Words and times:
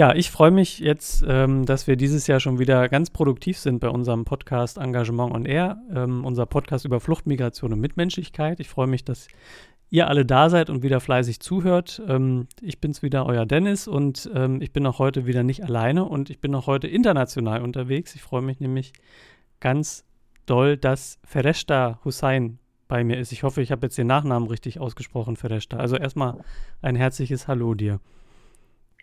Ja, 0.00 0.14
ich 0.14 0.30
freue 0.30 0.50
mich 0.50 0.78
jetzt, 0.78 1.22
ähm, 1.28 1.66
dass 1.66 1.86
wir 1.86 1.94
dieses 1.94 2.26
Jahr 2.26 2.40
schon 2.40 2.58
wieder 2.58 2.88
ganz 2.88 3.10
produktiv 3.10 3.58
sind 3.58 3.80
bei 3.80 3.90
unserem 3.90 4.24
Podcast 4.24 4.78
Engagement 4.78 5.34
on 5.34 5.44
Air, 5.44 5.76
ähm, 5.94 6.24
unser 6.24 6.46
Podcast 6.46 6.86
über 6.86 7.00
Flucht, 7.00 7.26
Migration 7.26 7.74
und 7.74 7.80
Mitmenschlichkeit. 7.80 8.60
Ich 8.60 8.70
freue 8.70 8.86
mich, 8.86 9.04
dass 9.04 9.28
ihr 9.90 10.08
alle 10.08 10.24
da 10.24 10.48
seid 10.48 10.70
und 10.70 10.82
wieder 10.82 11.00
fleißig 11.00 11.40
zuhört. 11.40 12.00
Ähm, 12.08 12.46
ich 12.62 12.80
bin's 12.80 13.02
wieder, 13.02 13.26
euer 13.26 13.44
Dennis, 13.44 13.88
und 13.88 14.30
ähm, 14.34 14.62
ich 14.62 14.72
bin 14.72 14.86
auch 14.86 15.00
heute 15.00 15.26
wieder 15.26 15.42
nicht 15.42 15.64
alleine 15.64 16.06
und 16.06 16.30
ich 16.30 16.40
bin 16.40 16.54
auch 16.54 16.66
heute 16.66 16.88
international 16.88 17.60
unterwegs. 17.60 18.14
Ich 18.14 18.22
freue 18.22 18.40
mich 18.40 18.58
nämlich 18.58 18.94
ganz 19.60 20.06
doll, 20.46 20.78
dass 20.78 21.18
Fereshta 21.24 22.00
Hussein 22.06 22.58
bei 22.88 23.04
mir 23.04 23.18
ist. 23.18 23.32
Ich 23.32 23.42
hoffe, 23.42 23.60
ich 23.60 23.70
habe 23.70 23.88
jetzt 23.88 23.98
den 23.98 24.06
Nachnamen 24.06 24.48
richtig 24.48 24.80
ausgesprochen, 24.80 25.36
Fereshta. 25.36 25.76
Also 25.76 25.96
erstmal 25.96 26.38
ein 26.80 26.96
herzliches 26.96 27.48
Hallo 27.48 27.74
dir. 27.74 28.00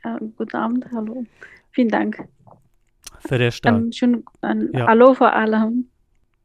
Ja, 0.04 0.18
guten 0.38 0.56
Abend, 0.56 0.86
hallo. 0.94 1.26
Vielen 1.72 1.90
Dank. 1.90 2.28
Fereshta. 3.20 3.70
Ein 3.70 3.92
schön, 3.92 4.24
ein 4.42 4.70
ja. 4.74 4.88
Hallo 4.88 5.14
vor 5.14 5.34
allem. 5.34 5.90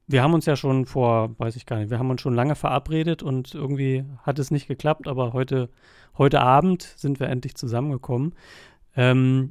Wir 0.07 0.23
haben 0.23 0.35
uns 0.35 0.47
ja 0.47 0.57
schon 0.57 0.85
vor, 0.85 1.39
weiß 1.39 1.57
ich 1.57 1.65
gar 1.65 1.79
nicht, 1.79 1.91
wir 1.91 1.99
haben 1.99 2.11
uns 2.11 2.21
schon 2.21 2.35
lange 2.35 2.55
verabredet 2.55 3.23
und 3.23 3.55
irgendwie 3.55 4.05
hat 4.23 4.39
es 4.39 4.51
nicht 4.51 4.69
geklappt, 4.69 5.07
aber 5.07 5.33
heute, 5.33 5.71
heute 6.19 6.41
Abend 6.41 6.83
sind 6.83 7.21
wir 7.21 7.29
endlich 7.29 7.55
zusammengekommen. 7.55 8.35
Ähm, 8.97 9.51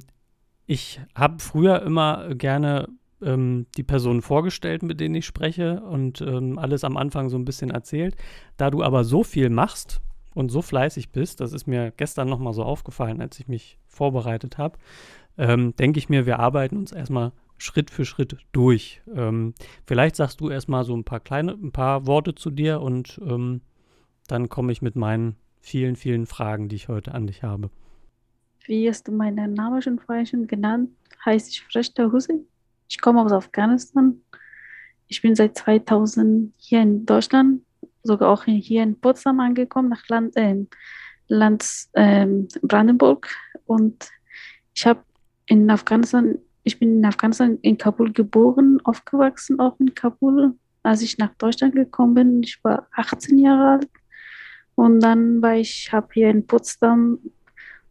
ich 0.66 1.00
habe 1.14 1.38
früher 1.40 1.82
immer 1.82 2.34
gerne 2.34 2.88
ähm, 3.22 3.66
die 3.76 3.82
Personen 3.82 4.22
vorgestellt, 4.22 4.82
mit 4.82 5.00
denen 5.00 5.14
ich 5.14 5.26
spreche 5.26 5.80
und 5.80 6.20
ähm, 6.20 6.58
alles 6.58 6.84
am 6.84 6.96
Anfang 6.96 7.28
so 7.28 7.36
ein 7.36 7.44
bisschen 7.44 7.70
erzählt. 7.70 8.16
Da 8.56 8.70
du 8.70 8.82
aber 8.82 9.04
so 9.04 9.24
viel 9.24 9.50
machst 9.50 10.00
und 10.34 10.50
so 10.50 10.62
fleißig 10.62 11.10
bist, 11.10 11.40
das 11.40 11.52
ist 11.52 11.66
mir 11.66 11.92
gestern 11.96 12.28
nochmal 12.28 12.52
so 12.52 12.62
aufgefallen, 12.62 13.20
als 13.20 13.38
ich 13.38 13.48
mich 13.48 13.78
vorbereitet 13.86 14.58
habe, 14.58 14.78
ähm, 15.38 15.74
denke 15.76 15.98
ich 15.98 16.08
mir, 16.08 16.26
wir 16.26 16.38
arbeiten 16.38 16.76
uns 16.76 16.92
erstmal 16.92 17.32
Schritt 17.58 17.90
für 17.90 18.04
Schritt 18.04 18.36
durch. 18.52 19.02
Ähm, 19.14 19.54
vielleicht 19.86 20.16
sagst 20.16 20.40
du 20.40 20.50
erstmal 20.50 20.84
so 20.84 20.96
ein 20.96 21.04
paar 21.04 21.20
kleine, 21.20 21.52
ein 21.52 21.72
paar 21.72 22.06
Worte 22.06 22.34
zu 22.34 22.50
dir 22.50 22.80
und 22.80 23.20
ähm, 23.24 23.60
dann 24.26 24.48
komme 24.48 24.72
ich 24.72 24.82
mit 24.82 24.96
meinen 24.96 25.36
vielen, 25.60 25.96
vielen 25.96 26.26
Fragen, 26.26 26.68
die 26.68 26.76
ich 26.76 26.88
heute 26.88 27.14
an 27.14 27.26
dich 27.26 27.42
habe. 27.42 27.70
Wie 28.66 28.88
hast 28.88 29.08
du 29.08 29.12
meinen 29.12 29.54
Namen 29.54 29.82
schon 29.82 29.98
vorher 29.98 30.26
schon 30.26 30.46
genannt? 30.46 30.90
Heißt 31.24 31.50
ich 31.50 31.62
Freshta 31.62 32.10
Hussein. 32.10 32.44
Ich 32.88 33.00
komme 33.00 33.22
aus 33.22 33.32
Afghanistan. 33.32 34.20
Ich 35.08 35.22
bin 35.22 35.34
seit 35.34 35.56
2000 35.56 36.52
hier 36.58 36.82
in 36.82 37.06
Deutschland, 37.06 37.62
sogar 38.02 38.30
auch 38.30 38.44
hier 38.44 38.82
in 38.82 39.00
Potsdam 39.00 39.40
angekommen, 39.40 39.88
nach 39.88 40.06
Land, 40.08 40.36
äh, 40.36 40.56
Land 41.28 41.64
äh, 41.92 42.26
Brandenburg. 42.62 43.28
Und 43.66 44.10
ich 44.74 44.86
habe 44.86 45.02
in 45.46 45.70
Afghanistan 45.70 46.38
ich 46.64 46.78
bin 46.78 46.98
in 46.98 47.04
Afghanistan 47.04 47.58
in 47.62 47.76
Kabul 47.76 48.12
geboren, 48.12 48.80
aufgewachsen, 48.84 49.58
auch 49.60 49.78
in 49.80 49.94
Kabul. 49.94 50.54
Als 50.82 51.02
ich 51.02 51.18
nach 51.18 51.34
Deutschland 51.34 51.74
gekommen 51.74 52.14
bin, 52.14 52.42
ich 52.42 52.62
war 52.64 52.86
18 52.96 53.38
Jahre 53.38 53.78
alt. 53.78 53.90
Und 54.74 55.00
dann 55.00 55.42
war 55.42 55.54
ich, 55.54 55.92
habe 55.92 56.08
hier 56.12 56.30
in 56.30 56.46
Potsdam 56.46 57.18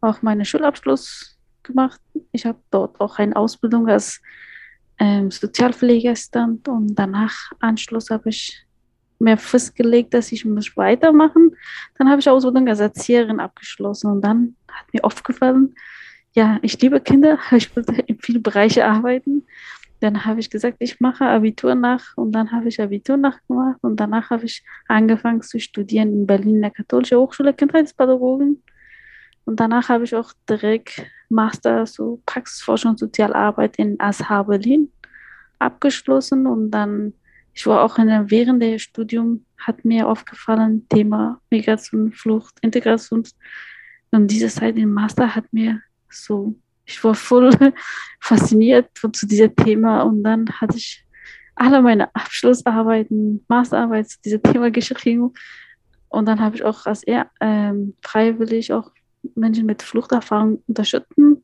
auch 0.00 0.20
meinen 0.22 0.44
Schulabschluss 0.44 1.38
gemacht. 1.62 2.00
Ich 2.32 2.44
habe 2.44 2.58
dort 2.70 3.00
auch 3.00 3.18
eine 3.18 3.36
Ausbildung 3.36 3.88
als 3.88 4.20
ähm, 4.98 5.30
Sozialpflegestand 5.30 6.68
und 6.68 6.94
danach 6.94 7.52
Anschluss 7.60 8.10
habe 8.10 8.30
ich 8.30 8.66
mir 9.22 9.36
festgelegt, 9.38 10.12
dass 10.14 10.32
ich 10.32 10.44
muss 10.44 10.76
weitermachen. 10.76 11.56
Dann 11.98 12.10
habe 12.10 12.20
ich 12.20 12.28
Ausbildung 12.28 12.68
als 12.68 12.80
Erzieherin 12.80 13.40
abgeschlossen 13.40 14.10
und 14.10 14.20
dann 14.22 14.56
hat 14.68 14.92
mir 14.92 15.04
aufgefallen, 15.04 15.74
ja, 16.34 16.58
ich 16.62 16.80
liebe 16.80 17.00
Kinder, 17.00 17.38
ich 17.52 17.74
wollte 17.74 17.92
in 18.06 18.18
vielen 18.18 18.42
Bereichen 18.42 18.82
arbeiten. 18.82 19.46
Dann 20.00 20.24
habe 20.24 20.40
ich 20.40 20.50
gesagt, 20.50 20.78
ich 20.80 20.98
mache 20.98 21.24
Abitur 21.24 21.76
nach 21.76 22.16
und 22.16 22.32
dann 22.32 22.50
habe 22.50 22.68
ich 22.68 22.80
Abitur 22.80 23.16
nachgemacht 23.16 23.78
und 23.82 23.96
danach 24.00 24.30
habe 24.30 24.46
ich 24.46 24.64
angefangen 24.88 25.42
zu 25.42 25.60
studieren 25.60 26.12
in 26.12 26.26
Berlin 26.26 26.56
in 26.56 26.62
der 26.62 26.72
Katholischen 26.72 27.18
Hochschule 27.18 27.54
Kindheitspädagogin. 27.54 28.60
Und 29.44 29.60
danach 29.60 29.88
habe 29.88 30.04
ich 30.04 30.14
auch 30.14 30.32
direkt 30.48 31.04
Master 31.28 31.84
zu 31.84 32.20
Praxisforschung 32.26 32.92
und 32.92 32.98
Sozialarbeit 32.98 33.76
in 33.76 33.98
ASH 34.00 34.22
Berlin 34.46 34.90
abgeschlossen 35.58 36.46
und 36.46 36.70
dann, 36.70 37.14
ich 37.54 37.66
war 37.66 37.82
auch 37.82 37.98
in 37.98 38.08
während 38.30 38.62
des 38.62 38.82
Studiums, 38.82 39.40
hat 39.58 39.84
mir 39.84 40.08
aufgefallen, 40.08 40.86
Thema 40.88 41.40
Migration, 41.50 42.12
Flucht, 42.12 42.54
Integration. 42.62 43.24
Und 44.10 44.28
diese 44.28 44.48
Zeit 44.48 44.76
im 44.76 44.92
Master 44.92 45.34
hat 45.34 45.52
mir 45.52 45.82
so, 46.10 46.54
ich 46.84 47.02
war 47.04 47.14
voll 47.14 47.50
fasziniert 48.20 48.90
zu 49.12 49.26
diesem 49.26 49.54
Thema 49.54 50.02
und 50.02 50.22
dann 50.22 50.46
hatte 50.60 50.76
ich 50.76 51.04
alle 51.54 51.82
meine 51.82 52.14
Abschlussarbeiten, 52.14 53.44
Masterarbeit 53.48 54.08
zu 54.08 54.20
diesem 54.22 54.42
Thema 54.42 54.70
geschrieben. 54.70 55.32
Und 56.08 56.26
dann 56.26 56.40
habe 56.40 56.56
ich 56.56 56.64
auch 56.64 56.86
als 56.86 57.02
eher 57.02 57.30
ähm, 57.40 57.94
freiwillig 58.02 58.72
auch 58.72 58.90
Menschen 59.34 59.66
mit 59.66 59.82
Fluchterfahrung 59.82 60.62
unterstützen 60.66 61.42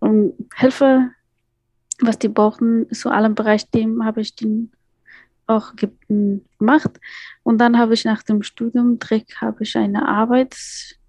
und 0.00 0.34
helfe, 0.54 1.10
was 2.00 2.18
die 2.18 2.28
brauchen, 2.28 2.90
zu 2.92 3.10
allen 3.10 3.34
Bereichsthemen 3.34 4.04
habe 4.04 4.20
ich 4.20 4.34
den 4.34 4.72
auch 5.46 5.72
gemacht. 5.76 7.00
Und 7.42 7.58
dann 7.58 7.78
habe 7.78 7.94
ich 7.94 8.04
nach 8.04 8.22
dem 8.22 8.42
Studium 8.42 8.98
direkt 8.98 9.40
habe 9.40 9.62
ich 9.62 9.76
eine 9.76 10.06
Arbeit, 10.06 10.56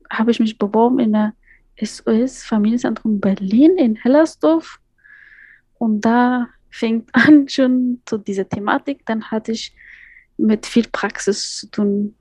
habe 0.10 0.32
ich 0.32 0.40
mich 0.40 0.58
beworben 0.58 1.00
in 1.00 1.14
der 1.14 1.34
SOS 1.82 2.44
Familienzentrum 2.44 3.20
Berlin 3.20 3.78
in 3.78 3.96
Hellersdorf. 3.96 4.80
Und 5.78 6.02
da 6.02 6.48
fängt 6.70 7.10
an 7.14 7.48
schon 7.48 8.02
so 8.08 8.18
diese 8.18 8.48
Thematik. 8.48 9.06
Dann 9.06 9.30
hatte 9.32 9.52
ich 9.52 9.76
mit 10.38 10.66
viel 10.66 10.88
Praxis 10.92 11.58
zu 11.58 11.72
tun, 11.72 12.16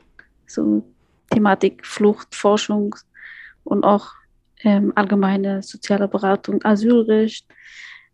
so 0.47 0.87
Thematik 1.31 1.85
Flucht, 1.85 2.35
Forschung 2.35 2.95
und 3.65 3.85
auch 3.85 4.13
ähm, 4.63 4.93
allgemeine 4.95 5.63
soziale 5.63 6.09
Beratung, 6.09 6.65
Asylrecht. 6.65 7.47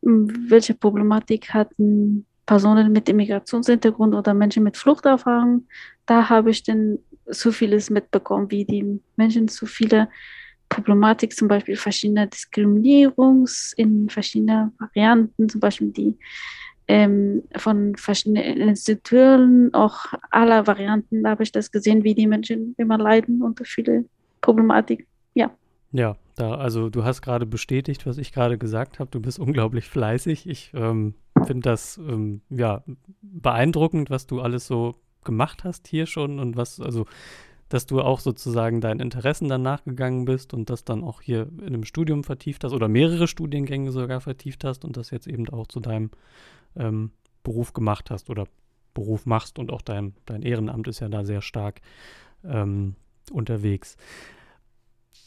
Welche 0.01 0.75
Problematik 0.75 1.55
hatten 1.55 2.27
Personen 2.53 2.93
mit 2.93 3.09
Immigrationshintergrund 3.09 4.15
oder 4.15 4.35
Menschen 4.35 4.63
mit 4.63 4.77
Fluchterfahrung? 4.77 5.67
Da 6.05 6.29
habe 6.29 6.51
ich 6.51 6.63
dann 6.63 6.99
so 7.25 7.51
vieles 7.51 7.89
mitbekommen, 7.89 8.51
wie 8.51 8.67
die 8.67 9.01
Menschen 9.17 9.49
so 9.49 9.65
viele 9.65 10.11
Problematik 10.69 11.33
zum 11.33 11.49
Beispiel 11.49 11.77
verschiedener 11.77 12.27
Diskriminierungs 12.27 13.73
in 13.79 14.11
verschiedenen 14.11 14.73
Varianten, 14.79 15.49
zum 15.49 15.63
Beispiel 15.63 15.93
die 15.93 16.19
ähm, 16.89 17.43
von 17.57 17.97
verschiedenen 17.97 18.45
Institutionen, 18.69 19.73
auch 19.73 20.13
aller 20.31 20.67
Varianten 20.67 21.27
habe 21.27 21.45
ich 21.45 21.53
das 21.53 21.71
gesehen, 21.71 22.05
wie 22.05 22.15
die 22.15 22.27
Menschen 22.27 22.75
immer 22.77 22.99
leiden 22.99 23.41
unter 23.41 23.65
viele 23.65 24.05
Problematik. 24.43 25.07
Ja. 25.33 25.51
Ja, 25.93 26.17
da, 26.37 26.57
also 26.57 26.91
du 26.91 27.03
hast 27.03 27.23
gerade 27.23 27.47
bestätigt, 27.47 28.05
was 28.05 28.19
ich 28.19 28.31
gerade 28.31 28.59
gesagt 28.59 28.99
habe. 28.99 29.11
Du 29.11 29.21
bist 29.21 29.39
unglaublich 29.39 29.87
fleißig. 29.87 30.47
Ich 30.47 30.71
ähm, 30.75 31.15
finde 31.47 31.63
das 31.63 31.99
ähm, 31.99 32.43
ja 32.51 32.83
beeindruckend, 33.23 34.11
was 34.11 34.27
du 34.27 34.41
alles 34.41 34.67
so 34.67 34.97
gemacht 35.25 35.65
hast 35.65 35.87
hier 35.87 36.07
schon 36.07 36.39
und 36.39 36.57
was, 36.57 36.81
also 36.81 37.07
dass 37.69 37.87
du 37.87 38.03
auch 38.03 38.21
sozusagen 38.21 38.83
deinen 38.83 39.01
Interessen 39.01 39.49
dann 39.49 39.63
nachgegangen 39.63 40.27
bist 40.27 40.53
und 40.53 40.69
das 40.69 40.85
dann 40.85 41.03
auch 41.03 41.23
hier 41.23 41.49
in 41.61 41.69
einem 41.69 41.85
Studium 41.85 42.23
vertieft 42.23 42.65
hast 42.65 42.73
oder 42.73 42.87
mehrere 42.87 43.27
Studiengänge 43.27 43.93
sogar 43.93 44.21
vertieft 44.21 44.65
hast 44.65 44.85
und 44.85 44.97
das 44.99 45.11
jetzt 45.11 45.27
eben 45.27 45.49
auch 45.49 45.67
zu 45.67 45.81
deinem 45.81 46.11
ähm, 46.77 47.13
Beruf 47.43 47.73
gemacht 47.73 48.11
hast 48.11 48.29
oder 48.29 48.47
Beruf 48.93 49.25
machst 49.25 49.59
und 49.59 49.73
auch 49.73 49.81
dein, 49.81 50.15
dein 50.27 50.43
Ehrenamt 50.43 50.87
ist 50.87 51.01
ja 51.01 51.09
da 51.09 51.25
sehr 51.25 51.41
stark 51.41 51.81
ähm, 52.45 52.95
unterwegs. 53.31 53.97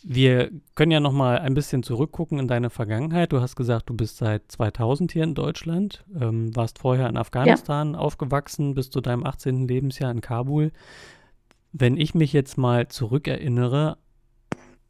Wir 0.08 0.52
können 0.76 0.92
ja 0.92 1.00
noch 1.00 1.12
mal 1.12 1.40
ein 1.40 1.56
bisschen 1.56 1.82
zurückgucken 1.82 2.38
in 2.38 2.48
deine 2.48 2.70
Vergangenheit. 2.70 3.32
Du 3.32 3.42
hast 3.42 3.56
gesagt, 3.56 3.90
du 3.90 3.96
bist 3.96 4.18
seit 4.18 4.52
2000 4.52 5.12
hier 5.12 5.24
in 5.24 5.34
Deutschland, 5.34 6.06
ähm, 6.22 6.56
warst 6.56 6.78
vorher 6.78 7.10
in 7.10 7.18
Afghanistan 7.18 7.94
ja. 7.94 8.00
aufgewachsen, 8.00 8.76
bis 8.76 8.92
zu 8.92 9.02
deinem 9.02 9.26
18. 9.26 9.68
Lebensjahr 9.68 10.12
in 10.12 10.22
Kabul. 10.22 10.72
Wenn 11.72 11.98
ich 11.98 12.14
mich 12.14 12.34
jetzt 12.34 12.56
mal 12.56 12.88
zurückerinnere 12.88 13.98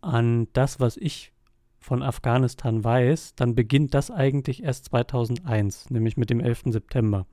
an 0.02 0.50
das, 0.52 0.82
was 0.82 0.98
ich 0.98 1.32
von 1.80 2.04
Afghanistan 2.04 2.84
weiß, 2.84 3.36
dann 3.36 3.56
beginnt 3.56 3.94
das 3.94 4.12
eigentlich 4.12 4.64
erst 4.64 4.86
2001, 4.86 5.92
nämlich 5.92 6.18
mit 6.18 6.30
dem 6.30 6.42
11. 6.42 6.64
September. 6.74 7.26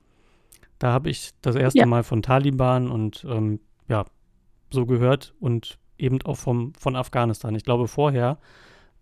Da 0.79 0.93
habe 0.93 1.09
ich 1.09 1.31
das 1.41 1.57
erste 1.57 1.79
ja. 1.79 1.85
Mal 1.85 2.03
von 2.03 2.21
Taliban 2.21 2.89
und 2.89 3.25
ähm, 3.29 3.59
ja, 3.89 4.05
so 4.71 4.85
gehört 4.85 5.35
und 5.41 5.79
eben 5.97 6.21
auch 6.23 6.37
vom, 6.37 6.73
von 6.75 6.95
Afghanistan. 6.95 7.55
Ich 7.55 7.63
glaube 7.63 7.87
vorher 7.87 8.37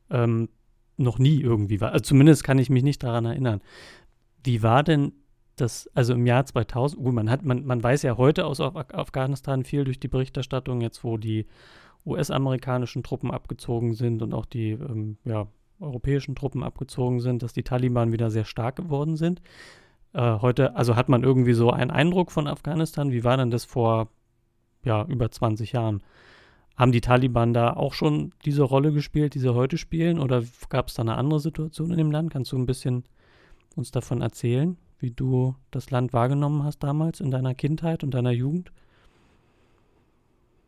ähm, 0.09 0.49
noch 0.97 1.19
nie 1.19 1.41
irgendwie 1.41 1.81
war. 1.81 1.91
Also 1.91 2.03
zumindest 2.03 2.43
kann 2.43 2.59
ich 2.59 2.69
mich 2.69 2.83
nicht 2.83 3.03
daran 3.03 3.25
erinnern. 3.25 3.61
Wie 4.43 4.63
war 4.63 4.83
denn 4.83 5.13
das, 5.55 5.89
also 5.93 6.13
im 6.13 6.25
Jahr 6.25 6.45
2000, 6.45 7.03
gut, 7.03 7.13
man 7.13 7.29
hat, 7.29 7.43
man, 7.43 7.65
man 7.65 7.83
weiß 7.83 8.03
ja 8.03 8.17
heute 8.17 8.45
aus 8.45 8.59
Afghanistan 8.59 9.63
viel 9.63 9.83
durch 9.83 9.99
die 9.99 10.07
Berichterstattung, 10.07 10.81
jetzt 10.81 11.03
wo 11.03 11.17
die 11.17 11.45
US-amerikanischen 12.05 13.03
Truppen 13.03 13.31
abgezogen 13.31 13.93
sind 13.93 14.21
und 14.21 14.33
auch 14.33 14.45
die 14.45 14.71
ähm, 14.71 15.17
ja, 15.23 15.47
europäischen 15.79 16.35
Truppen 16.35 16.63
abgezogen 16.63 17.19
sind, 17.19 17.43
dass 17.43 17.53
die 17.53 17.63
Taliban 17.63 18.11
wieder 18.11 18.31
sehr 18.31 18.45
stark 18.45 18.75
geworden 18.75 19.17
sind. 19.17 19.41
Äh, 20.13 20.39
heute, 20.39 20.75
also 20.75 20.95
hat 20.95 21.09
man 21.09 21.23
irgendwie 21.23 21.53
so 21.53 21.71
einen 21.71 21.91
Eindruck 21.91 22.31
von 22.31 22.47
Afghanistan. 22.47 23.11
Wie 23.11 23.23
war 23.23 23.38
denn 23.38 23.51
das 23.51 23.65
vor 23.65 24.09
ja, 24.83 25.05
über 25.05 25.29
20 25.29 25.73
Jahren? 25.73 26.01
Haben 26.77 26.91
die 26.91 27.01
Taliban 27.01 27.53
da 27.53 27.73
auch 27.73 27.94
schon 27.94 28.33
diese 28.45 28.63
Rolle 28.63 28.91
gespielt, 28.91 29.35
die 29.35 29.39
sie 29.39 29.53
heute 29.53 29.77
spielen? 29.77 30.19
Oder 30.19 30.44
gab 30.69 30.88
es 30.88 30.95
da 30.95 31.03
eine 31.03 31.15
andere 31.15 31.39
Situation 31.39 31.91
in 31.91 31.97
dem 31.97 32.12
Land? 32.12 32.31
Kannst 32.31 32.51
du 32.51 32.57
ein 32.57 32.65
bisschen 32.65 33.03
uns 33.75 33.91
davon 33.91 34.21
erzählen, 34.21 34.77
wie 35.00 35.12
du 35.12 35.56
das 35.69 35.91
Land 35.91 36.13
wahrgenommen 36.13 36.63
hast 36.63 36.79
damals 36.79 37.19
in 37.19 37.31
deiner 37.31 37.53
Kindheit 37.53 38.03
und 38.03 38.13
deiner 38.13 38.31
Jugend? 38.31 38.71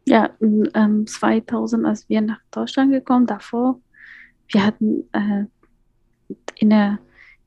Ja, 0.05 0.29
ähm, 0.41 1.07
2000, 1.07 1.85
als 1.85 2.09
wir 2.09 2.21
nach 2.21 2.41
Deutschland 2.51 2.91
gekommen, 2.91 3.25
davor, 3.25 3.79
wir 4.49 4.65
hatten 4.65 5.09
äh, 5.13 5.45
in 6.55 6.69
der 6.69 6.99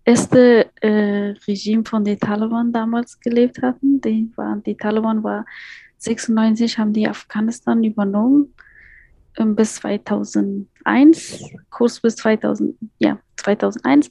ersten 0.04 0.64
äh, 0.80 1.34
Regime 1.46 1.84
von 1.84 2.04
den 2.04 2.18
Taliban 2.18 2.72
damals 2.72 3.20
gelebt 3.20 3.60
hatten. 3.60 4.00
Die, 4.00 4.30
waren, 4.36 4.62
die 4.62 4.76
Taliban 4.76 5.22
war 5.22 5.44
96, 6.06 6.78
haben 6.78 6.92
die 6.92 7.08
Afghanistan 7.08 7.84
übernommen 7.84 8.54
ähm, 9.36 9.54
bis 9.54 9.76
2001, 9.76 11.44
kurz 11.70 12.00
bis 12.00 12.16
2000, 12.16 12.76
ja, 12.98 13.18
2001. 13.36 14.10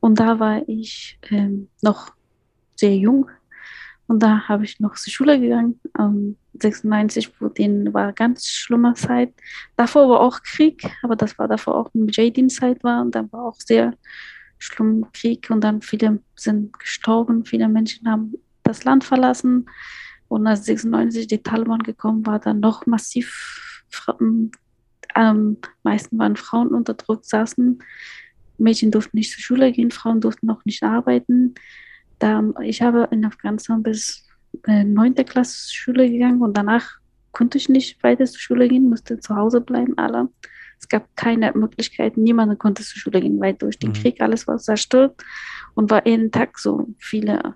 Und 0.00 0.20
da 0.20 0.38
war 0.38 0.62
ich 0.68 1.18
ähm, 1.30 1.68
noch 1.82 2.12
sehr 2.76 2.96
jung, 2.96 3.30
und 4.08 4.22
da 4.22 4.46
habe 4.48 4.64
ich 4.64 4.78
noch 4.80 4.94
zur 4.94 5.12
Schule 5.12 5.40
gegangen. 5.40 5.80
Ähm, 5.98 6.36
96 6.54 7.32
wo 7.40 7.48
den 7.48 7.92
war 7.92 8.12
ganz 8.12 8.48
schlimmer 8.48 8.94
Zeit. 8.94 9.34
Davor 9.76 10.08
war 10.08 10.20
auch 10.20 10.42
Krieg, 10.42 10.88
aber 11.02 11.16
das 11.16 11.38
war 11.38 11.48
davor 11.48 11.74
auch 11.74 11.90
Mujahideen-Zeit 11.92 12.82
war 12.84 13.02
und 13.02 13.14
dann 13.14 13.30
war 13.32 13.44
auch 13.44 13.56
sehr 13.58 13.94
schlimm 14.58 15.06
Krieg 15.12 15.50
und 15.50 15.62
dann 15.62 15.82
viele 15.82 16.20
sind 16.34 16.78
gestorben, 16.78 17.44
viele 17.44 17.68
Menschen 17.68 18.08
haben 18.08 18.34
das 18.62 18.84
Land 18.84 19.04
verlassen 19.04 19.66
und 20.28 20.46
als 20.46 20.64
96 20.64 21.26
die 21.26 21.42
Taliban 21.42 21.82
gekommen 21.82 22.26
war, 22.26 22.38
dann 22.38 22.60
noch 22.60 22.86
massiv, 22.86 23.84
ähm, 25.16 25.56
meisten 25.82 26.18
waren 26.18 26.36
Frauen 26.36 26.68
unterdrückt, 26.68 27.26
saßen, 27.26 27.82
Mädchen 28.58 28.90
durften 28.90 29.18
nicht 29.18 29.32
zur 29.32 29.42
Schule 29.42 29.72
gehen, 29.72 29.90
Frauen 29.90 30.20
durften 30.20 30.46
noch 30.46 30.64
nicht 30.64 30.82
arbeiten 30.82 31.54
da, 32.18 32.42
ich 32.62 32.82
habe 32.82 33.08
in 33.10 33.24
Afghanistan 33.24 33.82
bis 33.82 34.26
äh, 34.66 34.84
9. 34.84 35.14
Klasse 35.16 35.72
Schule 35.74 36.10
gegangen 36.10 36.42
und 36.42 36.56
danach 36.56 36.98
konnte 37.32 37.58
ich 37.58 37.68
nicht 37.68 38.02
weiter 38.02 38.24
zur 38.24 38.40
Schule 38.40 38.68
gehen, 38.68 38.88
musste 38.88 39.20
zu 39.20 39.36
Hause 39.36 39.60
bleiben, 39.60 39.96
alle. 39.98 40.28
Es 40.78 40.88
gab 40.88 41.14
keine 41.16 41.52
Möglichkeit, 41.52 42.16
niemand 42.16 42.58
konnte 42.58 42.82
zur 42.82 42.98
Schule 42.98 43.20
gehen, 43.20 43.40
weil 43.40 43.54
durch 43.54 43.78
den 43.78 43.90
mhm. 43.90 43.94
Krieg 43.94 44.20
alles 44.20 44.46
war 44.46 44.58
zerstört 44.58 45.22
und 45.74 45.90
war 45.90 46.06
jeden 46.06 46.30
Tag 46.30 46.58
so 46.58 46.88
viele 46.98 47.54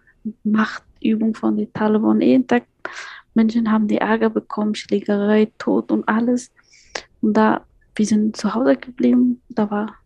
Machtübungen 1.00 1.34
von 1.34 1.56
den 1.56 1.72
Taliban. 1.72 2.20
Jeden 2.20 2.46
Tag 2.46 2.64
Menschen 3.34 3.70
haben 3.70 3.88
die 3.88 3.98
Ärger 3.98 4.30
bekommen, 4.30 4.74
Schlägerei, 4.74 5.50
Tod 5.58 5.90
und 5.90 6.08
alles. 6.08 6.50
Und 7.20 7.34
da, 7.34 7.64
wir 7.94 8.06
sind 8.06 8.36
zu 8.36 8.54
Hause 8.54 8.76
geblieben, 8.76 9.40
da 9.48 9.70
war 9.70 9.96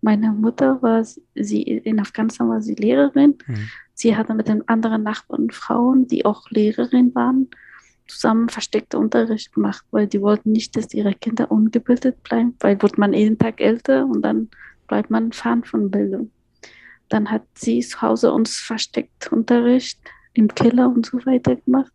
meine 0.00 0.32
Mutter 0.32 0.82
war 0.82 1.02
sie 1.34 1.62
in 1.62 1.98
Afghanistan 1.98 2.50
war 2.50 2.60
sie 2.60 2.74
Lehrerin. 2.74 3.38
Mhm. 3.46 3.70
Sie 3.94 4.14
hatte 4.14 4.34
mit 4.34 4.48
den 4.48 4.68
anderen 4.68 5.02
Nachbarn 5.02 5.50
Frauen, 5.50 6.06
die 6.06 6.26
auch 6.26 6.50
Lehrerin 6.50 7.14
waren, 7.14 7.48
zusammen 8.06 8.50
versteckte 8.50 8.98
Unterricht 8.98 9.54
gemacht, 9.54 9.82
weil 9.92 10.06
die 10.06 10.20
wollten 10.20 10.52
nicht, 10.52 10.76
dass 10.76 10.92
ihre 10.92 11.14
Kinder 11.14 11.50
ungebildet 11.50 12.22
bleiben, 12.22 12.54
weil 12.60 12.82
wird 12.82 12.98
man 12.98 13.14
jeden 13.14 13.38
Tag 13.38 13.62
älter 13.62 14.04
und 14.04 14.20
dann 14.20 14.50
bleibt 14.88 15.08
man 15.08 15.32
fern 15.32 15.64
von 15.64 15.90
Bildung. 15.90 16.30
Dann 17.08 17.30
hat 17.30 17.44
sie 17.54 17.80
zu 17.80 18.02
Hause 18.02 18.30
uns 18.30 18.58
versteckt 18.58 19.32
Unterricht 19.32 19.98
im 20.34 20.48
Keller 20.48 20.88
und 20.88 21.06
so 21.06 21.24
weiter 21.24 21.56
gemacht, 21.56 21.92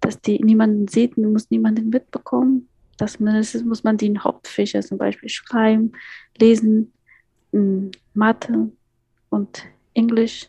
dass 0.00 0.20
die 0.20 0.42
niemanden 0.42 0.88
sieht, 0.88 1.16
muss 1.16 1.50
niemanden 1.50 1.90
mitbekommen. 1.90 2.68
Das 2.96 3.20
mindestens 3.20 3.64
muss 3.64 3.84
man 3.84 3.96
den 3.96 4.22
Hauptfächer 4.22 4.80
zum 4.80 4.98
Beispiel 4.98 5.28
schreiben, 5.28 5.92
lesen, 6.38 6.92
Mathe 8.14 8.70
und 9.30 9.64
Englisch 9.94 10.48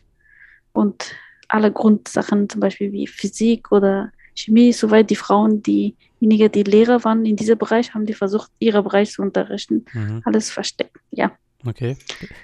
und 0.72 1.14
alle 1.48 1.72
Grundsachen, 1.72 2.48
zum 2.48 2.60
Beispiel 2.60 2.92
wie 2.92 3.06
Physik 3.06 3.70
oder 3.72 4.12
Chemie, 4.34 4.72
soweit 4.72 5.10
die 5.10 5.16
Frauen, 5.16 5.62
diejenigen, 5.62 6.52
die 6.52 6.62
Lehrer 6.62 7.02
waren 7.04 7.24
in 7.24 7.36
diesem 7.36 7.56
Bereich, 7.56 7.94
haben 7.94 8.06
die 8.06 8.14
versucht, 8.14 8.50
ihren 8.58 8.84
Bereich 8.84 9.12
zu 9.12 9.22
unterrichten. 9.22 9.84
Mhm. 9.92 10.22
Alles 10.24 10.50
versteckt, 10.50 10.98
ja. 11.10 11.32
Okay. 11.64 11.96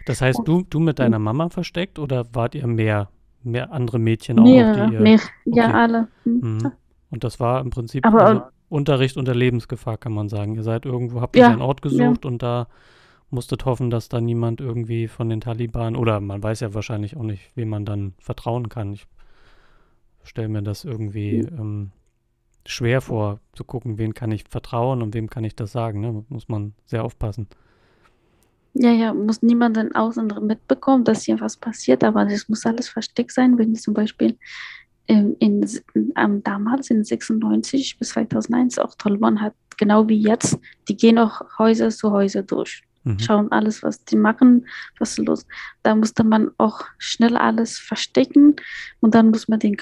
Das 0.06 0.20
heißt, 0.20 0.40
du, 0.44 0.62
du 0.62 0.80
mit 0.80 0.98
deiner 0.98 1.18
Mama 1.18 1.50
versteckt 1.50 1.98
oder 1.98 2.26
wart 2.32 2.54
ihr 2.54 2.66
mehr, 2.66 3.10
mehr 3.44 3.72
andere 3.72 3.98
Mädchen 3.98 4.38
auch? 4.38 4.44
Mehrere, 4.44 4.88
die 4.88 4.94
ihr, 4.94 5.00
mehr, 5.00 5.14
okay. 5.14 5.56
ja, 5.56 5.70
alle. 5.72 6.08
Mhm. 6.24 6.72
Und 7.10 7.24
das 7.24 7.40
war 7.40 7.60
im 7.60 7.70
Prinzip 7.70 8.06
Aber, 8.06 8.24
also 8.24 8.42
Unterricht 8.68 9.16
unter 9.16 9.34
Lebensgefahr, 9.34 9.98
kann 9.98 10.12
man 10.12 10.28
sagen. 10.28 10.54
Ihr 10.54 10.62
seid 10.62 10.86
irgendwo, 10.86 11.20
habt 11.20 11.36
ihr 11.36 11.42
ja, 11.42 11.50
einen 11.50 11.60
Ort 11.60 11.82
gesucht 11.82 12.24
ja. 12.24 12.30
und 12.30 12.42
da 12.42 12.68
musstet 13.28 13.64
hoffen, 13.64 13.90
dass 13.90 14.08
da 14.08 14.20
niemand 14.20 14.60
irgendwie 14.60 15.08
von 15.08 15.28
den 15.28 15.40
Taliban 15.40 15.96
oder 15.96 16.20
man 16.20 16.42
weiß 16.42 16.60
ja 16.60 16.74
wahrscheinlich 16.74 17.16
auch 17.16 17.22
nicht, 17.22 17.50
wem 17.54 17.68
man 17.68 17.84
dann 17.84 18.14
vertrauen 18.18 18.68
kann. 18.68 18.92
Ich 18.92 19.06
stelle 20.22 20.48
mir 20.48 20.62
das 20.62 20.84
irgendwie 20.84 21.42
mhm. 21.42 21.58
ähm, 21.58 21.90
schwer 22.66 23.00
vor, 23.00 23.40
zu 23.52 23.64
gucken, 23.64 23.98
wen 23.98 24.14
kann 24.14 24.30
ich 24.32 24.44
vertrauen 24.48 25.02
und 25.02 25.14
wem 25.14 25.28
kann 25.28 25.44
ich 25.44 25.56
das 25.56 25.72
sagen. 25.72 26.00
Ne? 26.00 26.24
Muss 26.28 26.48
man 26.48 26.74
sehr 26.84 27.04
aufpassen. 27.04 27.48
Ja, 28.74 28.90
ja, 28.90 29.12
muss 29.12 29.42
niemand 29.42 29.76
dann 29.76 29.92
außen 29.92 30.32
mitbekommen, 30.42 31.04
dass 31.04 31.24
hier 31.24 31.40
was 31.40 31.56
passiert, 31.56 32.02
aber 32.02 32.24
das 32.24 32.48
muss 32.48 32.64
alles 32.64 32.88
versteckt 32.88 33.32
sein, 33.32 33.58
wenn 33.58 33.74
zum 33.74 33.92
Beispiel 33.92 34.38
ähm, 35.08 35.36
in, 35.40 35.68
ähm, 36.16 36.42
damals 36.42 36.90
in 36.90 37.04
96 37.04 37.98
bis 37.98 38.10
2001 38.10 38.78
auch 38.78 38.94
Taliban 38.94 39.40
hat, 39.40 39.54
genau 39.76 40.08
wie 40.08 40.20
jetzt, 40.20 40.58
die 40.88 40.96
gehen 40.96 41.18
auch 41.18 41.42
Häuser 41.58 41.90
zu 41.90 42.12
Häuser 42.12 42.42
durch 42.42 42.82
mhm. 43.04 43.18
schauen 43.18 43.52
alles, 43.52 43.82
was 43.82 44.04
die 44.04 44.16
machen, 44.16 44.66
was 44.98 45.18
ist 45.18 45.26
los. 45.26 45.46
Da 45.82 45.94
musste 45.94 46.24
man 46.24 46.50
auch 46.58 46.84
schnell 46.98 47.36
alles 47.36 47.78
verstecken 47.78 48.56
und 49.00 49.14
dann 49.14 49.30
muss 49.30 49.48
man 49.48 49.58
den 49.58 49.76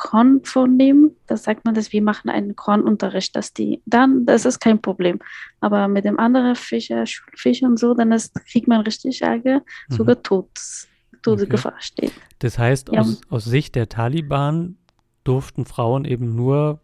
Korn 0.00 0.40
vornehmen. 0.44 1.14
Da 1.26 1.36
sagt 1.36 1.66
man, 1.66 1.74
dass 1.74 1.92
wir 1.92 2.02
machen 2.02 2.30
einen 2.30 2.56
Kornunterricht, 2.56 3.36
dass 3.36 3.52
die 3.52 3.82
dann, 3.84 4.24
das 4.24 4.46
ist 4.46 4.58
kein 4.58 4.80
Problem. 4.80 5.18
Aber 5.60 5.88
mit 5.88 6.06
dem 6.06 6.18
anderen 6.18 6.56
Fischer, 6.56 7.04
Schulfischer 7.04 7.66
und 7.66 7.78
so, 7.78 7.92
dann 7.92 8.10
ist, 8.10 8.34
kriegt 8.46 8.66
man 8.66 8.80
richtig 8.80 9.20
Ärger, 9.20 9.60
mhm. 9.88 9.94
sogar 9.94 10.22
Todes, 10.22 10.88
Todesgefahr 11.22 11.72
okay. 11.72 11.82
steht. 11.82 12.12
Das 12.38 12.58
heißt, 12.58 12.90
ja. 12.92 13.00
aus, 13.00 13.20
aus 13.28 13.44
Sicht 13.44 13.74
der 13.74 13.90
Taliban 13.90 14.78
durften 15.22 15.66
Frauen 15.66 16.06
eben 16.06 16.34
nur 16.34 16.80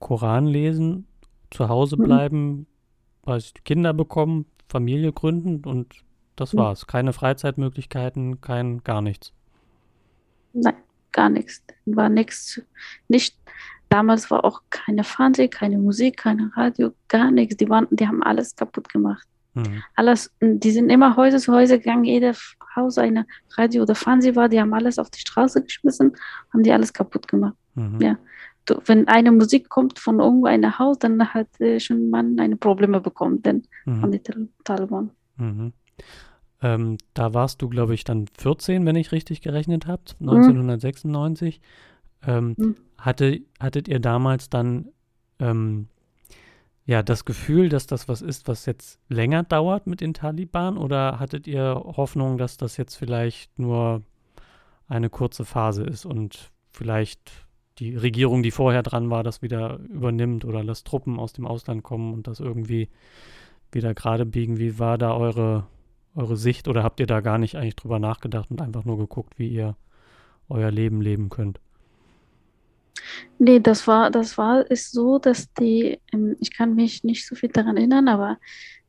Koran 0.00 0.46
lesen, 0.46 1.06
zu 1.52 1.68
Hause 1.68 1.96
mhm. 1.96 2.02
bleiben, 2.02 2.66
mhm. 3.24 3.38
Kinder 3.64 3.94
bekommen, 3.94 4.46
Familie 4.68 5.12
gründen 5.12 5.64
und 5.64 5.94
das 6.34 6.54
mhm. 6.54 6.58
war's. 6.58 6.88
Keine 6.88 7.12
Freizeitmöglichkeiten, 7.12 8.40
kein 8.40 8.82
gar 8.82 9.00
nichts. 9.00 9.32
Nein, 10.52 10.74
gar 11.18 11.30
nichts. 11.30 11.62
War 11.86 12.08
nichts. 12.08 12.60
Nicht, 13.08 13.36
damals 13.88 14.30
war 14.30 14.44
auch 14.44 14.62
keine 14.70 15.02
Fernsehen, 15.02 15.50
keine 15.50 15.78
Musik, 15.78 16.18
keine 16.18 16.50
Radio, 16.54 16.92
gar 17.08 17.30
nichts. 17.30 17.56
Die, 17.56 17.68
waren, 17.68 17.88
die 17.90 18.06
haben 18.06 18.22
alles 18.22 18.54
kaputt 18.54 18.88
gemacht. 18.88 19.26
Mhm. 19.54 19.82
Alles, 19.96 20.30
die 20.40 20.70
sind 20.70 20.90
immer 20.90 21.16
Häuser 21.16 21.38
zu 21.38 21.52
Häuser 21.52 21.78
gegangen, 21.78 22.04
jeder 22.04 22.34
Haus 22.76 22.98
eine 22.98 23.26
Radio 23.56 23.82
oder 23.82 23.94
Fernsehen 23.94 24.36
war, 24.36 24.48
die 24.48 24.60
haben 24.60 24.72
alles 24.72 24.98
auf 24.98 25.10
die 25.10 25.20
Straße 25.20 25.62
geschmissen, 25.62 26.12
haben 26.52 26.62
die 26.62 26.72
alles 26.72 26.92
kaputt 26.92 27.26
gemacht. 27.26 27.56
Mhm. 27.74 28.00
Ja 28.00 28.18
wenn 28.84 29.08
eine 29.08 29.32
Musik 29.32 29.70
kommt 29.70 29.98
von 29.98 30.20
irgendwo 30.20 30.46
einem 30.46 30.78
Haus, 30.78 30.98
dann 30.98 31.32
hat 31.32 31.48
äh, 31.58 31.80
schon 31.80 32.10
man 32.10 32.38
eine 32.38 32.56
Probleme 32.56 33.00
bekommen, 33.00 33.40
denn 33.42 33.62
mhm. 33.86 34.00
von 34.00 34.12
den 34.12 34.50
Taliban. 34.62 35.10
Mhm. 35.36 35.72
Ähm, 36.60 36.98
da 37.14 37.34
warst 37.34 37.62
du, 37.62 37.68
glaube 37.68 37.94
ich, 37.94 38.04
dann 38.04 38.26
14, 38.38 38.84
wenn 38.84 38.96
ich 38.96 39.12
richtig 39.12 39.42
gerechnet 39.42 39.86
habe, 39.86 40.02
1996. 40.20 41.60
Mhm. 41.60 42.28
Ähm, 42.28 42.54
mhm. 42.56 42.76
hatte, 42.98 43.40
hattet 43.60 43.86
ihr 43.86 44.00
damals 44.00 44.50
dann 44.50 44.88
ähm, 45.38 45.86
ja 46.84 47.02
das 47.04 47.24
Gefühl, 47.24 47.68
dass 47.68 47.86
das 47.86 48.08
was 48.08 48.22
ist, 48.22 48.48
was 48.48 48.66
jetzt 48.66 48.98
länger 49.08 49.44
dauert 49.44 49.86
mit 49.86 50.00
den 50.00 50.14
Taliban? 50.14 50.76
Oder 50.78 51.20
hattet 51.20 51.46
ihr 51.46 51.74
Hoffnung, 51.74 52.38
dass 52.38 52.56
das 52.56 52.76
jetzt 52.76 52.96
vielleicht 52.96 53.56
nur 53.58 54.02
eine 54.88 55.10
kurze 55.10 55.44
Phase 55.44 55.84
ist 55.84 56.06
und 56.06 56.50
vielleicht 56.70 57.46
die 57.78 57.94
Regierung, 57.94 58.42
die 58.42 58.50
vorher 58.50 58.82
dran 58.82 59.10
war, 59.10 59.22
das 59.22 59.42
wieder 59.42 59.78
übernimmt 59.78 60.44
oder 60.44 60.64
dass 60.64 60.84
Truppen 60.84 61.18
aus 61.18 61.32
dem 61.32 61.46
Ausland 61.46 61.82
kommen 61.82 62.12
und 62.12 62.26
das 62.26 62.40
irgendwie 62.40 62.88
wieder 63.70 63.94
gerade 63.94 64.26
biegen. 64.26 64.58
Wie 64.58 64.78
war 64.78 64.98
da 64.98 65.14
eure, 65.14 65.66
eure 66.14 66.36
Sicht 66.36 66.68
oder 66.68 66.82
habt 66.82 67.00
ihr 67.00 67.06
da 67.06 67.20
gar 67.20 67.38
nicht 67.38 67.56
eigentlich 67.56 67.76
drüber 67.76 67.98
nachgedacht 67.98 68.50
und 68.50 68.60
einfach 68.60 68.84
nur 68.84 68.98
geguckt, 68.98 69.38
wie 69.38 69.48
ihr 69.48 69.76
euer 70.48 70.70
Leben 70.70 71.00
leben 71.00 71.28
könnt? 71.28 71.60
Nee, 73.38 73.60
das 73.60 73.86
war, 73.86 74.10
das 74.10 74.36
war, 74.38 74.68
ist 74.70 74.92
so, 74.92 75.18
dass 75.18 75.52
die, 75.54 76.00
ähm, 76.12 76.36
ich 76.40 76.52
kann 76.52 76.74
mich 76.74 77.04
nicht 77.04 77.26
so 77.26 77.34
viel 77.34 77.48
daran 77.48 77.76
erinnern, 77.76 78.08
aber 78.08 78.38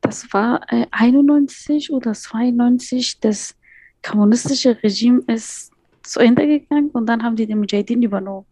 das 0.02 0.32
war 0.34 0.62
äh, 0.72 0.88
91 0.92 1.92
oder 1.92 2.14
92, 2.14 3.20
das 3.20 3.56
kommunistische 4.02 4.82
Regime 4.82 5.22
ist 5.28 5.72
zu 6.10 6.20
Ende 6.20 6.48
gegangen 6.48 6.90
und 6.90 7.08
dann 7.08 7.24
haben 7.24 7.36
die 7.36 7.48
den 7.48 7.60
Mujahideen 7.60 8.02
übernommen. 8.02 8.46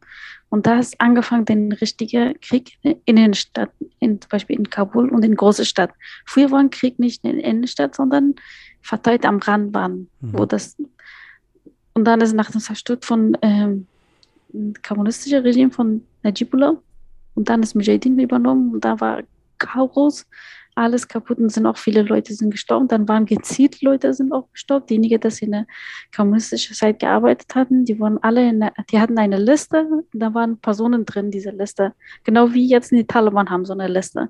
Und 0.50 0.66
da 0.66 0.80
ist 0.80 1.00
angefangen 1.02 1.46
den 1.46 1.72
richtigen 1.74 2.40
Krieg 2.40 2.78
in 2.82 3.16
den 3.18 3.34
Städten, 3.34 3.92
in, 4.00 4.22
zum 4.22 4.30
Beispiel 4.30 4.56
in 4.56 4.70
Kabul 4.70 5.10
und 5.10 5.26
in 5.26 5.36
große 5.36 5.66
Stadt. 5.66 5.92
Früher 6.26 6.52
war 6.52 6.60
ein 6.60 6.70
Krieg 6.70 7.00
nicht 7.00 7.24
in 7.26 7.38
der 7.38 7.44
Innenstadt, 7.44 7.96
sondern 7.96 8.36
verteilt 8.82 9.26
am 9.26 9.40
Rand 9.40 9.74
waren, 9.74 10.10
mhm. 10.22 10.38
wo 10.38 10.46
das 10.46 10.78
und 11.94 12.06
dann 12.06 12.22
ist 12.22 12.34
nach 12.34 12.52
dem 12.52 12.62
Zerstört 12.62 13.06
von 13.06 13.36
ähm, 13.42 13.88
kommunistischen 14.88 15.42
Regime 15.42 15.72
von 15.72 16.04
Najibullah 16.22 16.78
und 17.34 17.50
dann 17.50 17.64
ist 17.64 17.76
Mujahideen 17.76 18.20
übernommen 18.20 18.76
und 18.76 18.86
da 18.86 19.00
war 19.00 19.24
Chaos 19.58 20.26
alles 20.78 21.08
kaputt 21.08 21.40
und 21.40 21.52
sind 21.52 21.66
auch 21.66 21.78
viele 21.78 22.04
Leute 22.04 22.34
sind 22.34 22.52
gestorben. 22.52 22.88
Dann 22.88 23.08
waren 23.08 23.26
gezielt 23.26 23.82
Leute 23.82 24.14
sind 24.14 24.32
auch 24.32 24.52
gestorben. 24.52 24.86
Diejenigen, 24.86 25.20
die 25.20 25.46
in 25.46 25.52
der 25.52 25.66
kommunistischen 26.16 26.76
Zeit 26.76 27.00
gearbeitet 27.00 27.54
hatten, 27.56 27.86
die 27.86 28.00
waren 28.00 28.18
alle, 28.22 28.54
der, 28.54 28.74
die 28.92 29.00
hatten 29.00 29.18
eine 29.18 29.38
Liste. 29.38 29.88
Da 30.14 30.34
waren 30.34 30.60
Personen 30.60 31.06
drin, 31.06 31.32
diese 31.32 31.52
Liste. 31.52 31.94
Genau 32.24 32.54
wie 32.54 32.68
jetzt 32.68 32.92
die 32.92 33.06
Taliban 33.06 33.50
haben 33.50 33.66
so 33.66 33.74
eine 33.74 33.88
Liste. 33.88 34.30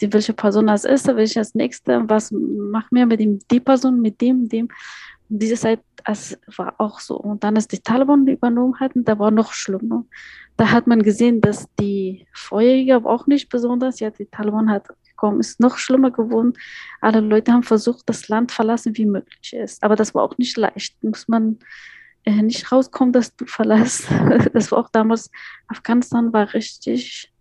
Die, 0.00 0.12
welche 0.12 0.32
Person 0.32 0.68
als 0.68 0.84
erste, 0.84 1.14
welche 1.16 1.40
als 1.40 1.54
nächste, 1.54 2.02
was 2.08 2.32
machen 2.32 2.88
wir 2.90 3.06
mit 3.06 3.20
dem, 3.20 3.38
die 3.50 3.60
Person, 3.60 4.00
mit 4.00 4.20
dem, 4.20 4.48
dem. 4.48 4.68
Diese 5.34 5.54
Zeit 5.54 5.80
es 6.04 6.38
war 6.56 6.74
auch 6.78 7.00
so. 7.00 7.16
Und 7.16 7.44
dann, 7.44 7.56
als 7.56 7.68
die 7.68 7.78
Taliban 7.78 8.26
übernommen 8.26 8.78
hatten, 8.80 9.04
da 9.04 9.18
war 9.18 9.30
noch 9.30 9.52
schlimmer. 9.52 10.04
Da 10.56 10.70
hat 10.70 10.86
man 10.86 11.02
gesehen, 11.02 11.40
dass 11.40 11.68
die 11.78 12.26
Feuerjäger 12.32 13.04
auch 13.06 13.26
nicht 13.26 13.48
besonders, 13.48 14.00
ja, 14.00 14.10
die 14.10 14.26
Taliban 14.26 14.70
hat 14.70 14.88
gekommen, 15.08 15.40
ist 15.40 15.60
noch 15.60 15.78
schlimmer 15.78 16.10
geworden. 16.10 16.54
Alle 17.00 17.20
Leute 17.20 17.52
haben 17.52 17.62
versucht, 17.62 18.08
das 18.08 18.28
Land 18.28 18.52
verlassen, 18.52 18.96
wie 18.96 19.06
möglich 19.06 19.52
ist. 19.52 19.82
Aber 19.82 19.96
das 19.96 20.14
war 20.14 20.22
auch 20.22 20.36
nicht 20.38 20.56
leicht. 20.56 21.02
Muss 21.02 21.28
man 21.28 21.58
äh, 22.24 22.42
nicht 22.42 22.70
rauskommen, 22.70 23.12
dass 23.12 23.34
du 23.36 23.46
verlässt. 23.46 24.08
Das 24.52 24.72
war 24.72 24.78
auch 24.78 24.88
damals, 24.90 25.30
Afghanistan 25.68 26.32
war 26.32 26.52
richtig, 26.52 27.32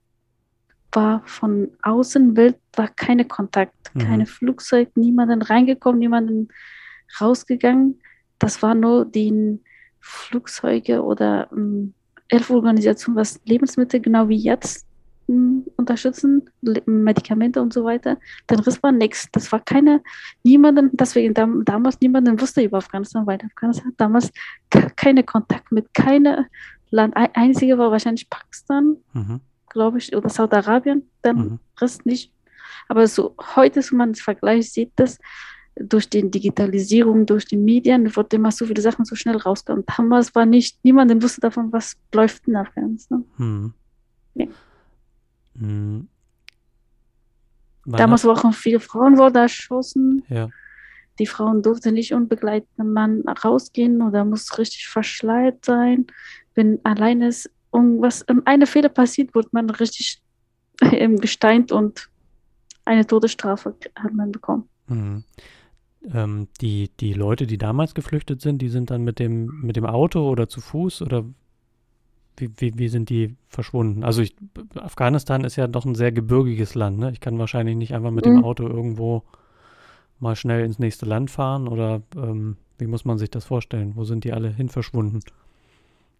war 0.91 1.23
von 1.25 1.71
außen 1.81 2.35
Welt, 2.37 2.57
war 2.75 2.87
keine 2.89 3.25
Kontakt, 3.25 3.95
mhm. 3.95 3.99
keine 3.99 4.25
Flugzeug, 4.25 4.95
niemanden 4.95 5.41
reingekommen, 5.41 5.99
niemanden 5.99 6.49
rausgegangen. 7.19 7.99
Das 8.39 8.61
war 8.61 8.75
nur 8.75 9.05
die 9.05 9.59
Flugzeuge 9.99 11.03
oder 11.03 11.49
ähm, 11.51 11.93
Hilfeorganisationen, 12.29 13.19
was 13.19 13.39
Lebensmittel, 13.45 13.99
genau 13.99 14.29
wie 14.29 14.37
jetzt, 14.37 14.87
unterstützen, 15.75 16.49
Medikamente 16.85 17.61
und 17.61 17.73
so 17.73 17.83
weiter. 17.83 18.17
Den 18.49 18.59
Rest 18.59 18.81
war 18.83 18.91
nichts. 18.91 19.27
Das 19.31 19.51
war 19.51 19.59
keine, 19.59 20.01
niemanden, 20.43 20.89
deswegen 20.93 21.33
damals 21.33 21.99
niemanden 22.01 22.39
wusste 22.39 22.63
über 22.63 22.77
Afghanistan, 22.77 23.25
weil 23.25 23.39
Afghanistan 23.43 23.93
damals 23.97 24.31
keine 24.95 25.23
Kontakt 25.23 25.71
mit 25.71 25.93
keinem 25.93 26.45
Land. 26.89 27.15
Einzige 27.15 27.77
war 27.77 27.91
wahrscheinlich 27.91 28.29
Pakistan, 28.29 28.97
mhm. 29.13 29.39
glaube 29.69 29.99
ich, 29.99 30.15
oder 30.15 30.29
Saudi-Arabien, 30.29 31.09
dann 31.21 31.37
mhm. 31.37 31.59
Rest 31.79 32.05
nicht. 32.05 32.33
Aber 32.89 33.07
so 33.07 33.35
heute, 33.55 33.81
wenn 33.89 33.97
man 33.97 34.11
es 34.11 34.21
vergleicht, 34.21 34.73
sieht 34.73 34.91
das, 34.95 35.17
durch 35.75 36.09
die 36.09 36.29
Digitalisierung, 36.29 37.25
durch 37.25 37.45
die 37.45 37.57
Medien, 37.57 38.13
wurde 38.15 38.35
immer 38.35 38.51
so 38.51 38.65
viele 38.65 38.81
Sachen 38.81 39.05
so 39.05 39.15
schnell 39.15 39.37
rausgekommen. 39.37 39.85
Damals 39.97 40.33
war 40.35 40.45
nicht, 40.45 40.77
niemand 40.83 41.23
wusste 41.23 41.41
davon, 41.41 41.71
was 41.71 41.95
läuft 42.13 42.47
in 42.47 42.55
Afghanistan. 42.55 43.25
Mhm. 43.37 43.73
Ja. 44.35 44.45
Mhm. 45.55 46.07
Damals 47.85 48.25
waren 48.25 48.53
viele 48.53 48.79
Frauen 48.79 49.17
wurden 49.17 49.37
erschossen. 49.37 50.23
Ja. 50.29 50.49
Die 51.19 51.25
Frauen 51.25 51.61
durften 51.61 51.93
nicht 51.93 52.13
unbegleiteten 52.13 52.93
Mann 52.93 53.21
rausgehen 53.21 54.01
oder 54.01 54.23
muss 54.23 54.57
richtig 54.57 54.87
verschleiert 54.87 55.65
sein. 55.65 56.07
Wenn 56.53 56.79
alleine 56.83 57.27
ist 57.27 57.49
irgendwas, 57.73 58.25
eine 58.45 58.67
Fehler 58.67 58.89
passiert, 58.89 59.33
wird 59.33 59.51
man 59.51 59.69
richtig 59.69 60.21
gesteint 60.81 61.71
und 61.71 62.09
eine 62.85 63.05
Todesstrafe 63.05 63.75
hat 63.95 64.13
man 64.13 64.31
bekommen. 64.31 64.69
Mhm. 64.87 65.23
Ähm, 66.13 66.47
die, 66.61 66.89
die 66.99 67.13
Leute, 67.13 67.45
die 67.45 67.57
damals 67.57 67.93
geflüchtet 67.93 68.41
sind, 68.41 68.61
die 68.61 68.69
sind 68.69 68.89
dann 68.89 69.03
mit 69.03 69.19
dem, 69.19 69.61
mit 69.61 69.75
dem 69.75 69.85
Auto 69.85 70.27
oder 70.29 70.49
zu 70.49 70.59
Fuß 70.61 71.01
oder 71.03 71.23
wie, 72.37 72.49
wie, 72.57 72.77
wie 72.77 72.87
sind 72.87 73.09
die 73.09 73.35
verschwunden? 73.47 74.03
Also 74.03 74.21
ich, 74.21 74.35
Afghanistan 74.75 75.43
ist 75.43 75.57
ja 75.57 75.67
doch 75.67 75.85
ein 75.85 75.95
sehr 75.95 76.11
gebirgiges 76.11 76.75
Land. 76.75 76.97
Ne? 76.97 77.11
Ich 77.11 77.19
kann 77.19 77.37
wahrscheinlich 77.37 77.75
nicht 77.75 77.93
einfach 77.93 78.11
mit 78.11 78.25
mhm. 78.25 78.37
dem 78.37 78.43
Auto 78.43 78.67
irgendwo 78.67 79.23
mal 80.19 80.35
schnell 80.35 80.65
ins 80.65 80.79
nächste 80.79 81.05
Land 81.05 81.29
fahren 81.29 81.67
oder 81.67 82.01
ähm, 82.15 82.57
wie 82.77 82.87
muss 82.87 83.05
man 83.05 83.17
sich 83.17 83.29
das 83.29 83.45
vorstellen? 83.45 83.93
Wo 83.95 84.03
sind 84.03 84.23
die 84.23 84.33
alle 84.33 84.49
hin 84.49 84.69
verschwunden? 84.69 85.19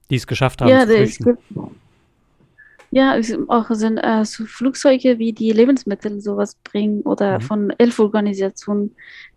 Die 0.10 0.16
es 0.16 0.28
geschafft 0.28 0.62
haben 0.62 0.70
ja, 0.70 0.86
zu 0.86 0.94
flüchten. 0.94 1.38
Ja, 2.92 3.16
es 3.16 3.34
auch 3.48 3.70
sind 3.72 3.98
äh, 3.98 4.26
so 4.26 4.46
Flugzeuge, 4.46 5.18
wie 5.18 5.32
die 5.32 5.52
Lebensmittel 5.52 6.20
sowas 6.20 6.56
bringen 6.64 7.02
oder 7.04 7.40
mhm. 7.40 7.42
von 7.42 7.74
Hilfsorganisationen, 7.80 8.96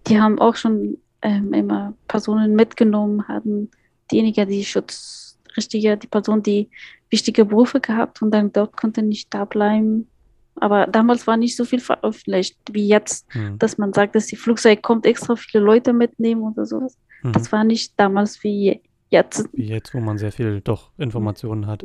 die 0.08 0.20
haben 0.20 0.40
auch 0.40 0.56
schon 0.56 0.98
ähm, 1.22 1.52
immer 1.52 1.94
Personen 2.08 2.56
mitgenommen, 2.56 3.28
hatten 3.28 3.70
diejenigen, 4.10 4.48
die 4.48 4.64
Schutz 4.64 5.38
richtige, 5.56 5.96
die 5.96 6.08
Person, 6.08 6.42
die 6.42 6.68
wichtige 7.10 7.44
Berufe 7.44 7.80
gehabt 7.80 8.22
und 8.22 8.32
dann 8.32 8.52
dort 8.52 8.76
konnte 8.76 9.02
nicht 9.02 9.32
da 9.32 9.44
bleiben. 9.44 10.08
Aber 10.56 10.86
damals 10.86 11.26
war 11.26 11.36
nicht 11.36 11.56
so 11.56 11.64
viel 11.64 11.80
veröffentlicht 11.80 12.58
wie 12.72 12.88
jetzt, 12.88 13.32
mhm. 13.34 13.58
dass 13.58 13.78
man 13.78 13.92
sagt, 13.92 14.14
dass 14.14 14.26
die 14.26 14.36
Flugzeug 14.36 14.82
kommt, 14.82 15.06
extra 15.06 15.36
viele 15.36 15.62
Leute 15.62 15.92
mitnehmen 15.92 16.42
oder 16.42 16.66
sowas. 16.66 16.96
Mhm. 17.22 17.32
Das 17.32 17.52
war 17.52 17.64
nicht 17.64 17.94
damals 17.96 18.42
wie 18.42 18.80
jetzt. 19.10 19.48
Wie 19.52 19.68
jetzt, 19.68 19.94
wo 19.94 20.00
man 20.00 20.18
sehr 20.18 20.32
viel 20.32 20.60
doch 20.60 20.90
Informationen 20.98 21.66
hat. 21.66 21.82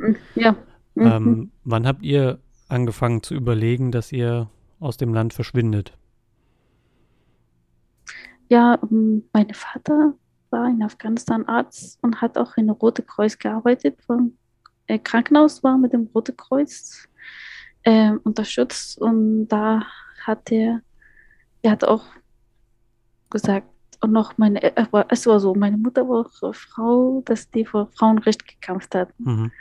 Mhm. 0.99 1.05
Ähm, 1.07 1.51
wann 1.63 1.87
habt 1.87 2.03
ihr 2.03 2.39
angefangen 2.67 3.23
zu 3.23 3.33
überlegen, 3.33 3.91
dass 3.91 4.11
ihr 4.11 4.49
aus 4.79 4.97
dem 4.97 5.13
Land 5.13 5.33
verschwindet? 5.33 5.97
Ja, 8.49 8.77
ähm, 8.83 9.23
mein 9.31 9.53
Vater 9.53 10.13
war 10.49 10.67
in 10.67 10.83
Afghanistan 10.83 11.45
Arzt 11.45 11.99
und 12.01 12.21
hat 12.21 12.37
auch 12.37 12.57
in 12.57 12.69
Rote 12.69 13.03
Kreuz 13.03 13.37
gearbeitet. 13.37 14.01
Vom 14.05 14.33
äh, 14.87 14.99
Krankenhaus 14.99 15.63
war 15.63 15.77
mit 15.77 15.93
dem 15.93 16.09
Rote 16.13 16.33
Kreuz 16.33 17.07
äh, 17.83 18.11
unterstützt 18.23 18.97
und 18.97 19.47
da 19.47 19.85
hat 20.25 20.51
er, 20.51 20.81
er 21.61 21.71
hat 21.71 21.85
auch 21.85 22.05
gesagt, 23.29 23.67
und 24.01 24.11
noch 24.11 24.37
meine, 24.37 24.61
äh, 24.61 24.85
es 25.09 25.27
war 25.27 25.39
so, 25.39 25.55
meine 25.55 25.77
Mutter 25.77 26.09
war 26.09 26.25
auch 26.25 26.55
Frau, 26.55 27.21
dass 27.25 27.49
die 27.51 27.63
vor 27.63 27.87
Frauenrecht 27.95 28.45
gekämpft 28.47 28.95
hat. 28.95 29.17
Mhm. 29.19 29.51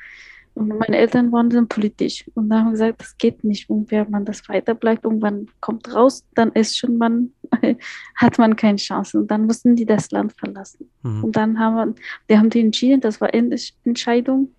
Und 0.55 0.69
meine 0.69 0.97
Eltern 0.97 1.31
waren 1.33 1.51
dann 1.51 1.69
politisch 1.69 2.25
und 2.35 2.49
da 2.49 2.61
haben 2.61 2.73
gesagt, 2.73 3.01
das 3.01 3.17
geht 3.17 3.45
nicht. 3.45 3.71
Und 3.71 3.91
wenn 3.91 4.11
man 4.11 4.25
das 4.25 4.49
weiterbleibt, 4.49 5.05
irgendwann 5.05 5.47
kommt 5.61 5.93
raus, 5.95 6.25
dann 6.35 6.53
ist 6.53 6.77
schon 6.77 6.99
man, 6.99 7.31
hat 8.17 8.39
man 8.39 8.57
keine 8.57 8.77
Chance. 8.77 9.19
Und 9.19 9.31
dann 9.31 9.47
mussten 9.47 9.77
die 9.77 9.87
das 9.87 10.11
Land 10.11 10.33
verlassen. 10.33 10.91
Mhm. 11.03 11.25
Und 11.25 11.37
dann 11.37 11.59
haben 11.59 11.77
wir, 11.77 11.95
die 12.29 12.39
haben 12.39 12.51
die 12.51 12.61
entschieden, 12.61 13.01
das 13.01 13.21
war 13.21 13.33
Entscheidung, 13.33 14.53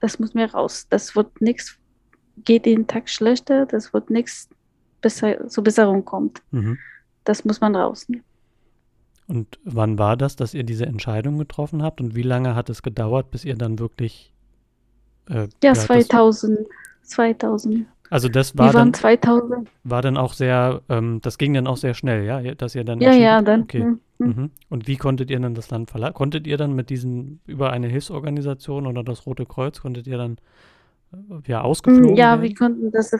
das 0.00 0.18
muss 0.18 0.34
mir 0.34 0.50
raus. 0.50 0.86
Das 0.88 1.14
wird 1.14 1.40
nichts, 1.40 1.78
geht 2.44 2.66
jeden 2.66 2.86
Tag 2.86 3.08
schlechter, 3.08 3.66
das 3.66 3.92
wird 3.92 4.10
nichts 4.10 4.48
besser, 5.00 5.48
zur 5.48 5.64
Besserung 5.64 6.04
kommt. 6.04 6.42
Mhm. 6.50 6.78
Das 7.24 7.44
muss 7.44 7.60
man 7.60 7.76
rausnehmen. 7.76 8.24
Und 9.28 9.58
wann 9.64 9.98
war 9.98 10.16
das, 10.16 10.36
dass 10.36 10.54
ihr 10.54 10.64
diese 10.64 10.86
Entscheidung 10.86 11.38
getroffen 11.38 11.82
habt? 11.82 12.00
Und 12.00 12.14
wie 12.14 12.22
lange 12.22 12.54
hat 12.54 12.68
es 12.68 12.82
gedauert, 12.82 13.30
bis 13.30 13.44
ihr 13.44 13.56
dann 13.56 13.78
wirklich 13.78 14.31
äh, 15.28 15.48
ja, 15.62 15.74
2000. 15.74 16.58
2000. 17.02 17.86
Also 18.10 18.28
das 18.28 18.56
war 18.58 18.72
dann 18.72 18.92
2000. 18.92 19.70
war 19.84 20.02
dann 20.02 20.18
auch 20.18 20.34
sehr, 20.34 20.82
ähm, 20.88 21.20
das 21.22 21.38
ging 21.38 21.54
dann 21.54 21.66
auch 21.66 21.78
sehr 21.78 21.94
schnell, 21.94 22.24
ja, 22.24 22.54
dass 22.54 22.74
ihr 22.74 22.84
dann 22.84 23.00
ja 23.00 23.12
ja 23.12 23.40
dann. 23.40 23.62
Okay. 23.62 23.84
Mhm. 23.84 24.00
Mhm. 24.18 24.50
Und 24.68 24.86
wie 24.86 24.96
konntet 24.96 25.30
ihr 25.30 25.40
dann 25.40 25.54
das 25.54 25.70
Land 25.70 25.90
verlassen? 25.90 26.14
Konntet 26.14 26.46
ihr 26.46 26.56
dann 26.56 26.74
mit 26.74 26.90
diesen 26.90 27.40
über 27.46 27.72
eine 27.72 27.88
Hilfsorganisation 27.88 28.86
oder 28.86 29.02
das 29.02 29.26
Rote 29.26 29.46
Kreuz 29.46 29.80
konntet 29.80 30.06
ihr 30.06 30.18
dann 30.18 30.36
äh, 31.12 31.40
ja 31.46 31.62
ausgeflogen? 31.62 32.16
Ja, 32.16 32.32
werden? 32.32 32.42
wir 32.42 32.54
konnten 32.54 32.92
das. 32.92 33.12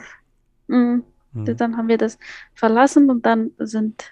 Mh, 0.67 1.01
mhm. 1.33 1.57
Dann 1.57 1.75
haben 1.75 1.87
wir 1.87 1.97
das 1.97 2.19
verlassen 2.53 3.09
und 3.09 3.25
dann 3.25 3.51
sind, 3.57 4.11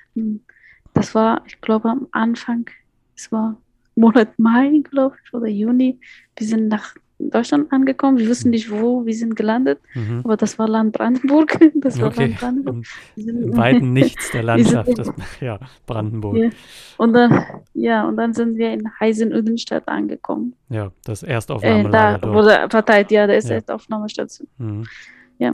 das 0.94 1.14
war, 1.16 1.44
ich 1.46 1.62
glaube 1.62 1.90
am 1.90 2.08
Anfang, 2.12 2.70
es 3.16 3.32
war 3.32 3.56
Monat 3.96 4.38
Mai, 4.40 4.82
glaube 4.90 5.16
ich, 5.24 5.34
oder 5.34 5.48
Juni. 5.48 6.00
Wir 6.36 6.48
sind 6.48 6.70
nach 6.70 6.96
Deutschland 7.30 7.72
angekommen. 7.72 8.18
Wir 8.18 8.28
wussten 8.30 8.50
nicht 8.50 8.72
wo, 8.72 9.06
wir 9.06 9.14
sind 9.14 9.36
gelandet, 9.36 9.80
Mhm. 9.94 10.22
aber 10.24 10.38
das 10.38 10.58
war 10.58 10.68
Land 10.68 10.94
Brandenburg. 10.94 11.58
Das 11.76 12.00
war 12.00 12.08
Okay. 12.08 12.28
Land 12.28 12.40
Brandenburg. 12.40 12.86
Im, 13.16 13.56
weiten 13.58 13.94
Nichts 14.02 14.32
der 14.32 14.44
Landschaft. 14.44 14.98
Das, 14.98 15.12
ja, 15.42 15.60
Brandenburg. 15.86 16.38
Ja. 16.38 16.50
Und 16.98 17.14
dann, 17.14 17.44
ja, 17.74 18.08
und 18.08 18.18
dann 18.18 18.34
sind 18.34 18.58
wir 18.58 18.74
in 18.74 18.90
Heisenödenstadt 19.00 19.88
angekommen. 19.88 20.56
Ja, 20.70 20.92
das 21.06 21.24
Äh, 21.24 21.32
Erstaufnahmelager 21.34 22.18
da 22.18 22.18
dort. 22.18 22.34
wurde 22.36 22.68
verteilt, 22.70 23.12
ja, 23.12 23.28
da 23.28 23.34
ist 23.34 23.50
Ja. 23.50 23.56
jetzt 23.56 23.70
Aufnahmestation. 23.72 24.48
Mhm. 24.58 24.84
Ja. 25.40 25.52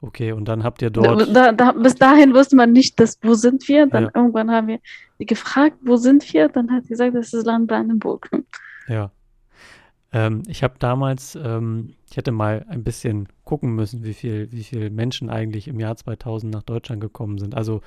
Okay, 0.00 0.32
und 0.32 0.46
dann 0.48 0.64
habt 0.64 0.82
ihr 0.82 0.90
dort. 0.90 1.34
Da, 1.34 1.52
da, 1.52 1.72
bis 1.72 1.94
dahin 1.94 2.34
wusste 2.34 2.56
man 2.56 2.72
nicht, 2.72 3.00
dass, 3.00 3.18
wo 3.22 3.32
sind 3.32 3.66
wir. 3.68 3.86
Dann 3.86 4.04
Ja. 4.04 4.10
irgendwann 4.14 4.50
haben 4.50 4.66
wir 4.68 4.78
gefragt, 5.26 5.76
wo 5.82 5.96
sind 5.96 6.30
wir? 6.34 6.48
Dann 6.50 6.70
hat 6.70 6.82
sie 6.82 6.90
gesagt, 6.90 7.14
das 7.14 7.32
ist 7.32 7.46
Land 7.46 7.68
Brandenburg. 7.68 8.28
Ja. 8.86 9.10
Ähm, 10.14 10.44
ich 10.46 10.62
habe 10.62 10.74
damals, 10.78 11.34
ähm, 11.34 11.94
ich 12.08 12.16
hätte 12.16 12.30
mal 12.30 12.64
ein 12.68 12.84
bisschen 12.84 13.28
gucken 13.44 13.74
müssen, 13.74 14.04
wie 14.04 14.14
viel, 14.14 14.50
wie 14.52 14.62
viel 14.62 14.88
Menschen 14.88 15.28
eigentlich 15.28 15.66
im 15.66 15.80
Jahr 15.80 15.96
2000 15.96 16.54
nach 16.54 16.62
Deutschland 16.62 17.00
gekommen 17.00 17.38
sind. 17.38 17.56
Also 17.56 17.80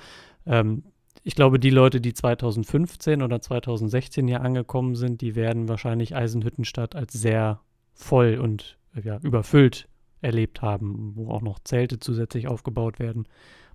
ähm, 0.46 0.84
ich 1.24 1.36
glaube, 1.36 1.58
die 1.58 1.70
Leute, 1.70 2.02
die 2.02 2.14
2015 2.14 3.22
oder 3.22 3.42
2016 3.42 4.28
hier 4.28 4.42
angekommen 4.42 4.96
sind, 4.96 5.22
die 5.22 5.36
werden 5.36 5.70
wahrscheinlich 5.70 6.16
Eisenhüttenstadt 6.16 6.96
als 6.96 7.14
sehr 7.14 7.62
voll 7.94 8.38
und 8.42 8.78
äh, 8.94 9.02
ja, 9.02 9.20
überfüllt 9.24 9.88
erlebt 10.22 10.62
haben, 10.62 11.14
wo 11.16 11.32
auch 11.32 11.42
noch 11.42 11.60
Zelte 11.60 12.00
zusätzlich 12.00 12.50
aufgebaut 12.50 13.00
werden 13.00 13.26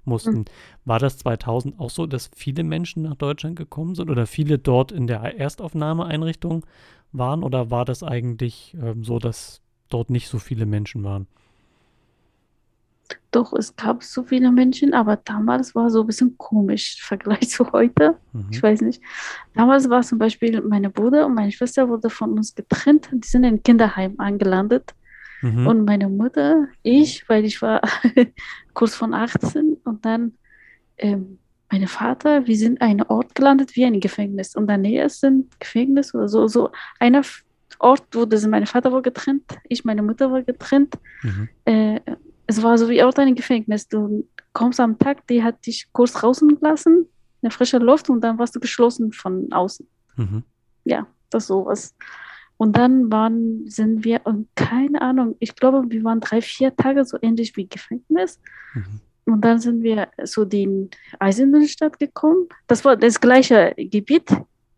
mussten. 0.04 0.44
War 0.84 0.98
das 0.98 1.16
2000 1.18 1.80
auch 1.80 1.90
so, 1.90 2.06
dass 2.06 2.30
viele 2.34 2.64
Menschen 2.64 3.04
nach 3.04 3.14
Deutschland 3.14 3.56
gekommen 3.56 3.94
sind 3.94 4.10
oder 4.10 4.26
viele 4.26 4.58
dort 4.58 4.92
in 4.92 5.06
der 5.06 5.20
Erstaufnahmeeinrichtung 5.38 6.66
waren 7.12 7.42
oder 7.42 7.70
war 7.70 7.84
das 7.84 8.02
eigentlich 8.02 8.76
ähm, 8.80 9.04
so, 9.04 9.18
dass 9.18 9.60
dort 9.88 10.10
nicht 10.10 10.28
so 10.28 10.38
viele 10.38 10.66
Menschen 10.66 11.04
waren? 11.04 11.26
Doch, 13.30 13.52
es 13.52 13.74
gab 13.76 14.02
so 14.02 14.22
viele 14.24 14.52
Menschen, 14.52 14.92
aber 14.94 15.16
damals 15.16 15.74
war 15.74 15.90
so 15.90 16.02
ein 16.02 16.06
bisschen 16.06 16.36
komisch 16.36 16.98
im 16.98 17.04
Vergleich 17.04 17.48
zu 17.48 17.72
heute. 17.72 18.16
Mhm. 18.32 18.48
Ich 18.50 18.62
weiß 18.62 18.82
nicht. 18.82 19.02
Damals 19.54 19.88
war 19.88 20.02
zum 20.02 20.18
Beispiel 20.18 20.60
meine 20.60 20.90
Bruder 20.90 21.26
und 21.26 21.34
meine 21.34 21.52
Schwester 21.52 21.88
wurde 21.88 22.10
von 22.10 22.32
uns 22.32 22.54
getrennt. 22.54 23.08
Die 23.12 23.26
sind 23.26 23.44
in 23.44 23.62
Kinderheim 23.62 24.14
angelandet. 24.18 24.94
Mhm. 25.40 25.66
Und 25.66 25.84
meine 25.84 26.08
Mutter, 26.08 26.68
ich, 26.82 27.28
weil 27.28 27.44
ich 27.44 27.60
war 27.62 27.80
kurz 28.74 28.94
von 28.94 29.14
18 29.14 29.78
und 29.84 30.04
dann 30.04 30.32
ähm, 30.98 31.38
mein 31.72 31.88
Vater, 31.88 32.46
wir 32.46 32.56
sind 32.56 32.82
an 32.82 32.90
einem 32.90 33.06
Ort 33.08 33.34
gelandet 33.34 33.74
wie 33.74 33.84
ein 33.86 33.98
Gefängnis. 33.98 34.54
Und 34.54 34.70
in 34.70 34.82
der 34.84 35.06
ist 35.06 35.24
ein 35.24 35.48
Gefängnis 35.58 36.14
oder 36.14 36.28
so. 36.28 36.46
So 36.46 36.70
einer 37.00 37.22
Ort, 37.78 38.04
wo 38.12 38.26
das 38.26 38.46
mein 38.46 38.66
Vater 38.66 38.92
war 38.92 39.00
getrennt, 39.00 39.58
ich, 39.68 39.84
meine 39.84 40.02
Mutter 40.02 40.30
war 40.30 40.42
getrennt. 40.42 40.98
Mhm. 41.22 41.48
Äh, 41.64 42.00
es 42.46 42.62
war 42.62 42.76
so 42.76 42.90
wie 42.90 43.02
Ort 43.02 43.18
ein 43.18 43.34
Gefängnis. 43.34 43.88
Du 43.88 44.28
kommst 44.52 44.80
am 44.80 44.98
Tag, 44.98 45.26
die 45.28 45.42
hat 45.42 45.66
dich 45.66 45.88
kurz 45.92 46.12
draußen 46.12 46.60
gelassen, 46.60 47.06
in 47.40 47.48
der 47.48 47.50
frischen 47.50 47.82
Luft 47.82 48.10
und 48.10 48.20
dann 48.20 48.38
warst 48.38 48.54
du 48.54 48.60
geschlossen 48.60 49.12
von 49.12 49.50
außen. 49.50 49.88
Mhm. 50.16 50.42
Ja, 50.84 51.06
das 51.30 51.46
sowas. 51.46 51.94
Und 52.58 52.76
dann 52.76 53.10
waren, 53.10 53.66
sind 53.66 54.04
wir, 54.04 54.20
und 54.24 54.48
keine 54.54 55.00
Ahnung, 55.00 55.36
ich 55.40 55.56
glaube, 55.56 55.84
wir 55.88 56.04
waren 56.04 56.20
drei, 56.20 56.42
vier 56.42 56.76
Tage 56.76 57.04
so 57.06 57.16
ähnlich 57.22 57.56
wie 57.56 57.66
Gefängnis. 57.66 58.38
Mhm. 58.74 59.00
Und 59.24 59.44
dann 59.44 59.58
sind 59.58 59.82
wir 59.82 60.08
zu 60.24 60.44
den 60.44 60.90
Eisenbahnstadt 61.18 61.98
gekommen. 61.98 62.48
Das 62.66 62.84
war 62.84 62.96
das 62.96 63.20
gleiche 63.20 63.74
Gebiet. 63.76 64.30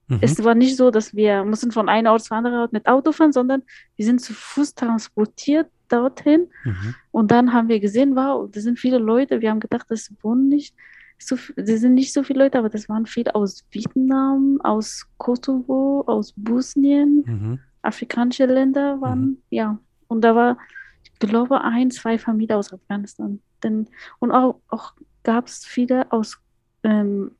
Mhm. 0.08 0.18
Es 0.20 0.42
war 0.44 0.54
nicht 0.54 0.76
so, 0.76 0.90
dass 0.90 1.14
wir 1.14 1.44
mussten 1.44 1.72
von 1.72 1.88
einem 1.88 2.08
Ort 2.08 2.24
zu 2.24 2.34
anderen 2.34 2.58
Ort 2.58 2.72
mit 2.72 2.86
Auto 2.86 3.12
fahren, 3.12 3.32
sondern 3.32 3.62
wir 3.96 4.04
sind 4.04 4.20
zu 4.20 4.34
Fuß 4.34 4.74
transportiert 4.74 5.68
dorthin. 5.88 6.48
Mhm. 6.64 6.94
Und 7.10 7.30
dann 7.30 7.52
haben 7.52 7.68
wir 7.68 7.80
gesehen, 7.80 8.14
wow, 8.16 8.48
das 8.50 8.64
sind 8.64 8.78
viele 8.78 8.98
Leute. 8.98 9.40
Wir 9.40 9.50
haben 9.50 9.60
gedacht, 9.60 9.86
das 9.88 10.12
wohnen 10.22 10.48
nicht 10.48 10.74
so, 11.18 11.36
das 11.56 11.80
sind 11.80 11.94
nicht 11.94 12.12
so 12.12 12.22
viele 12.22 12.40
Leute, 12.40 12.58
aber 12.58 12.68
das 12.68 12.88
waren 12.88 13.06
viele 13.06 13.34
aus 13.34 13.64
Vietnam, 13.70 14.60
aus 14.62 15.06
Kosovo, 15.16 16.04
aus 16.06 16.34
Bosnien, 16.36 17.22
Mhm. 17.26 17.58
afrikanische 17.82 18.46
Länder 18.46 19.00
waren, 19.00 19.38
ja. 19.50 19.78
Und 20.08 20.22
da 20.22 20.34
war, 20.34 20.58
ich 21.02 21.18
glaube, 21.18 21.62
ein, 21.62 21.90
zwei 21.90 22.18
Familien 22.18 22.58
aus 22.58 22.72
Afghanistan. 22.72 23.40
Denn, 23.64 23.88
und 24.20 24.30
auch, 24.30 24.60
auch 24.68 24.92
gab 25.24 25.46
es 25.48 25.64
viele 25.64 26.12
aus 26.12 26.38
ähm, 26.84 27.32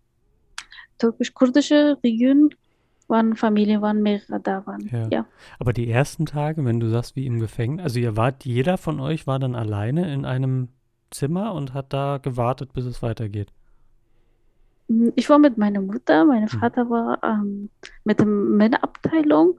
türkisch-kurdische 0.99 1.99
Regionen, 2.03 2.51
waren 3.07 3.37
Familien, 3.37 3.83
waren 3.83 4.03
mehrere 4.03 4.41
da 4.41 4.67
waren. 4.67 4.89
Ja. 4.91 5.09
Ja. 5.11 5.27
Aber 5.59 5.73
die 5.73 5.91
ersten 5.91 6.27
Tage, 6.27 6.65
wenn 6.65 6.81
du 6.81 6.89
sagst, 6.89 7.17
wie 7.17 7.27
im 7.27 7.39
Gefängnis, 7.39 7.85
also 7.85 8.01
ihr 8.01 8.17
wart, 8.17 8.45
jeder 8.45 8.79
von 8.79 8.99
euch 8.99 9.27
war 9.27 9.39
dann 9.39 9.55
alleine 9.55 10.13
in 10.13 10.25
einem 10.25 10.69
Zimmer 11.11 11.53
und 11.53 11.75
hat 11.75 11.93
da 11.93 12.19
gewartet, 12.19 12.73
bis 12.73 12.87
es 12.87 13.03
weitergeht. 13.03 13.53
Ich 15.17 15.29
war 15.31 15.39
mit 15.39 15.57
meiner 15.59 15.81
Mutter, 15.81 16.25
mein 16.25 16.43
Mhm. 16.45 16.49
Vater 16.49 16.91
war 16.91 17.23
ähm, 17.23 17.71
mit 18.05 18.19
der 18.19 18.27
Männerabteilung. 18.27 19.59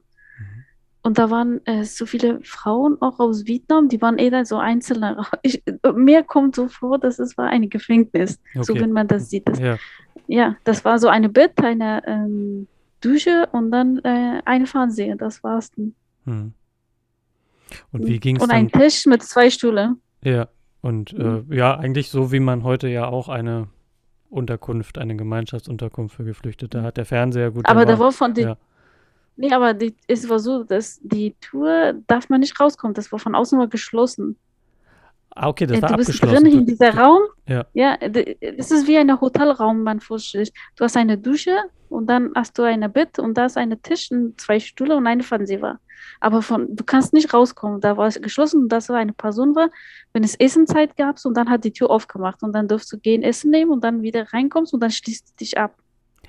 Und 1.05 1.19
da 1.19 1.29
waren 1.29 1.63
äh, 1.67 1.83
so 1.83 2.07
viele 2.07 2.39
Frauen 2.41 2.97
auch 2.99 3.19
aus 3.19 3.45
Vietnam, 3.45 3.89
die 3.89 4.01
waren 4.01 4.17
eher 4.17 4.43
so 4.45 4.57
einzelne. 4.57 5.17
Ich, 5.43 5.61
mir 5.93 6.23
kommt 6.23 6.55
so 6.55 6.67
vor, 6.67 6.97
dass 6.97 7.19
es 7.19 7.37
war 7.37 7.45
ein 7.47 7.69
Gefängnis, 7.69 8.39
so 8.55 8.73
Okay. 8.73 8.81
wenn 8.81 8.91
man 8.91 9.07
das 9.07 9.29
sieht. 9.29 9.47
Das, 9.47 9.59
Ja. 9.59 9.77
ja, 10.27 10.55
das 10.63 10.83
war 10.83 10.97
so 10.97 11.07
eine 11.07 11.29
Bett, 11.29 11.53
eine 11.63 12.01
ähm, 12.07 12.67
Dusche 13.01 13.47
und 13.51 13.69
dann 13.69 13.99
äh, 13.99 14.41
eine 14.45 14.65
Fernseher, 14.65 15.15
das 15.15 15.43
war's. 15.43 15.69
dann. 15.75 15.93
Mhm. 16.25 16.53
Und 17.91 18.07
wie 18.07 18.19
ging 18.19 18.37
es 18.37 18.41
Und 18.43 18.51
dann? 18.51 18.57
ein 18.57 18.71
Tisch 18.71 19.05
mit 19.05 19.21
zwei 19.21 19.51
Stühlen. 19.51 20.01
Ja, 20.23 20.47
und 20.81 21.13
äh, 21.13 21.43
ja, 21.51 21.77
eigentlich 21.77 22.09
so, 22.09 22.31
wie 22.31 22.39
man 22.39 22.63
heute 22.63 22.87
ja 22.87 23.05
auch 23.07 23.29
eine 23.29 23.67
Unterkunft, 24.29 24.97
eine 24.97 25.15
Gemeinschaftsunterkunft 25.15 26.15
für 26.15 26.23
Geflüchtete 26.23 26.81
hat. 26.81 26.97
Der 26.97 27.05
Fernseher, 27.05 27.51
gut, 27.51 27.67
Aber 27.67 27.85
da 27.85 27.93
war, 27.99 28.05
war 28.05 28.11
von 28.11 28.33
den, 28.33 28.47
ja. 28.47 28.57
Nee, 29.35 29.51
aber 29.53 29.73
die, 29.73 29.95
es 30.07 30.27
war 30.29 30.39
so, 30.39 30.63
dass 30.63 30.99
die 31.01 31.35
Tour 31.41 31.93
darf 32.07 32.29
man 32.29 32.39
nicht 32.41 32.59
rauskommen, 32.59 32.93
das 32.93 33.11
war 33.11 33.19
von 33.19 33.35
außen 33.35 33.57
mal 33.57 33.69
geschlossen. 33.69 34.37
Ah, 35.37 35.49
okay, 35.49 35.65
das 35.65 35.79
Äh, 35.79 35.81
war 35.81 35.89
du 35.89 35.95
bist 35.97 36.23
drin 36.23 36.45
in 36.45 36.65
dieser 36.65 36.95
Raum. 36.95 37.21
Ja. 37.47 37.65
Ja, 37.73 37.97
d- 37.97 38.37
es 38.39 38.71
ist 38.71 38.87
wie 38.87 38.97
ein 38.97 39.19
Hotelraum, 39.19 39.83
man 39.83 39.99
vorstellt. 39.99 40.51
Du 40.77 40.83
hast 40.85 40.95
eine 40.95 41.17
Dusche 41.17 41.57
und 41.89 42.07
dann 42.07 42.31
hast 42.35 42.57
du 42.57 42.63
ein 42.63 42.89
Bett 42.91 43.19
und 43.19 43.33
da 43.37 43.45
ist 43.45 43.57
ein 43.57 43.75
Tisch 43.81 44.11
und 44.11 44.39
zwei 44.39 44.59
Stühle 44.59 44.95
und 44.95 45.07
eine 45.07 45.23
Fernseher. 45.23 45.79
Aber 46.21 46.41
von, 46.41 46.73
du 46.73 46.83
kannst 46.85 47.11
nicht 47.13 47.33
rauskommen. 47.33 47.81
Da 47.81 47.97
war 47.97 48.07
es 48.07 48.21
geschlossen 48.21 48.63
und 48.63 48.69
das 48.69 48.87
war 48.89 48.97
eine 48.97 49.11
Person 49.13 49.55
war. 49.55 49.69
Wenn 50.13 50.23
es 50.23 50.35
Essenzeit 50.35 50.95
gab 50.95 51.17
und 51.25 51.35
dann 51.35 51.49
hat 51.49 51.65
die 51.65 51.73
Tür 51.73 51.89
aufgemacht 51.89 52.41
und 52.41 52.53
dann 52.53 52.67
durfst 52.69 52.91
du 52.93 52.97
gehen 52.97 53.21
Essen 53.21 53.51
nehmen 53.51 53.71
und 53.71 53.83
dann 53.83 54.01
wieder 54.03 54.31
reinkommst 54.31 54.73
und 54.73 54.79
dann 54.79 54.91
schließt 54.91 55.29
du 55.31 55.33
dich 55.35 55.57
ab. 55.57 55.75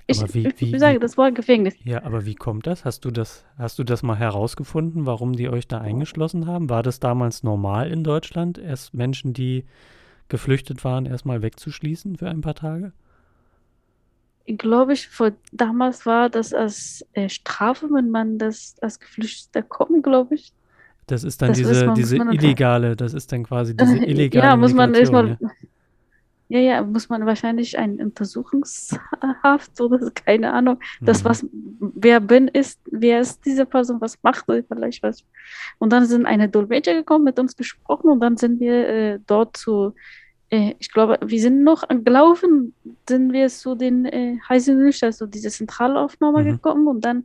Ich, 0.07 0.35
wie- 0.35 0.47
ich, 0.49 0.61
wie- 0.61 0.73
ich 0.75 0.81
sage, 0.81 0.99
das 1.01 1.17
war 1.17 1.27
ein 1.27 1.35
Gefängnis. 1.35 1.75
Ja, 1.85 2.03
aber 2.05 2.27
wie 2.27 2.35
kommt 2.35 2.67
das? 2.67 2.85
Hast 2.85 3.05
du 3.05 3.11
das, 3.11 3.45
hast 3.59 3.79
du 3.79 3.85
das 3.85 4.03
mal 4.03 4.17
herausgefunden, 4.17 5.07
warum 5.07 5.35
die 5.35 5.49
euch 5.49 5.69
da 5.69 5.81
eingeschlossen 5.81 6.47
haben? 6.47 6.69
War 6.71 6.83
das 6.83 7.01
damals 7.01 7.43
normal 7.43 7.91
in 7.91 8.05
Deutschland, 8.05 8.59
erst 8.59 8.95
Menschen, 8.95 9.33
die 9.33 9.65
geflüchtet 10.29 10.85
waren, 10.85 11.07
erstmal 11.07 11.43
wegzuschließen 11.43 12.17
für 12.17 12.29
ein 12.31 12.43
paar 12.43 12.55
Tage? 12.57 12.93
glaube 14.47 14.93
ich, 14.93 15.09
vor, 15.09 15.33
damals 15.53 16.07
war 16.07 16.31
das 16.31 16.53
als 16.53 17.05
äh, 17.13 17.29
Strafe, 17.29 17.89
wenn 17.93 18.11
man 18.11 18.39
das 18.39 18.77
als 18.81 18.99
Geflüchteter 19.01 19.63
kommt, 19.63 20.05
glaube 20.05 20.37
ich. 20.37 20.53
Das 21.07 21.23
ist 21.23 21.41
dann 21.41 21.53
Das 21.53 21.59
diese, 21.59 21.87
man, 21.87 21.97
diese 21.97 22.17
illegale, 22.17 22.97
das 22.97 23.15
ist 23.15 23.31
dann 23.31 23.45
quasi 23.45 23.75
diese 23.77 23.99
illegale 23.99 24.49
Ja, 24.49 24.57
muss 24.57 24.73
man 24.75 24.95
erstmal, 24.95 25.29
ja, 25.41 25.51
ja, 26.49 26.83
muss 26.83 27.09
man 27.09 27.27
wahrscheinlich 27.27 27.77
ein 27.79 28.01
Untersuchungshaft 28.01 29.81
oder 29.81 30.11
keine 30.13 30.53
Ahnung, 30.53 30.79
das 31.03 31.23
Mhm. 31.25 31.29
was, 31.29 31.47
wer 31.81 32.21
bin 32.21 32.49
ist, 32.49 32.81
wer 32.91 33.21
ist 33.21 33.45
diese 33.45 33.67
Person, 33.67 34.01
was 34.01 34.17
macht 34.23 34.49
er, 34.49 34.63
vielleicht 34.65 35.03
was. 35.03 35.25
Und 35.79 35.93
dann 35.93 36.07
sind 36.07 36.27
eine 36.27 36.49
Dolmetscher 36.49 36.95
gekommen, 36.95 37.25
mit 37.25 37.39
uns 37.39 37.57
gesprochen 37.57 38.11
und 38.11 38.21
dann 38.21 38.37
sind 38.37 38.61
wir 38.61 38.89
äh, 38.89 39.19
dort 39.27 39.57
zu, 39.57 39.95
äh, 40.51 40.75
ich 40.79 40.93
glaube, 40.93 41.19
wir 41.25 41.41
sind 41.41 41.65
noch 41.65 41.83
gelaufen, 41.89 42.75
sind 43.09 43.33
wir 43.33 43.49
zu 43.49 43.75
den 43.75 44.05
äh, 44.07 44.39
Heisenüch, 44.49 45.03
also 45.03 45.27
diese 45.27 45.51
Zentralaufnahme 45.51 46.43
Mhm. 46.45 46.53
gekommen 46.53 46.87
und 46.87 47.05
dann 47.05 47.25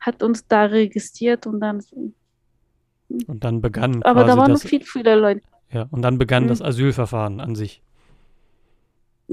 hat 0.00 0.22
uns 0.22 0.46
da 0.46 0.64
registriert 0.64 1.46
und 1.46 1.60
dann, 1.60 1.80
Und 3.26 3.44
dann 3.44 3.60
begann 3.60 4.02
aber 4.02 4.24
da 4.24 4.36
waren 4.38 4.52
noch 4.52 4.60
viel, 4.60 4.82
viele 4.82 5.14
Leute. 5.16 5.42
ja, 5.70 5.86
und 5.90 6.00
dann 6.02 6.16
begann 6.18 6.44
Mhm. 6.44 6.48
das 6.48 6.62
Asylverfahren 6.62 7.40
an 7.40 7.54
sich. 7.54 7.82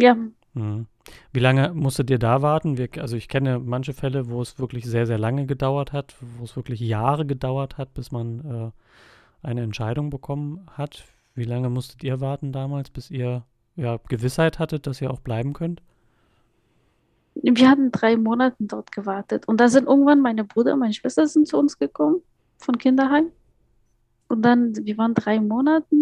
Ja, 0.01 0.15
Mhm. 0.53 0.87
Wie 1.31 1.39
lange 1.39 1.73
musstet 1.73 2.09
ihr 2.09 2.19
da 2.19 2.41
warten? 2.41 2.77
Wir, 2.77 2.89
also 2.97 3.15
ich 3.15 3.27
kenne 3.27 3.59
manche 3.59 3.93
Fälle, 3.93 4.29
wo 4.29 4.41
es 4.41 4.59
wirklich 4.59 4.85
sehr, 4.85 5.05
sehr 5.05 5.17
lange 5.17 5.45
gedauert 5.45 5.93
hat, 5.93 6.15
wo 6.37 6.43
es 6.43 6.55
wirklich 6.55 6.79
Jahre 6.79 7.25
gedauert 7.25 7.77
hat, 7.77 7.93
bis 7.93 8.11
man 8.11 8.73
äh, 9.43 9.47
eine 9.47 9.61
Entscheidung 9.61 10.09
bekommen 10.09 10.65
hat. 10.71 11.05
Wie 11.35 11.45
lange 11.45 11.69
musstet 11.69 12.03
ihr 12.03 12.19
warten 12.19 12.51
damals, 12.51 12.89
bis 12.89 13.09
ihr 13.09 13.43
ja, 13.75 13.99
Gewissheit 14.09 14.59
hattet, 14.59 14.87
dass 14.87 15.01
ihr 15.01 15.11
auch 15.11 15.21
bleiben 15.21 15.53
könnt? 15.53 15.81
Wir 17.35 17.69
hatten 17.69 17.91
drei 17.91 18.17
Monate 18.17 18.57
dort 18.59 18.91
gewartet. 18.91 19.47
Und 19.47 19.61
da 19.61 19.69
sind 19.69 19.87
irgendwann 19.87 20.19
meine 20.19 20.43
Bruder 20.43 20.73
und 20.73 20.79
meine 20.79 20.93
Schwester 20.93 21.25
sind 21.27 21.47
zu 21.47 21.57
uns 21.57 21.77
gekommen 21.77 22.21
von 22.57 22.77
Kinderheim. 22.77 23.27
Und 24.27 24.41
dann, 24.41 24.75
wir 24.75 24.97
waren 24.97 25.13
drei 25.13 25.39
Monate 25.39 25.95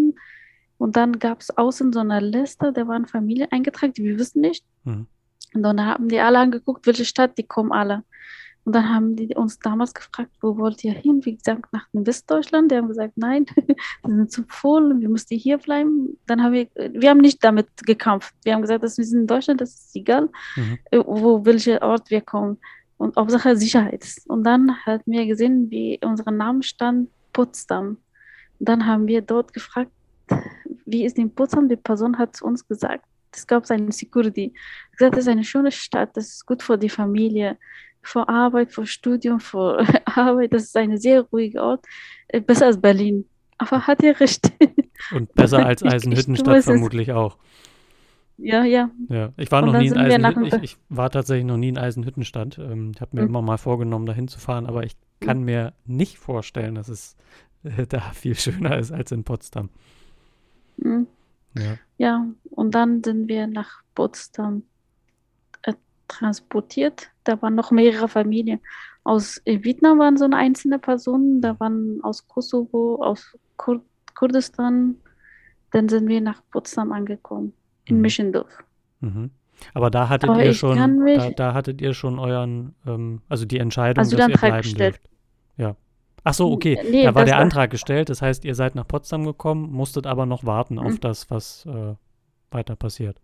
und 0.78 0.96
dann 0.96 1.20
gab 1.20 1.42
es 1.42 1.58
außen 1.58 1.92
so 1.94 2.00
eine 2.00 2.20
Liste, 2.20 2.72
da 2.72 2.88
waren 2.88 3.06
Familien 3.06 3.48
eingetragen, 3.52 3.94
die 3.94 4.04
wir 4.04 4.20
wissen 4.20 4.42
nicht. 4.42 4.66
Mhm. 4.84 5.08
Und 5.54 5.64
dann 5.64 5.84
haben 5.84 6.08
die 6.10 6.20
alle 6.20 6.40
angeguckt, 6.40 6.86
welche 6.86 7.06
Stadt, 7.06 7.38
die 7.38 7.44
kommen 7.44 7.72
alle. 7.72 8.04
Und 8.64 8.76
dann 8.76 8.94
haben 8.94 9.16
die 9.16 9.34
uns 9.34 9.60
damals 9.60 9.94
gefragt, 9.94 10.32
wo 10.42 10.58
wollt 10.58 10.84
ihr 10.84 10.92
hin? 10.92 11.24
Wie 11.24 11.38
gesagt, 11.38 11.72
nach 11.72 11.88
Westdeutschland. 11.94 12.70
Die 12.70 12.76
haben 12.76 12.90
gesagt, 12.90 13.14
nein, 13.16 13.46
wir 13.56 14.16
sind 14.16 14.30
zu 14.30 14.44
voll, 14.50 15.00
wir 15.00 15.08
müssen 15.08 15.38
hier 15.38 15.58
bleiben. 15.58 16.18
Dann 16.28 16.44
haben 16.44 16.52
wir, 16.52 16.68
wir 16.76 17.10
haben 17.10 17.20
nicht 17.20 17.42
damit 17.42 17.70
gekämpft. 17.86 18.36
Wir 18.44 18.54
haben 18.54 18.62
gesagt, 18.62 18.84
dass 18.84 18.98
wir 18.98 19.06
sind 19.06 19.22
in 19.22 19.28
Deutschland, 19.28 19.62
das 19.62 19.74
ist 19.74 19.96
egal, 19.96 20.28
Mhm. 20.58 20.78
äh, 20.92 21.00
wo 21.00 21.46
welcher 21.46 21.82
Ort 21.82 22.10
wir 22.10 22.20
kommen. 22.20 22.58
Und 22.98 23.16
Hauptsache 23.16 23.56
Sicherheit. 23.56 24.06
Und 24.28 24.44
dann 24.44 24.76
hat 24.86 25.02
wir 25.06 25.26
gesehen, 25.26 25.72
wie 25.72 25.98
unser 26.04 26.30
Name 26.30 26.62
stand, 26.62 27.10
Potsdam. 27.32 27.98
Und 28.60 28.68
dann 28.70 28.86
haben 28.86 29.08
wir 29.08 29.22
dort 29.22 29.54
gefragt, 29.54 29.92
wie 30.88 31.06
ist 31.06 31.18
in 31.20 31.34
Potsdam? 31.36 31.70
Die 31.70 31.78
Person 31.78 32.18
hat 32.18 32.36
zu 32.38 32.46
uns 32.46 32.68
gesagt, 32.68 33.06
es 33.34 33.46
gab 33.48 33.70
eine 33.72 33.92
Security. 33.92 34.54
Gesagt, 34.94 35.16
das 35.18 35.26
ist 35.26 35.30
eine 35.30 35.44
schöne 35.46 35.72
Stadt, 35.72 36.18
das 36.18 36.28
ist 36.30 36.46
gut 36.48 36.64
für 36.64 36.78
die 36.78 36.90
Familie, 36.90 37.58
für 38.02 38.28
Arbeit, 38.30 38.72
für 38.74 38.86
Studium, 38.88 39.40
für 39.40 39.80
Arbeit. 40.06 40.54
Das 40.54 40.64
ist 40.66 40.78
ein 40.78 40.98
sehr 40.98 41.22
ruhiger 41.24 41.64
Ort, 41.64 41.86
äh, 42.30 42.42
besser 42.42 42.68
als 42.68 42.82
Berlin. 42.82 43.26
Aber 43.60 43.88
hat 43.88 44.04
er 44.04 44.20
recht. 44.20 44.52
Und 45.10 45.34
besser 45.36 45.66
als 45.66 45.84
Eisenhüttenstadt 45.84 46.60
es. 46.60 46.66
vermutlich 46.66 47.12
auch. 47.12 47.38
ja, 48.38 48.64
ja. 48.64 48.92
Ja, 49.10 49.34
ich 49.38 49.52
war 49.52 49.64
Und 49.64 49.72
noch 49.72 49.76
nie 49.76 49.88
in 49.88 49.98
Eisenhüttenstadt. 49.98 50.64
Ich, 50.64 50.74
ich 50.74 50.78
war 50.90 51.10
tatsächlich 51.10 51.46
noch 51.46 51.58
nie 51.58 51.70
in 51.70 51.78
Eisenhüttenstadt. 51.78 52.58
Ähm, 52.60 52.92
ich 52.96 53.02
habe 53.02 53.16
mir 53.16 53.24
Mhm. 53.24 53.30
immer 53.30 53.42
mal 53.42 53.58
vorgenommen, 53.58 54.06
dahin 54.06 54.28
zu 54.28 54.40
fahren, 54.40 54.66
aber 54.68 54.84
ich 54.84 54.96
kann 55.20 55.44
mir 55.44 55.74
nicht 55.86 56.18
vorstellen, 56.20 56.76
dass 56.76 56.88
es 56.90 57.16
äh, 57.64 57.88
da 57.88 58.02
viel 58.14 58.36
schöner 58.36 58.78
ist 58.78 58.92
als 58.92 59.12
in 59.12 59.24
Potsdam. 59.24 59.70
Mhm. 60.78 61.08
Ja. 61.56 61.78
Ja, 61.98 62.28
und 62.52 62.76
dann 62.76 63.04
sind 63.04 63.28
wir 63.28 63.48
nach 63.48 63.82
Potsdam 63.96 64.64
äh, 65.64 65.74
transportiert. 66.08 67.10
Da 67.24 67.42
waren 67.42 67.56
noch 67.56 67.72
mehrere 67.72 68.08
Familien. 68.08 68.60
Aus 69.04 69.42
äh, 69.46 69.64
Vietnam 69.64 70.00
waren 70.00 70.18
so 70.18 70.26
eine 70.26 70.36
einzelne 70.38 70.80
Personen, 70.80 71.42
da 71.42 71.60
waren 71.60 72.00
aus 72.04 72.28
Kosovo, 72.28 73.02
aus 73.04 73.36
Kur 73.58 73.82
Kurdistan. 74.16 74.96
Dann 75.72 75.90
sind 75.90 76.08
wir 76.08 76.22
nach 76.22 76.42
Potsdam 76.52 76.92
angekommen, 76.92 77.54
in 77.86 77.96
Mhm. 77.98 78.02
Mischendorf. 78.02 78.64
Mhm. 79.02 79.32
Aber 79.74 79.90
da 79.90 80.08
hattet 80.10 80.30
Aber 80.30 80.46
ihr 80.46 80.54
schon, 80.54 80.78
da, 81.06 81.30
da 81.32 81.54
hattet 81.54 81.82
ihr 81.82 81.94
schon 81.94 82.20
euren, 82.20 82.76
ähm, 82.86 83.22
also 83.28 83.46
die 83.46 83.58
Entscheidung, 83.58 84.04
dass 84.04 84.12
ihr 84.14 84.28
bleiben 84.28 84.74
dürft. 84.76 85.02
Ja. 85.58 85.76
Ach 86.30 86.34
so, 86.34 86.52
okay. 86.52 86.78
Nee, 86.92 87.04
da 87.06 87.16
war 87.16 87.22
das 87.24 87.30
der 87.30 87.38
war- 87.38 87.44
Antrag 87.44 87.70
gestellt. 87.72 88.10
Das 88.10 88.22
heißt, 88.22 88.44
ihr 88.46 88.56
seid 88.56 88.76
nach 88.76 88.88
Potsdam 88.88 89.26
gekommen, 89.26 89.72
musstet 89.72 90.06
aber 90.06 90.26
noch 90.26 90.44
warten 90.46 90.78
auf 90.80 90.94
Mhm. 90.94 91.00
das, 91.02 91.30
was 91.32 91.66
äh, 91.66 91.94
weiter 92.52 92.76
passiert. 92.76 93.18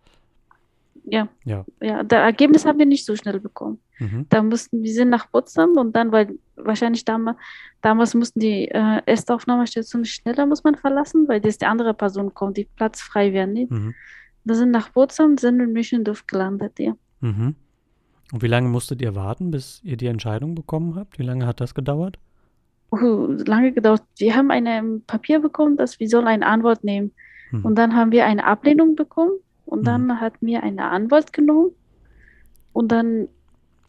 Ja, 1.06 1.28
Ja. 1.44 1.66
ja, 1.82 2.02
das 2.04 2.20
Ergebnis 2.20 2.66
haben 2.66 2.80
wir 2.80 2.86
nicht 2.86 3.06
so 3.06 3.16
schnell 3.18 3.40
bekommen. 3.42 3.80
Mhm. 4.00 4.26
Da 4.30 4.42
mussten 4.42 4.82
wir 4.84 4.94
sind 4.94 5.10
nach 5.10 5.30
Potsdam 5.30 5.72
und 5.78 5.94
dann, 5.96 6.12
weil 6.14 6.38
wahrscheinlich 6.56 7.04
damals, 7.04 7.36
damals 7.82 8.14
mussten 8.16 8.40
die 8.40 8.70
äh, 8.70 9.02
Erstaufnahmestation 9.06 10.06
schneller 10.06 10.46
muss 10.46 10.64
man 10.64 10.76
verlassen, 10.76 11.28
weil 11.28 11.44
jetzt 11.46 11.62
die 11.62 11.66
andere 11.66 11.94
Person 11.94 12.34
kommt, 12.34 12.56
die 12.56 12.68
Platz 12.78 13.02
frei 13.02 13.34
wäre 13.34 13.48
nicht. 13.48 13.70
Mhm. 13.72 13.94
Wir 14.46 14.56
sind 14.56 14.72
nach 14.72 14.94
Potsdam, 14.94 15.38
sind 15.38 15.60
in 15.60 15.74
Mischendorf 15.74 16.26
gelandet, 16.26 16.80
ja. 16.80 16.94
Mhm. 17.20 17.56
Und 18.32 18.42
wie 18.42 18.48
lange 18.48 18.70
musstet 18.70 19.02
ihr 19.02 19.14
warten, 19.16 19.52
bis 19.52 19.82
ihr 19.84 19.98
die 19.98 20.08
Entscheidung 20.08 20.56
bekommen 20.56 20.96
habt? 20.96 21.20
Wie 21.20 21.24
lange 21.24 21.46
hat 21.46 21.60
das 21.60 21.76
gedauert? 21.76 22.18
Lange 23.02 23.72
gedauert. 23.72 24.04
Wir 24.18 24.36
haben 24.36 24.52
ein 24.52 24.66
ähm, 24.66 25.04
Papier 25.08 25.40
bekommen, 25.40 25.78
dass 25.78 26.00
wir 26.00 26.08
sollen 26.10 26.28
eine 26.28 26.46
Antwort 26.46 26.84
nehmen. 26.84 27.12
Mhm. 27.52 27.66
Und 27.66 27.76
dann 27.76 27.96
haben 27.96 28.12
wir 28.12 28.26
eine 28.26 28.46
Ablehnung 28.46 28.96
bekommen 28.96 29.34
und 29.66 29.82
Mhm. 29.82 29.86
dann 29.86 30.22
hat 30.22 30.42
mir 30.42 30.64
eine 30.64 30.90
Anwalt 30.90 31.34
genommen. 31.34 31.72
Und 32.72 32.92
dann, 32.92 33.28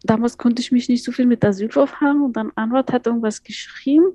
damals 0.03 0.37
konnte 0.37 0.61
ich 0.61 0.71
mich 0.71 0.89
nicht 0.89 1.03
so 1.03 1.11
viel 1.11 1.25
mit 1.25 1.43
Asylverfahren 1.43 2.21
und 2.21 2.33
dann 2.35 2.51
Anwalt 2.55 2.91
hat 2.91 3.07
irgendwas 3.07 3.43
geschrieben 3.43 4.13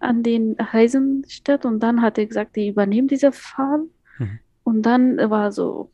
an 0.00 0.22
den 0.22 0.56
Heisenstadt 0.72 1.64
und 1.64 1.80
dann 1.80 2.02
hat 2.02 2.18
er 2.18 2.26
gesagt, 2.26 2.56
die 2.56 2.68
übernehmen 2.68 3.08
diesen 3.08 3.32
Fall. 3.32 3.84
Mhm. 4.18 4.38
Und 4.64 4.82
dann 4.82 5.18
war 5.30 5.52
so, 5.52 5.90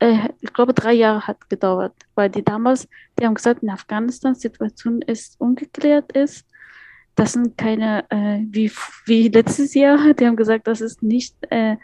äh, 0.00 0.28
ich 0.40 0.52
glaube, 0.52 0.74
drei 0.74 0.92
Jahre 0.92 1.26
hat 1.26 1.48
gedauert, 1.48 1.94
weil 2.14 2.30
die 2.30 2.44
damals, 2.44 2.88
die 3.18 3.24
haben 3.24 3.34
gesagt, 3.34 3.62
in 3.62 3.70
Afghanistan 3.70 4.34
die 4.34 4.40
Situation 4.40 5.02
ist 5.02 5.40
ungeklärt 5.40 6.12
ist. 6.12 6.46
Das 7.16 7.32
sind 7.34 7.56
keine, 7.56 8.04
äh, 8.10 8.40
wie, 8.50 8.70
wie 9.06 9.28
letztes 9.28 9.74
Jahr, 9.74 10.14
die 10.14 10.26
haben 10.26 10.36
gesagt, 10.36 10.66
dass 10.66 10.80
es 10.80 11.00
nicht 11.00 11.36
äh, 11.50 11.76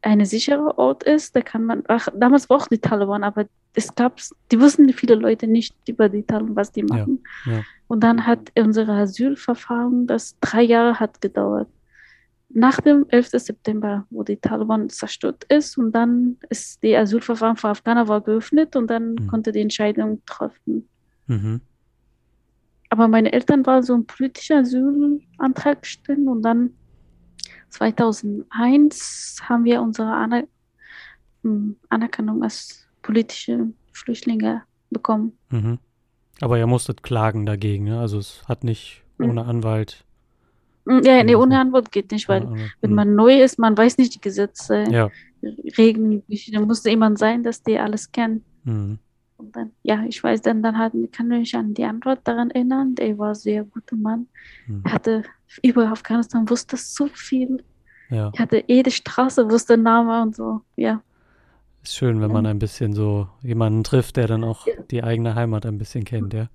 ein 0.00 0.24
sicherer 0.24 0.78
Ort 0.78 1.02
ist. 1.02 1.36
Da 1.36 1.40
kann 1.42 1.64
man, 1.64 1.82
ach, 1.88 2.08
damals 2.14 2.48
war 2.48 2.58
auch 2.58 2.68
die 2.68 2.78
Taliban, 2.78 3.22
aber 3.24 3.46
es 3.74 3.94
gab, 3.94 4.18
die 4.50 4.60
wussten 4.60 4.90
viele 4.92 5.14
Leute 5.16 5.46
nicht 5.46 5.74
über 5.88 6.08
die 6.08 6.22
Taliban, 6.22 6.56
was 6.56 6.72
die 6.72 6.84
machen. 6.84 7.22
ja. 7.44 7.62
Und 7.86 8.02
dann 8.04 8.26
hat 8.26 8.50
unsere 8.58 8.92
Asylverfahren, 8.92 10.06
das 10.06 10.36
drei 10.40 10.62
Jahre 10.62 11.00
hat 11.00 11.20
gedauert. 11.20 11.68
Nach 12.50 12.80
dem 12.80 13.04
11. 13.08 13.28
September, 13.32 14.06
wo 14.10 14.22
die 14.22 14.36
Taliban 14.36 14.88
zerstört 14.88 15.44
ist 15.50 15.76
und 15.76 15.92
dann 15.92 16.36
ist 16.48 16.82
die 16.82 16.96
Asylverfahren 16.96 17.56
für 17.56 17.68
Afghaner 17.68 18.08
war 18.08 18.22
geöffnet 18.22 18.74
und 18.76 18.88
dann 18.88 19.14
Mhm. 19.14 19.26
konnte 19.26 19.52
die 19.52 19.60
Entscheidung 19.60 20.22
treffen. 20.24 20.88
Mhm. 21.26 21.60
Aber 22.90 23.06
meine 23.08 23.32
Eltern 23.32 23.64
waren 23.66 23.82
so 23.82 23.94
ein 23.94 24.06
politischer 24.06 24.58
Asylantrag 24.58 25.82
gestellt 25.82 26.26
und 26.26 26.42
dann 26.42 26.70
2001 27.70 29.36
haben 29.42 29.64
wir 29.64 29.82
unsere 29.82 30.08
Aner 30.08 30.44
m, 31.44 31.76
Anerkennung 31.88 32.42
als 32.42 32.86
politische 33.02 33.68
Flüchtlinge 33.92 34.62
bekommen. 34.90 35.32
Mhm. 35.50 35.78
Aber 36.40 36.58
ihr 36.58 36.66
musstet 36.66 37.02
klagen 37.02 37.46
dagegen, 37.46 37.84
ne? 37.84 38.00
Also 38.00 38.18
es 38.18 38.42
hat 38.48 38.64
nicht 38.64 39.02
Mhm. 39.18 39.30
ohne 39.30 39.44
Anwalt. 39.46 40.04
Mm, 40.84 41.00
Ja, 41.02 41.22
nee, 41.24 41.34
ohne 41.34 41.58
Antwort 41.60 41.90
geht 41.92 42.10
nicht, 42.12 42.28
weil 42.28 42.42
Anwalt. 42.42 42.72
wenn 42.80 42.94
man 42.94 43.14
neu 43.14 43.42
ist, 43.42 43.58
man 43.58 43.76
weiß 43.76 43.98
nicht 43.98 44.14
die 44.14 44.20
Gesetze, 44.20 44.84
Ja. 44.90 45.10
Regeln, 45.76 46.22
da 46.52 46.60
muss 46.60 46.82
jemand 46.84 47.18
sein, 47.18 47.42
dass 47.42 47.62
der 47.62 47.84
alles 47.84 48.10
kennt. 48.12 48.42
Mhm. 48.64 48.98
Und 49.38 49.54
dann, 49.56 49.70
ja, 49.84 50.04
ich 50.06 50.22
weiß, 50.22 50.42
dann, 50.42 50.62
dann 50.62 50.76
hat, 50.76 50.92
kann 51.12 51.28
mich 51.28 51.54
an 51.54 51.72
die 51.72 51.84
Antwort 51.84 52.20
daran 52.24 52.50
erinnern. 52.50 52.94
Der 52.96 53.16
war 53.18 53.30
ein 53.30 53.34
sehr 53.34 53.64
guter 53.64 53.96
Mann. 53.96 54.26
Mhm. 54.66 54.82
Er 54.84 54.92
hatte 54.92 55.22
über 55.62 55.88
Afghanistan 55.90 56.48
wusste 56.50 56.76
so 56.76 57.06
viel. 57.06 57.64
Ja. 58.10 58.30
Er 58.34 58.38
hatte 58.42 58.64
jede 58.66 58.90
Straße, 58.90 59.48
wusste 59.50 59.76
Name 59.78 60.20
und 60.22 60.34
so. 60.36 60.60
Ja, 60.76 61.02
Ist 61.82 61.94
schön, 61.94 62.20
wenn 62.20 62.32
man 62.32 62.44
Ja. 62.44 62.50
ein 62.50 62.58
bisschen 62.58 62.92
so 62.92 63.28
jemanden 63.42 63.84
trifft, 63.84 64.16
der 64.16 64.26
dann 64.26 64.42
auch 64.44 64.66
Ja. 64.66 64.74
die 64.90 65.02
eigene 65.04 65.34
Heimat 65.36 65.64
ein 65.66 65.78
bisschen 65.78 66.04
kennt, 66.04 66.34
ja. 66.34 66.48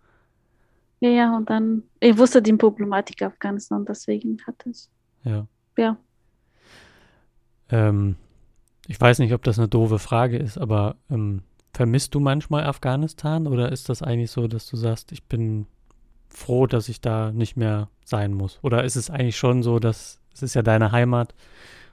ja, 1.00 1.10
ja. 1.10 1.38
Und 1.38 1.50
dann, 1.50 1.84
er 2.02 2.18
wusste 2.18 2.42
die 2.42 2.54
Problematik 2.54 3.22
Afghanistan, 3.22 3.86
deswegen 3.86 4.38
hat 4.46 4.66
es, 4.70 4.90
Ja. 5.24 5.48
ja. 5.78 5.98
Ähm, 7.70 8.16
ich 8.88 9.00
weiß 9.00 9.20
nicht, 9.20 9.34
ob 9.34 9.44
das 9.44 9.58
eine 9.58 9.68
doofe 9.70 10.00
Frage 10.00 10.38
ist, 10.38 10.58
aber 10.58 10.98
ähm, 11.10 11.42
vermisst 11.74 12.14
du 12.14 12.20
manchmal 12.20 12.64
Afghanistan 12.64 13.48
oder 13.48 13.72
ist 13.72 13.90
das 13.90 14.02
eigentlich 14.02 14.32
so, 14.32 14.48
dass 14.48 14.68
du 14.68 14.78
sagst, 14.78 15.12
ich 15.12 15.24
bin 15.24 15.66
froh, 16.30 16.68
dass 16.68 16.88
ich 16.88 17.02
da 17.02 17.32
nicht 17.32 17.58
mehr 17.58 17.90
sein 18.06 18.34
muss? 18.34 18.60
Oder 18.62 18.84
ist 18.84 18.96
es 18.96 19.10
eigentlich 19.10 19.38
schon 19.38 19.64
so, 19.64 19.80
dass 19.80 20.20
es 20.34 20.44
ist 20.44 20.54
ja 20.54 20.62
deine 20.62 20.92
Heimat 20.92 21.34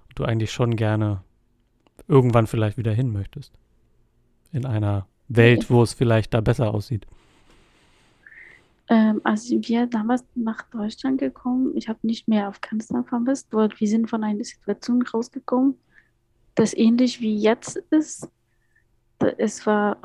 und 0.09 0.19
du 0.19 0.25
eigentlich 0.25 0.53
schon 0.53 0.77
gerne 0.77 1.23
irgendwann 2.09 2.47
vielleicht 2.47 2.77
wieder 2.77 2.93
hin 2.93 3.13
möchtest? 3.13 3.53
In 4.53 4.67
einer 4.67 5.07
Welt, 5.29 5.71
wo 5.71 5.83
es 5.83 5.95
vielleicht 5.95 6.35
da 6.35 6.41
besser 6.41 6.75
aussieht. 6.75 7.07
Ähm, 8.89 9.21
als 9.23 9.49
wir 9.49 9.87
damals 9.87 10.25
nach 10.35 10.63
Deutschland 10.63 11.21
gekommen, 11.21 11.77
ich 11.77 11.89
habe 11.89 12.01
nicht 12.03 12.27
mehr 12.27 12.49
Afghanistan 12.49 13.05
vermisst, 13.05 13.53
wir 13.53 13.89
sind 13.89 14.11
von 14.11 14.25
einer 14.25 14.43
Situation 14.43 15.03
rausgekommen, 15.03 15.79
das 16.57 16.77
ähnlich 16.77 17.21
wie 17.21 17.37
jetzt 17.37 17.77
ist. 17.91 18.29
Es 19.39 19.67
war 19.67 19.99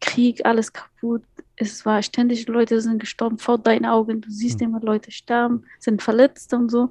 Krieg, 0.00 0.44
alles 0.44 0.72
kaputt. 0.72 1.22
Es 1.56 1.86
war 1.86 2.02
ständig, 2.02 2.46
Leute 2.48 2.80
sind 2.80 2.98
gestorben 2.98 3.38
vor 3.38 3.58
deinen 3.58 3.86
Augen. 3.86 4.20
Du 4.20 4.30
siehst 4.30 4.60
Hm. 4.60 4.68
immer 4.68 4.80
Leute 4.80 5.10
sterben, 5.10 5.64
sind 5.78 6.02
verletzt 6.02 6.52
und 6.52 6.68
so. 6.70 6.90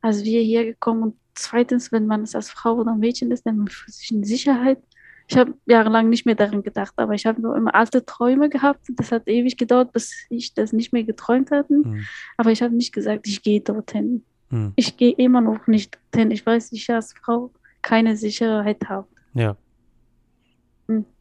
Als 0.00 0.24
wir 0.24 0.40
hier 0.42 0.64
gekommen 0.64 1.02
und 1.02 1.16
zweitens, 1.34 1.92
wenn 1.92 2.06
man 2.06 2.22
es 2.22 2.34
als 2.34 2.50
Frau 2.50 2.74
oder 2.74 2.94
Mädchen 2.96 3.30
ist, 3.30 3.46
dann 3.46 3.68
fühlt 3.68 3.88
man 3.88 3.92
sich 3.92 4.10
in 4.10 4.24
Sicherheit. 4.24 4.78
Ich 5.28 5.36
habe 5.38 5.54
jahrelang 5.66 6.08
nicht 6.10 6.26
mehr 6.26 6.34
daran 6.34 6.62
gedacht, 6.62 6.92
aber 6.96 7.14
ich 7.14 7.24
habe 7.26 7.40
nur 7.40 7.56
immer 7.56 7.74
alte 7.74 8.04
Träume 8.04 8.48
gehabt. 8.50 8.80
Das 8.96 9.12
hat 9.12 9.28
ewig 9.28 9.56
gedauert, 9.56 9.92
bis 9.92 10.12
ich 10.28 10.52
das 10.52 10.72
nicht 10.72 10.92
mehr 10.92 11.04
geträumt 11.04 11.50
hatte. 11.52 11.74
Hm. 11.74 12.04
Aber 12.36 12.50
ich 12.50 12.60
habe 12.60 12.74
nicht 12.74 12.92
gesagt, 12.92 13.26
ich 13.28 13.42
gehe 13.42 13.60
dorthin. 13.60 14.24
Hm. 14.50 14.72
Ich 14.76 14.96
gehe 14.96 15.12
immer 15.12 15.40
noch 15.40 15.66
nicht 15.68 15.96
dorthin. 16.10 16.32
Ich 16.32 16.44
weiß, 16.44 16.72
ich 16.72 16.90
als 16.90 17.14
Frau 17.14 17.52
keine 17.82 18.16
Sicherheit 18.16 18.88
habe. 18.88 19.06
Ja. 19.34 19.56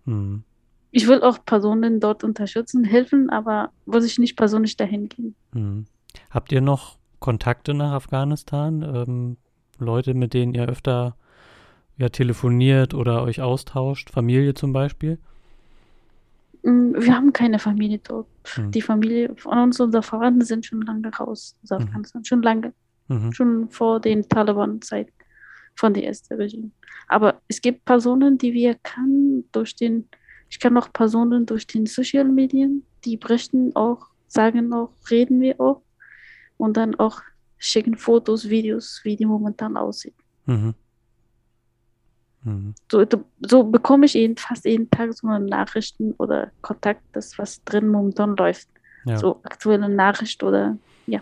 Hm. 0.06 0.14
Hm. 0.14 0.44
Ich 0.92 1.08
will 1.08 1.22
auch 1.22 1.44
Personen 1.46 2.00
dort 2.00 2.24
unterstützen, 2.24 2.84
helfen, 2.84 3.30
aber 3.30 3.72
will 3.86 4.04
ich 4.04 4.20
nicht 4.20 4.36
persönlich 4.36 4.76
dahin 4.76 5.08
gehen. 5.08 5.36
Hm. 5.54 5.86
Habt 6.30 6.52
ihr 6.52 6.62
noch 6.62 6.98
Kontakte 7.20 7.74
nach 7.74 7.94
Afghanistan? 7.94 8.82
Ähm, 8.82 9.38
Leute, 9.80 10.14
mit 10.14 10.34
denen 10.34 10.54
ihr 10.54 10.68
öfter 10.68 11.16
ja, 11.98 12.10
telefoniert 12.10 12.94
oder 12.94 13.24
euch 13.24 13.42
austauscht? 13.42 14.10
Familie 14.10 14.54
zum 14.54 14.74
Beispiel? 14.74 15.18
Mm, 16.64 16.94
wir 16.96 17.16
haben 17.16 17.32
keine 17.32 17.60
Familie 17.60 18.00
dort. 18.04 18.28
Hm. 18.56 18.72
Die 18.72 18.82
Familie 18.82 19.34
von 19.38 19.58
uns, 19.58 19.80
unsere 19.80 20.04
Verwandten 20.04 20.44
sind 20.44 20.66
schon 20.66 20.82
lange 20.82 21.14
raus 21.16 21.56
aus 21.64 21.70
mhm. 21.70 21.86
Afghanistan. 21.86 22.22
Mhm. 22.22 22.26
Schon 22.26 22.42
lange. 22.42 22.74
Mhm. 23.08 23.32
Schon 23.34 23.70
vor 23.70 24.00
den 24.00 24.28
Taliban-Zeit 24.28 25.08
von 25.76 25.94
der 25.94 26.06
ersten 26.06 26.36
Regime. 26.36 26.72
Aber 27.08 27.42
es 27.48 27.62
gibt 27.62 27.86
Personen, 27.86 28.38
die 28.38 28.54
wir 28.54 28.76
kennen 28.76 29.50
durch 29.52 29.76
den, 29.76 30.08
ich 30.50 30.60
kann 30.60 30.78
auch 30.78 30.92
Personen 30.94 31.46
durch 31.46 31.68
den 31.68 31.86
Social 31.86 32.26
Medien, 32.26 32.86
die 33.04 33.18
berichten 33.18 33.76
auch, 33.76 34.08
sagen 34.28 34.74
auch, 34.74 34.92
reden 35.10 35.42
wir 35.42 35.60
auch 35.60 35.82
und 36.58 36.78
dann 36.78 36.96
auch 36.96 37.22
schicken 37.58 37.96
Fotos, 37.96 38.50
Videos, 38.50 39.02
wie 39.04 39.16
die 39.16 39.26
momentan 39.26 39.78
aussieht. 39.78 40.16
Mhm. 40.46 40.74
Mhm. 42.44 42.74
So, 42.92 43.06
so 43.42 43.64
bekomme 43.64 44.06
ich 44.06 44.16
jeden, 44.16 44.38
fast 44.38 44.66
jeden 44.66 44.90
Tag 44.90 45.14
so 45.14 45.28
Nachrichten 45.28 46.14
oder 46.14 46.52
Kontakt, 46.62 47.04
das 47.14 47.38
was 47.38 47.64
drin 47.64 47.88
momentan 47.88 48.36
läuft. 48.36 48.68
Ja. 49.06 49.18
So 49.18 49.40
aktuelle 49.44 49.90
Nachricht 49.90 50.42
oder 50.44 50.78
ja. 51.08 51.20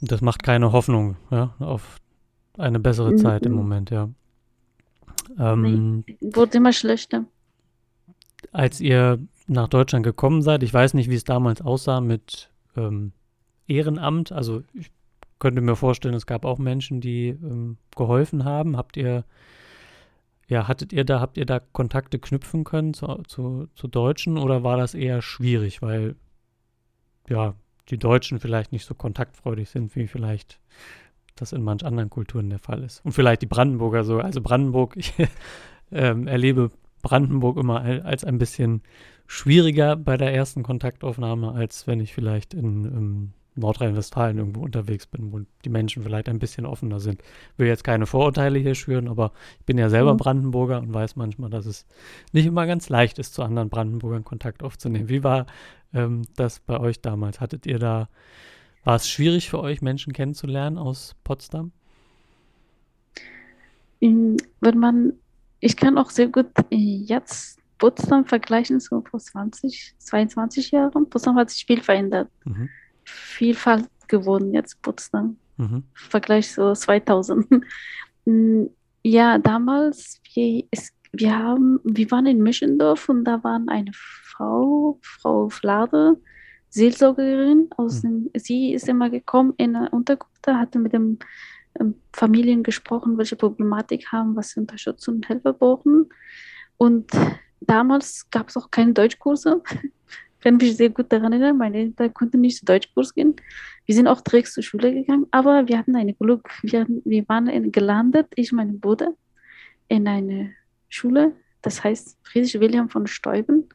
Das 0.00 0.20
macht 0.20 0.42
keine 0.42 0.72
Hoffnung 0.72 1.16
ja, 1.30 1.54
auf 1.58 1.98
eine 2.58 2.80
bessere 2.80 3.12
mhm. 3.12 3.18
Zeit 3.18 3.46
im 3.46 3.52
Moment, 3.52 3.90
ja. 3.90 4.08
Ähm, 5.38 6.04
wurde 6.20 6.58
immer 6.58 6.72
schlechter. 6.72 7.24
Als 8.52 8.80
ihr 8.80 9.18
nach 9.46 9.68
Deutschland 9.68 10.04
gekommen 10.04 10.42
seid, 10.42 10.62
ich 10.62 10.72
weiß 10.72 10.94
nicht, 10.94 11.10
wie 11.10 11.14
es 11.14 11.24
damals 11.24 11.60
aussah 11.60 12.00
mit 12.00 12.50
ähm, 12.76 13.12
Ehrenamt. 13.66 14.32
Also 14.32 14.62
ich 14.72 14.90
könnte 15.38 15.60
mir 15.60 15.76
vorstellen, 15.76 16.14
es 16.14 16.26
gab 16.26 16.44
auch 16.44 16.58
Menschen, 16.58 17.00
die 17.00 17.28
ähm, 17.28 17.76
geholfen 17.96 18.44
haben. 18.44 18.76
Habt 18.76 18.96
ihr 18.96 19.24
ja, 20.48 20.68
hattet 20.68 20.92
ihr 20.92 21.04
da, 21.04 21.20
habt 21.20 21.36
ihr 21.36 21.46
da 21.46 21.60
Kontakte 21.60 22.18
knüpfen 22.18 22.64
können 22.64 22.94
zu, 22.94 23.22
zu, 23.26 23.68
zu 23.74 23.88
Deutschen 23.88 24.38
oder 24.38 24.62
war 24.62 24.76
das 24.76 24.94
eher 24.94 25.20
schwierig, 25.20 25.82
weil 25.82 26.14
ja, 27.28 27.54
die 27.88 27.98
Deutschen 27.98 28.38
vielleicht 28.38 28.72
nicht 28.72 28.84
so 28.84 28.94
kontaktfreudig 28.94 29.68
sind, 29.68 29.96
wie 29.96 30.06
vielleicht 30.06 30.60
das 31.36 31.52
in 31.52 31.62
manch 31.62 31.84
anderen 31.84 32.10
Kulturen 32.10 32.50
der 32.50 32.58
Fall 32.58 32.82
ist. 32.82 33.04
Und 33.04 33.12
vielleicht 33.12 33.42
die 33.42 33.46
Brandenburger 33.46 34.04
so. 34.04 34.18
Also 34.18 34.40
Brandenburg, 34.40 34.94
ich 34.96 35.14
ähm, 35.92 36.26
erlebe 36.26 36.70
Brandenburg 37.02 37.56
immer 37.56 37.82
als 37.82 38.24
ein 38.24 38.38
bisschen 38.38 38.82
schwieriger 39.26 39.96
bei 39.96 40.16
der 40.16 40.34
ersten 40.34 40.62
Kontaktaufnahme, 40.62 41.52
als 41.52 41.86
wenn 41.86 42.00
ich 42.00 42.14
vielleicht 42.14 42.54
in, 42.54 42.84
in 42.84 43.32
Nordrhein-Westfalen 43.56 44.38
irgendwo 44.38 44.62
unterwegs 44.62 45.06
bin, 45.06 45.32
wo 45.32 45.40
die 45.64 45.68
Menschen 45.68 46.02
vielleicht 46.02 46.28
ein 46.28 46.38
bisschen 46.38 46.66
offener 46.66 47.00
sind. 47.00 47.22
Ich 47.22 47.58
will 47.58 47.66
jetzt 47.66 47.84
keine 47.84 48.06
Vorurteile 48.06 48.58
hier 48.58 48.74
schüren, 48.74 49.08
aber 49.08 49.32
ich 49.60 49.66
bin 49.66 49.78
ja 49.78 49.88
selber 49.88 50.14
mhm. 50.14 50.18
Brandenburger 50.18 50.78
und 50.78 50.92
weiß 50.92 51.16
manchmal, 51.16 51.50
dass 51.50 51.66
es 51.66 51.86
nicht 52.32 52.46
immer 52.46 52.66
ganz 52.66 52.88
leicht 52.88 53.18
ist, 53.18 53.34
zu 53.34 53.42
anderen 53.42 53.70
Brandenburgern 53.70 54.24
Kontakt 54.24 54.62
aufzunehmen. 54.62 55.08
Wie 55.08 55.24
war 55.24 55.46
ähm, 55.94 56.22
das 56.36 56.60
bei 56.60 56.78
euch 56.78 57.00
damals? 57.00 57.40
Hattet 57.40 57.66
ihr 57.66 57.78
da, 57.78 58.08
war 58.86 58.96
es 58.96 59.08
schwierig 59.08 59.50
für 59.50 59.60
euch, 59.60 59.82
Menschen 59.82 60.12
kennenzulernen 60.12 60.78
aus 60.78 61.16
Potsdam? 61.24 61.72
Wenn 64.00 64.78
man, 64.78 65.14
ich 65.58 65.76
kann 65.76 65.98
auch 65.98 66.10
sehr 66.10 66.28
gut 66.28 66.46
jetzt 66.70 67.58
Potsdam 67.78 68.24
vergleichen, 68.24 68.78
so 68.78 69.02
vor 69.02 69.18
20, 69.18 69.96
22 69.98 70.70
Jahren. 70.70 71.10
Potsdam 71.10 71.34
hat 71.34 71.50
sich 71.50 71.66
viel 71.66 71.82
verändert. 71.82 72.28
Mhm. 72.44 72.68
Vielfalt 73.04 73.88
geworden 74.06 74.54
jetzt 74.54 74.80
Potsdam. 74.82 75.36
Mhm. 75.56 75.82
Vergleich 75.92 76.52
so 76.52 76.72
2000. 76.72 77.44
Mm, 78.24 78.66
ja, 79.02 79.38
damals, 79.38 80.20
wir, 80.32 80.64
es, 80.70 80.92
wir, 81.12 81.36
haben, 81.36 81.80
wir 81.82 82.08
waren 82.12 82.26
in 82.26 82.40
Mischendorf 82.40 83.08
und 83.08 83.24
da 83.24 83.42
war 83.42 83.60
eine 83.66 83.90
Frau, 83.92 85.00
Frau 85.02 85.48
Flade, 85.48 86.18
Seelsorgerin 86.70 87.68
aus 87.76 88.02
mhm. 88.02 88.30
dem, 88.32 88.40
sie 88.40 88.72
ist 88.72 88.88
immer 88.88 89.10
gekommen 89.10 89.54
in 89.56 89.76
eine 89.76 89.90
Unterkunft, 89.90 90.46
hatte 90.46 90.78
mit 90.78 90.92
den 90.92 91.18
ähm, 91.78 91.94
Familien 92.12 92.62
gesprochen, 92.62 93.18
welche 93.18 93.36
Problematik 93.36 94.12
haben, 94.12 94.36
was 94.36 94.50
sie 94.50 94.60
Unterstützung 94.60 95.16
und 95.16 95.26
Hilfe 95.26 95.52
brauchen. 95.52 96.08
Und 96.76 97.10
damals 97.60 98.28
gab 98.30 98.48
es 98.48 98.56
auch 98.56 98.70
keine 98.70 98.92
Deutschkurse 98.92 99.62
kann 100.46 100.58
mich 100.58 100.76
sehr 100.76 100.90
gut 100.90 101.12
daran 101.12 101.32
erinnern, 101.32 101.56
meine 101.56 101.78
Eltern 101.78 102.14
konnten 102.14 102.40
nicht 102.40 102.58
zu 102.58 102.64
Deutschkurs 102.64 103.12
gehen. 103.12 103.34
Wir 103.84 103.96
sind 103.96 104.06
auch 104.06 104.20
direkt 104.20 104.46
zur 104.46 104.62
Schule 104.62 104.94
gegangen, 104.94 105.26
aber 105.32 105.66
wir 105.66 105.76
hatten 105.76 105.96
eine 105.96 106.14
Glück. 106.14 106.48
Wir, 106.62 106.86
wir 107.04 107.28
waren 107.28 107.48
in, 107.48 107.72
gelandet, 107.72 108.28
ich 108.36 108.52
und 108.52 108.58
mein 108.58 108.78
Bruder, 108.78 109.12
in 109.88 110.06
eine 110.06 110.52
Schule, 110.88 111.32
das 111.62 111.82
heißt 111.82 112.18
Friedrich 112.22 112.60
Wilhelm 112.60 112.88
von 112.88 113.08
Steuben. 113.08 113.68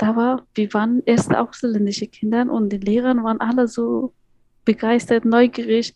Da 0.00 0.16
war, 0.16 0.46
wir 0.54 0.72
waren 0.72 1.02
erste 1.04 1.38
ausländische 1.38 2.06
Kinder 2.06 2.50
und 2.50 2.70
die 2.70 2.78
Lehrer 2.78 3.14
waren 3.22 3.38
alle 3.38 3.68
so 3.68 4.14
begeistert, 4.64 5.26
neugierig. 5.26 5.94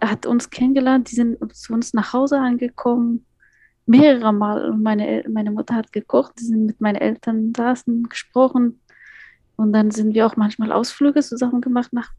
Er 0.00 0.10
hat 0.10 0.26
uns 0.26 0.50
kennengelernt, 0.50 1.10
die 1.10 1.14
sind 1.14 1.38
zu 1.56 1.72
uns 1.72 1.94
nach 1.94 2.12
Hause 2.12 2.38
angekommen, 2.38 3.24
mehrere 3.86 4.34
Mal. 4.34 4.72
Meine, 4.76 5.24
meine 5.30 5.50
Mutter 5.50 5.76
hat 5.76 5.94
gekocht, 5.94 6.34
die 6.38 6.44
sind 6.44 6.66
mit 6.66 6.80
meinen 6.82 6.96
Eltern 6.96 7.54
saßen, 7.56 8.02
gesprochen, 8.10 8.80
und 9.56 9.72
dann 9.72 9.90
sind 9.90 10.14
wir 10.14 10.26
auch 10.26 10.36
manchmal 10.36 10.70
Ausflüge 10.70 11.22
zusammen 11.22 11.62
gemacht 11.62 11.94
nach 11.94 12.10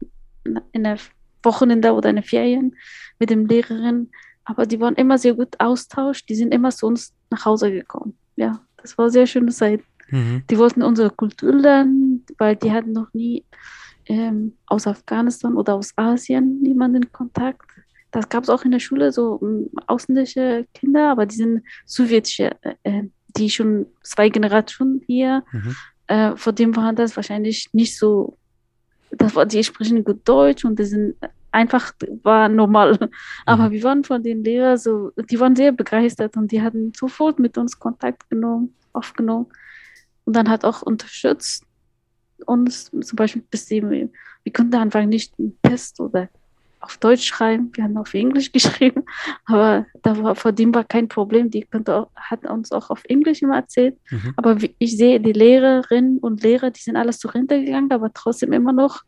in 0.72 0.82
der 0.82 0.98
Wochenende 1.44 1.92
oder 1.92 2.10
in 2.10 2.16
den 2.16 2.24
Ferien 2.24 2.74
mit 3.20 3.30
dem 3.30 3.46
Lehrerin. 3.46 4.10
Aber 4.44 4.66
die 4.66 4.80
waren 4.80 4.96
immer 4.96 5.18
sehr 5.18 5.34
gut 5.34 5.60
austauscht. 5.60 6.28
Die 6.28 6.34
sind 6.34 6.52
immer 6.52 6.70
zu 6.70 6.86
uns 6.86 7.14
nach 7.30 7.44
Hause 7.44 7.70
gekommen. 7.70 8.18
Ja, 8.34 8.60
das 8.78 8.98
war 8.98 9.04
eine 9.04 9.12
sehr 9.12 9.26
schöne 9.26 9.52
Zeit. 9.52 9.82
Mhm. 10.10 10.42
Die 10.50 10.58
wollten 10.58 10.82
unsere 10.82 11.10
Kultur 11.10 11.54
lernen, 11.54 12.24
weil 12.38 12.56
die 12.56 12.72
hatten 12.72 12.92
noch 12.92 13.12
nie 13.12 13.44
ähm, 14.06 14.54
aus 14.66 14.86
Afghanistan 14.86 15.54
oder 15.54 15.74
aus 15.74 15.92
Asien 15.96 16.60
niemanden 16.62 17.12
Kontakt. 17.12 17.62
Das 18.10 18.28
gab 18.28 18.44
es 18.44 18.50
auch 18.50 18.64
in 18.64 18.70
der 18.70 18.78
Schule, 18.78 19.12
so 19.12 19.34
um, 19.34 19.68
ausländische 19.86 20.66
Kinder, 20.72 21.10
aber 21.10 21.26
die 21.26 21.36
sind 21.36 21.62
sowjetische, 21.84 22.56
äh, 22.62 22.74
äh 22.84 23.10
die 23.36 23.50
schon 23.50 23.86
zwei 24.02 24.30
Generationen 24.30 25.02
hier 25.06 25.44
mhm 25.52 25.76
äh, 26.08 26.34
vor 26.36 26.52
dem 26.52 26.74
war 26.74 26.92
das 26.92 27.14
wahrscheinlich 27.14 27.68
nicht 27.72 27.96
so, 27.96 28.36
das 29.10 29.34
war, 29.34 29.46
die 29.46 29.62
sprechen 29.62 30.02
gut 30.02 30.26
Deutsch 30.26 30.64
und 30.64 30.78
die 30.78 30.84
sind 30.84 31.14
einfach, 31.52 31.92
war 32.22 32.48
normal. 32.48 32.98
Aber 33.46 33.68
mhm. 33.68 33.72
wir 33.72 33.82
waren 33.84 34.04
von 34.04 34.22
den 34.22 34.42
Lehrern 34.42 34.76
so, 34.76 35.12
die 35.30 35.38
waren 35.38 35.54
sehr 35.54 35.72
begeistert 35.72 36.36
und 36.36 36.50
die 36.50 36.60
hatten 36.60 36.92
sofort 36.96 37.38
mit 37.38 37.56
uns 37.56 37.78
Kontakt 37.78 38.28
genommen, 38.28 38.74
aufgenommen 38.92 39.46
und 40.28 40.36
dann 40.36 40.50
hat 40.50 40.62
auch 40.66 40.82
unterstützt 40.82 41.64
uns 42.44 42.90
zum 42.90 43.16
Beispiel 43.16 43.42
bis 43.50 43.64
sie, 43.64 43.82
wir 43.82 44.52
konnten 44.52 44.74
einfach 44.74 45.06
nicht 45.06 45.32
einen 45.38 45.56
Test 45.62 45.98
oder 46.00 46.28
auf 46.80 46.98
Deutsch 46.98 47.24
schreiben, 47.24 47.70
wir 47.72 47.84
haben 47.84 47.96
auf 47.96 48.12
Englisch 48.12 48.52
geschrieben, 48.52 49.04
aber 49.46 49.86
da 50.02 50.22
war, 50.22 50.34
vor 50.34 50.52
dem 50.52 50.74
war 50.74 50.84
kein 50.84 51.08
Problem. 51.08 51.48
Die 51.48 51.62
konnte 51.62 51.96
auch, 51.96 52.10
hat 52.14 52.44
uns 52.44 52.72
auch 52.72 52.90
auf 52.90 53.04
Englisch 53.06 53.40
immer 53.40 53.56
erzählt. 53.56 53.96
Mhm. 54.10 54.34
Aber 54.36 54.58
ich 54.78 54.98
sehe, 54.98 55.18
die 55.18 55.32
Lehrerinnen 55.32 56.18
und 56.18 56.42
Lehrer, 56.42 56.70
die 56.72 56.82
sind 56.82 56.96
alles 56.96 57.18
zur 57.20 57.34
Rente 57.34 57.64
gegangen, 57.64 57.90
aber 57.90 58.12
trotzdem 58.12 58.52
immer 58.52 58.74
noch 58.74 59.04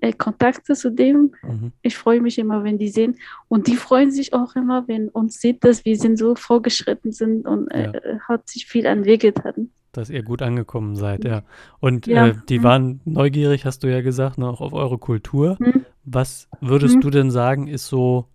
äh, 0.00 0.12
Kontakte 0.12 0.74
zu 0.74 0.90
dem. 0.90 1.32
Mhm. 1.44 1.72
Ich 1.82 1.96
freue 1.96 2.20
mich 2.20 2.40
immer, 2.40 2.64
wenn 2.64 2.76
die 2.76 2.88
sehen. 2.88 3.14
Und 3.46 3.68
die 3.68 3.76
freuen 3.76 4.10
sich 4.10 4.34
auch 4.34 4.56
immer, 4.56 4.88
wenn 4.88 5.10
uns 5.10 5.40
sieht, 5.40 5.62
dass 5.62 5.84
wir 5.84 5.96
sind 5.96 6.18
so 6.18 6.34
vorgeschritten 6.34 7.12
sind 7.12 7.46
und 7.46 7.68
äh, 7.68 7.92
ja. 7.92 8.18
hat 8.26 8.48
sich 8.48 8.66
viel 8.66 8.88
an 8.88 9.04
Wege 9.04 9.32
getan 9.32 9.70
dass 9.96 10.10
ihr 10.10 10.22
gut 10.22 10.42
angekommen 10.42 10.96
seid, 10.96 11.24
ja. 11.24 11.42
Und 11.80 12.06
ja. 12.06 12.28
Äh, 12.28 12.34
die 12.48 12.58
mhm. 12.58 12.62
waren 12.64 13.00
neugierig, 13.04 13.64
hast 13.64 13.82
du 13.82 13.90
ja 13.90 14.00
gesagt, 14.02 14.38
ne, 14.38 14.48
auch 14.48 14.60
auf 14.60 14.72
eure 14.72 14.98
Kultur. 14.98 15.56
Mhm. 15.58 15.84
Was 16.04 16.48
würdest 16.60 16.96
mhm. 16.96 17.00
du 17.00 17.10
denn 17.10 17.30
sagen, 17.30 17.66
ist 17.66 17.86
so 17.86 18.26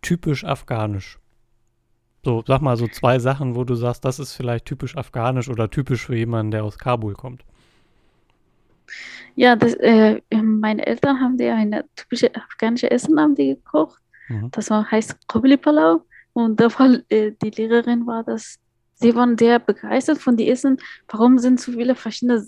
typisch 0.00 0.44
afghanisch? 0.44 1.18
So, 2.24 2.44
sag 2.46 2.62
mal 2.62 2.76
so 2.76 2.86
zwei 2.86 3.18
Sachen, 3.18 3.56
wo 3.56 3.64
du 3.64 3.74
sagst, 3.74 4.04
das 4.04 4.18
ist 4.18 4.34
vielleicht 4.34 4.64
typisch 4.64 4.96
afghanisch 4.96 5.48
oder 5.48 5.68
typisch 5.68 6.06
für 6.06 6.16
jemanden, 6.16 6.52
der 6.52 6.64
aus 6.64 6.78
Kabul 6.78 7.14
kommt. 7.14 7.44
Ja, 9.34 9.56
das, 9.56 9.74
äh, 9.74 10.20
meine 10.42 10.86
Eltern 10.86 11.20
haben 11.20 11.36
dir 11.36 11.54
eine 11.54 11.84
typische 11.96 12.34
afghanische 12.34 12.90
Essen 12.90 13.18
haben 13.18 13.34
die 13.34 13.56
gekocht. 13.56 14.00
Mhm. 14.28 14.50
Das 14.52 14.70
war, 14.70 14.90
heißt 14.90 15.26
Kobli 15.26 15.56
Palau. 15.56 16.02
Und 16.34 16.60
da 16.60 16.66
war, 16.78 16.98
äh, 17.08 17.32
die 17.42 17.50
Lehrerin 17.50 18.06
war 18.06 18.24
das 18.24 18.58
sie 19.02 19.14
waren 19.14 19.36
sehr 19.36 19.58
begeistert 19.58 20.18
von 20.18 20.36
die 20.36 20.48
Essen. 20.48 20.78
Warum 21.08 21.38
sind 21.38 21.60
so 21.60 21.72
viele 21.72 21.94
verschiedene 21.94 22.46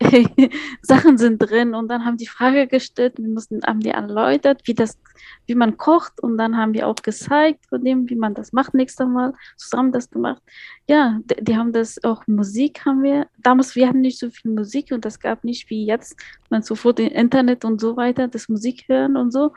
Sachen 0.82 1.18
sind 1.18 1.38
drin? 1.38 1.74
Und 1.74 1.88
dann 1.88 2.04
haben 2.04 2.16
die 2.16 2.26
Frage 2.26 2.66
gestellt, 2.66 3.14
wir 3.18 3.28
mussten, 3.28 3.62
haben 3.66 3.80
die 3.80 3.90
erläutert, 3.90 4.62
wie 4.66 4.74
das, 4.74 4.98
wie 5.46 5.54
man 5.54 5.76
kocht. 5.76 6.20
Und 6.22 6.38
dann 6.38 6.56
haben 6.56 6.74
wir 6.74 6.86
auch 6.86 6.96
gezeigt 6.96 7.66
von 7.66 7.84
dem, 7.84 8.08
wie 8.08 8.14
man 8.14 8.34
das 8.34 8.52
macht 8.52 8.74
nächstes 8.74 9.06
Mal, 9.06 9.34
zusammen 9.56 9.92
das 9.92 10.10
gemacht. 10.10 10.42
Ja, 10.88 11.18
die, 11.24 11.42
die 11.42 11.56
haben 11.56 11.72
das 11.72 12.02
auch 12.04 12.26
Musik 12.26 12.84
haben 12.84 13.02
wir. 13.02 13.26
Damals, 13.38 13.74
wir 13.74 13.88
hatten 13.88 14.00
nicht 14.00 14.18
so 14.18 14.30
viel 14.30 14.52
Musik 14.52 14.92
und 14.92 15.04
das 15.04 15.18
gab 15.18 15.44
nicht 15.44 15.70
wie 15.70 15.84
jetzt, 15.86 16.16
man 16.50 16.62
sofort 16.62 17.00
im 17.00 17.08
Internet 17.08 17.64
und 17.64 17.80
so 17.80 17.96
weiter, 17.96 18.28
das 18.28 18.48
Musik 18.48 18.84
hören 18.88 19.16
und 19.16 19.32
so. 19.32 19.52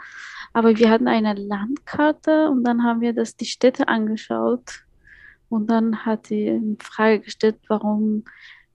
Aber 0.54 0.78
wir 0.78 0.90
hatten 0.90 1.08
eine 1.08 1.34
Landkarte 1.34 2.50
und 2.50 2.64
dann 2.64 2.84
haben 2.84 3.02
wir 3.02 3.14
das 3.14 3.36
die 3.36 3.46
Städte 3.46 3.88
angeschaut. 3.88 4.84
Und 5.54 5.68
dann 5.68 6.04
hat 6.04 6.32
die 6.32 6.78
Frage 6.80 7.20
gestellt, 7.20 7.58
warum 7.68 8.24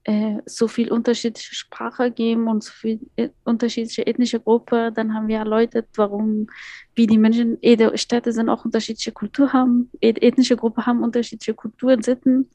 äh, 0.05 0.37
so 0.45 0.69
viel 0.69 0.91
unterschiedliche 0.91 1.53
Sprache 1.53 2.09
geben 2.09 2.47
und 2.47 2.63
so 2.63 2.71
viel 2.71 3.01
äh, 3.17 3.29
unterschiedliche 3.43 4.07
ethnische 4.07 4.39
Gruppen. 4.39 4.93
Dann 4.93 5.13
haben 5.13 5.27
wir 5.27 5.39
erläutert, 5.39 5.87
warum, 5.95 6.47
wie 6.95 7.05
die 7.05 7.17
Menschen, 7.17 7.57
jede 7.61 7.97
Städte 7.97 8.31
sind 8.31 8.47
auch 8.47 8.63
unterschiedliche 8.63 9.11
Kultur 9.11 9.51
haben, 9.51 9.91
ethnische 9.99 10.55
Gruppen 10.55 10.85
haben 10.85 11.03
unterschiedliche 11.03 11.53
Kulturen, 11.53 12.01
Sitten. 12.01 12.49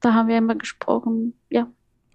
Da 0.00 0.12
haben 0.12 0.28
wir 0.28 0.36
immer 0.36 0.56
gesprochen, 0.56 1.32
ja. 1.48 1.66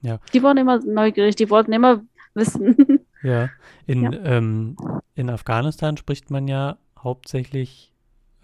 Ja. 0.02 0.20
Die 0.34 0.44
waren 0.44 0.58
immer 0.58 0.80
neugierig, 0.80 1.36
die 1.36 1.50
wollten 1.50 1.74
immer 1.74 2.04
wissen. 2.36 2.78
Ja, 3.22 3.50
in, 3.86 4.04
Ja. 4.04 4.12
Ähm, 4.24 4.78
in 5.14 5.30
Afghanistan 5.30 5.98
spricht 5.98 6.32
man 6.32 6.48
ja 6.48 6.78
hauptsächlich 6.98 7.92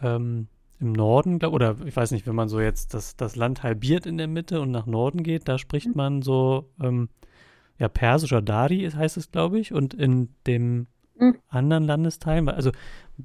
ähm, 0.02 0.50
im 0.80 0.92
Norden, 0.92 1.40
glaub, 1.40 1.54
oder 1.54 1.78
ich 1.86 1.96
weiß 1.96 2.12
nicht, 2.12 2.28
wenn 2.28 2.36
man 2.36 2.50
so 2.50 2.60
jetzt 2.60 2.94
das, 2.94 3.16
das 3.16 3.36
Land 3.36 3.64
halbiert 3.64 4.06
in 4.06 4.18
der 4.18 4.28
Mitte 4.28 4.60
und 4.62 4.72
nach 4.72 4.86
Norden 4.86 5.24
geht, 5.24 5.48
da 5.48 5.58
spricht 5.58 5.88
Mhm. 5.88 5.94
man 5.96 6.22
so, 6.22 6.70
ähm, 6.82 7.10
ja, 7.78 7.88
Persisch 7.88 8.32
oder 8.34 8.42
Dari 8.42 8.84
ist- 8.84 8.96
heißt 8.96 9.18
es, 9.18 9.32
glaube 9.32 9.60
ich, 9.60 9.74
und 9.74 9.94
in 9.94 10.30
dem 10.48 10.88
Mhm. 11.18 11.36
anderen 11.48 11.84
Landesteilen, 11.86 12.50
also 12.50 12.72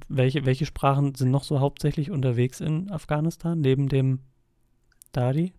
welche, 0.07 0.45
welche 0.45 0.65
Sprachen 0.65 1.13
sind 1.15 1.31
noch 1.31 1.43
so 1.43 1.59
hauptsächlich 1.59 2.09
unterwegs 2.11 2.61
in 2.61 2.89
Afghanistan, 2.89 3.59
neben 3.59 3.89
dem 3.89 4.19
Dari? 5.11 5.51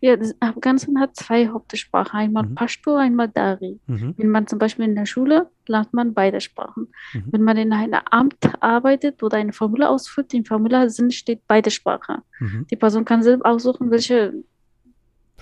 Ja, 0.00 0.16
das, 0.16 0.34
Afghanistan 0.40 0.98
hat 1.00 1.16
zwei 1.16 1.48
Hauptsprachen, 1.48 2.18
einmal 2.18 2.44
Mhm. 2.44 2.54
Pashto, 2.54 2.96
einmal 2.96 3.28
Dari. 3.28 3.80
Mhm. 3.86 4.14
Wenn 4.16 4.28
man 4.28 4.46
zum 4.46 4.58
Beispiel 4.58 4.84
in 4.84 4.94
der 4.94 5.06
Schule 5.06 5.48
lernt 5.66 5.92
man 5.94 6.14
beide 6.14 6.40
Sprachen. 6.40 6.88
Mhm. 7.12 7.24
Wenn 7.30 7.42
man 7.42 7.56
in 7.56 7.72
einem 7.72 8.00
Amt 8.10 8.36
arbeitet 8.60 9.22
oder 9.22 9.38
ein 9.38 9.52
Formular 9.52 9.90
ausfüllt, 9.90 10.34
im 10.34 10.44
Formular 10.44 10.90
sind, 10.90 11.14
steht 11.14 11.40
beide 11.46 11.70
Sprachen. 11.70 12.18
Mhm. 12.40 12.66
Die 12.70 12.76
Person 12.76 13.04
kann 13.04 13.22
selbst 13.22 13.44
aussuchen, 13.44 13.90
welche 13.90 14.34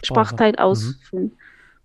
Sprache. 0.02 0.28
Sprachteil 0.28 0.52
Mhm. 0.52 0.59
ausfüllen. 0.59 1.33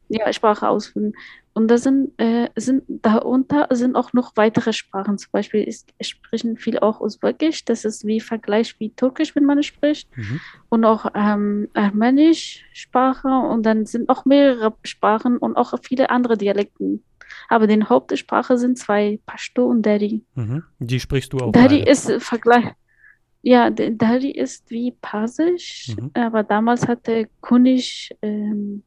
Ja, 0.10 0.32
Sprache 0.32 0.68
ausfüllen. 0.70 1.14
Und 1.54 1.70
da 1.70 1.78
sind, 1.80 2.12
äh, 2.18 2.50
sind 2.56 2.84
darunter 2.88 3.68
sind 3.72 3.96
auch 3.96 4.14
noch 4.14 4.34
weitere 4.36 4.74
Sprachen. 4.74 5.18
Zum 5.18 5.32
Beispiel 5.32 5.64
ist, 5.64 5.92
sprechen 6.02 6.56
viele 6.56 6.84
auch 6.84 7.02
Usbekisch. 7.02 7.66
Das 7.66 7.84
ist 7.84 8.06
wie 8.06 8.20
Vergleich 8.20 8.76
wie 8.80 8.92
Türkisch, 8.92 9.36
wenn 9.36 9.46
man 9.46 9.58
es 9.58 9.66
spricht. 9.66 10.08
Mhm. 10.16 10.40
Und 10.70 10.86
auch 10.86 11.08
ähm, 11.16 11.68
Armenisch 11.74 12.64
Sprache. 12.74 13.28
Und 13.28 13.66
dann 13.66 13.86
sind 13.88 14.08
auch 14.10 14.24
mehrere 14.26 14.76
Sprachen 14.84 15.38
und 15.38 15.58
auch 15.58 15.74
viele 15.82 16.10
andere 16.12 16.38
Dialekten. 16.38 17.04
Aber 17.50 17.66
die 17.68 17.84
Hauptsprache 17.84 18.58
sind 18.58 18.78
zwei, 18.78 19.20
Pashto 19.26 19.66
und 19.66 19.82
Dari. 19.82 20.24
Mhm. 20.36 20.64
Die 20.80 21.00
sprichst 21.00 21.34
du 21.34 21.38
auch 21.40 21.52
Dari 21.52 21.80
beide. 21.80 21.90
ist 21.92 22.12
Vergleich. 22.20 22.66
Ja, 23.42 23.70
Dari 23.70 24.32
ist 24.32 24.70
wie 24.70 24.92
Persisch, 25.02 25.96
Mhm. 25.98 26.12
aber 26.14 26.44
damals 26.44 26.88
hatte 26.88 27.30
König 27.42 28.12
ähm, 28.22 28.84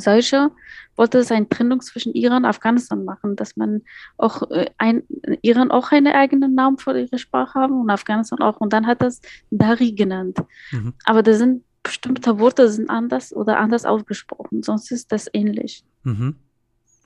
solche, 0.00 0.50
wollte 0.96 1.18
es 1.18 1.30
eine 1.30 1.48
Trennung 1.48 1.80
zwischen 1.80 2.14
Iran 2.14 2.44
und 2.44 2.44
Afghanistan 2.46 3.04
machen, 3.04 3.36
dass 3.36 3.56
man 3.56 3.82
auch 4.16 4.50
äh, 4.50 4.70
ein, 4.78 5.02
Iran 5.42 5.70
auch 5.70 5.92
einen 5.92 6.12
eigenen 6.12 6.54
Namen 6.54 6.78
für 6.78 6.98
ihre 6.98 7.18
Sprache 7.18 7.58
haben 7.58 7.80
und 7.80 7.90
Afghanistan 7.90 8.40
auch. 8.40 8.58
Und 8.60 8.72
dann 8.72 8.86
hat 8.86 9.02
das 9.02 9.20
Dari 9.50 9.92
genannt. 9.92 10.38
Mhm. 10.72 10.94
Aber 11.04 11.22
da 11.22 11.32
sind 11.34 11.62
bestimmte 11.82 12.38
Worte 12.40 12.68
sind 12.68 12.90
anders 12.90 13.32
oder 13.32 13.58
anders 13.58 13.84
ausgesprochen, 13.84 14.62
sonst 14.64 14.90
ist 14.90 15.12
das 15.12 15.28
ähnlich. 15.32 15.84
Mhm. 16.02 16.34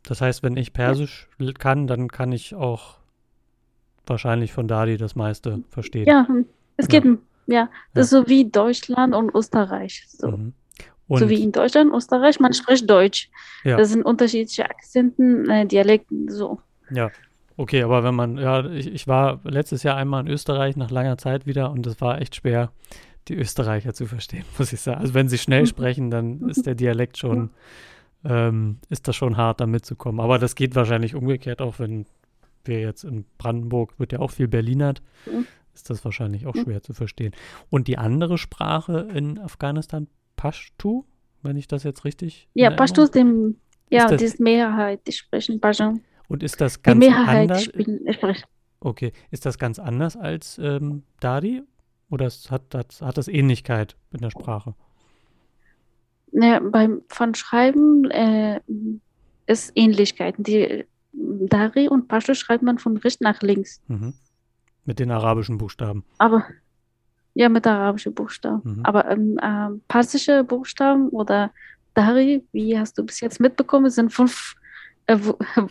Das 0.05 0.23
heißt, 0.23 0.43
wenn 0.43 0.57
ich 0.57 0.73
Persisch 0.73 1.29
l- 1.39 1.53
kann, 1.53 1.87
dann 1.87 2.09
kann 2.09 2.33
ich 2.33 2.55
auch 2.55 2.97
wahrscheinlich 4.07 4.53
von 4.55 4.69
Dadi 4.69 4.97
das 4.97 5.15
meiste 5.15 5.63
verstehen. 5.69 6.07
Ja, 6.09 6.27
es 6.79 6.87
Ja. 6.91 7.01
geht, 7.01 7.19
ja, 7.47 7.69
das 7.93 8.07
ist 8.07 8.11
so 8.11 8.27
wie 8.29 8.51
Deutschland 8.51 9.15
und 9.15 9.35
Österreich. 9.35 10.07
So. 10.09 10.31
Mhm. 10.31 10.55
So 11.13 11.25
Und 11.25 11.29
wie 11.29 11.43
in 11.43 11.53
Deutschland, 11.53 11.93
Österreich, 11.93 12.39
man 12.41 12.53
spricht 12.55 12.89
Deutsch. 12.89 13.29
Ja. 13.65 13.77
Das 13.77 13.91
sind 13.91 14.05
unterschiedliche 14.05 14.65
Akzenten, 14.65 15.51
äh, 15.51 15.67
Dialekten, 15.67 16.29
so. 16.31 16.61
ja, 16.91 17.11
okay, 17.57 17.83
aber 17.83 18.05
wenn 18.05 18.15
man, 18.15 18.39
ja, 18.39 18.65
ich, 18.71 18.87
ich 18.87 19.07
war 19.09 19.41
letztes 19.45 19.83
Jahr 19.83 19.97
einmal 19.97 20.25
in 20.25 20.33
Österreich 20.33 20.77
nach 20.77 20.91
langer 20.91 21.19
Zeit 21.19 21.47
wieder 21.47 21.71
und 21.73 21.87
es 21.87 22.01
war 22.01 22.21
echt 22.21 22.37
schwer, 22.37 22.71
die 23.29 23.35
Österreicher 23.35 23.93
zu 23.93 24.07
verstehen, 24.07 24.45
muss 24.59 24.73
ich 24.73 24.81
sagen. 24.81 25.01
Also 25.01 25.15
wenn 25.15 25.29
sie 25.29 25.39
schnell 25.39 25.63
Mhm. 25.63 25.67
sprechen, 25.67 26.11
dann 26.11 26.49
ist 26.49 26.65
der 26.67 26.75
Dialekt 26.77 27.19
schon, 27.19 27.51
ähm, 28.25 28.79
ist 28.89 29.09
das 29.09 29.17
schon 29.17 29.37
hart, 29.37 29.61
da 29.61 29.67
mitzukommen. 29.67 30.21
Aber 30.21 30.39
das 30.39 30.55
geht 30.55 30.75
wahrscheinlich 30.75 31.15
umgekehrt, 31.15 31.61
auch 31.61 31.79
wenn 31.79 32.07
wir 32.65 32.81
jetzt 32.81 33.05
in 33.05 33.25
Brandenburg, 33.39 33.99
wird 33.99 34.13
ja 34.13 34.21
auch 34.21 34.31
viel 34.31 34.47
Berlinert, 34.49 35.03
Mhm. 35.27 35.47
ist 35.75 35.91
das 35.91 36.05
wahrscheinlich 36.05 36.47
auch 36.47 36.55
Mhm. 36.55 36.63
schwer 36.65 36.83
zu 36.83 36.93
verstehen. 36.93 37.33
Und 37.71 37.89
die 37.89 37.99
andere 37.99 38.37
Sprache 38.39 39.09
in 39.15 39.39
Afghanistan, 39.39 40.07
Pashto, 40.41 41.05
wenn 41.43 41.57
ich 41.59 41.69
das 41.69 41.83
jetzt 41.85 42.07
richtig 42.07 42.49
Ja, 42.55 42.71
Pashto 42.71 43.03
ist 43.03 43.15
dem, 43.15 43.57
ja, 43.91 44.09
das- 44.09 44.19
die 44.21 44.25
ist 44.25 44.41
Mehrheit, 44.41 45.07
die 45.07 45.13
sprechen 45.13 45.61
Pashto. 45.61 46.01
Und 46.29 46.43
ist 46.43 46.63
das 46.63 46.77
Die 46.77 46.83
ganz 46.83 46.99
Mehrheit 46.99 47.51
anders? 47.51 47.65
spielen. 47.65 48.01
Okay, 48.81 49.13
ist 49.31 49.45
das 49.45 49.59
ganz 49.59 49.79
anders 49.79 50.17
als 50.17 50.59
ähm, 50.59 51.03
Dari? 51.21 51.63
Oder 52.09 52.31
hat, 52.49 52.75
hat, 52.75 53.01
hat 53.03 53.19
das 53.19 53.29
Ähnlichkeit 53.29 53.97
in 54.13 54.21
der 54.21 54.31
Sprache? 54.31 54.75
Ne, 56.33 56.61
beim 56.63 57.03
von 57.09 57.35
Schreiben 57.35 58.11
äh, 58.11 58.61
ist 59.47 59.73
Ähnlichkeiten. 59.75 60.43
Die 60.45 60.87
Dari 61.13 61.89
und 61.89 62.09
Pashto 62.09 62.33
schreibt 62.35 62.63
man 62.63 62.79
von 62.79 62.97
rechts 62.97 63.21
nach 63.21 63.43
links. 63.43 63.83
Mhm. 63.89 64.15
Mit 64.87 64.99
den 65.01 65.11
arabischen 65.11 65.59
Buchstaben. 65.59 66.05
Aber 66.19 66.45
ja, 67.41 67.49
mit 67.49 67.67
arabischen 67.67 68.13
Buchstaben. 68.15 68.61
Mhm. 68.65 68.85
Aber 68.85 69.09
ähm, 69.11 69.39
ähm, 69.43 69.83
persische 69.89 70.45
Buchstaben 70.45 71.09
oder 71.09 71.51
Dari, 71.95 72.45
wie 72.53 72.79
hast 72.79 72.99
du 72.99 73.03
bis 73.05 73.21
jetzt 73.21 73.41
mitbekommen, 73.41 73.91
sind 73.91 74.13
fünf 74.13 74.55
äh, 75.07 75.17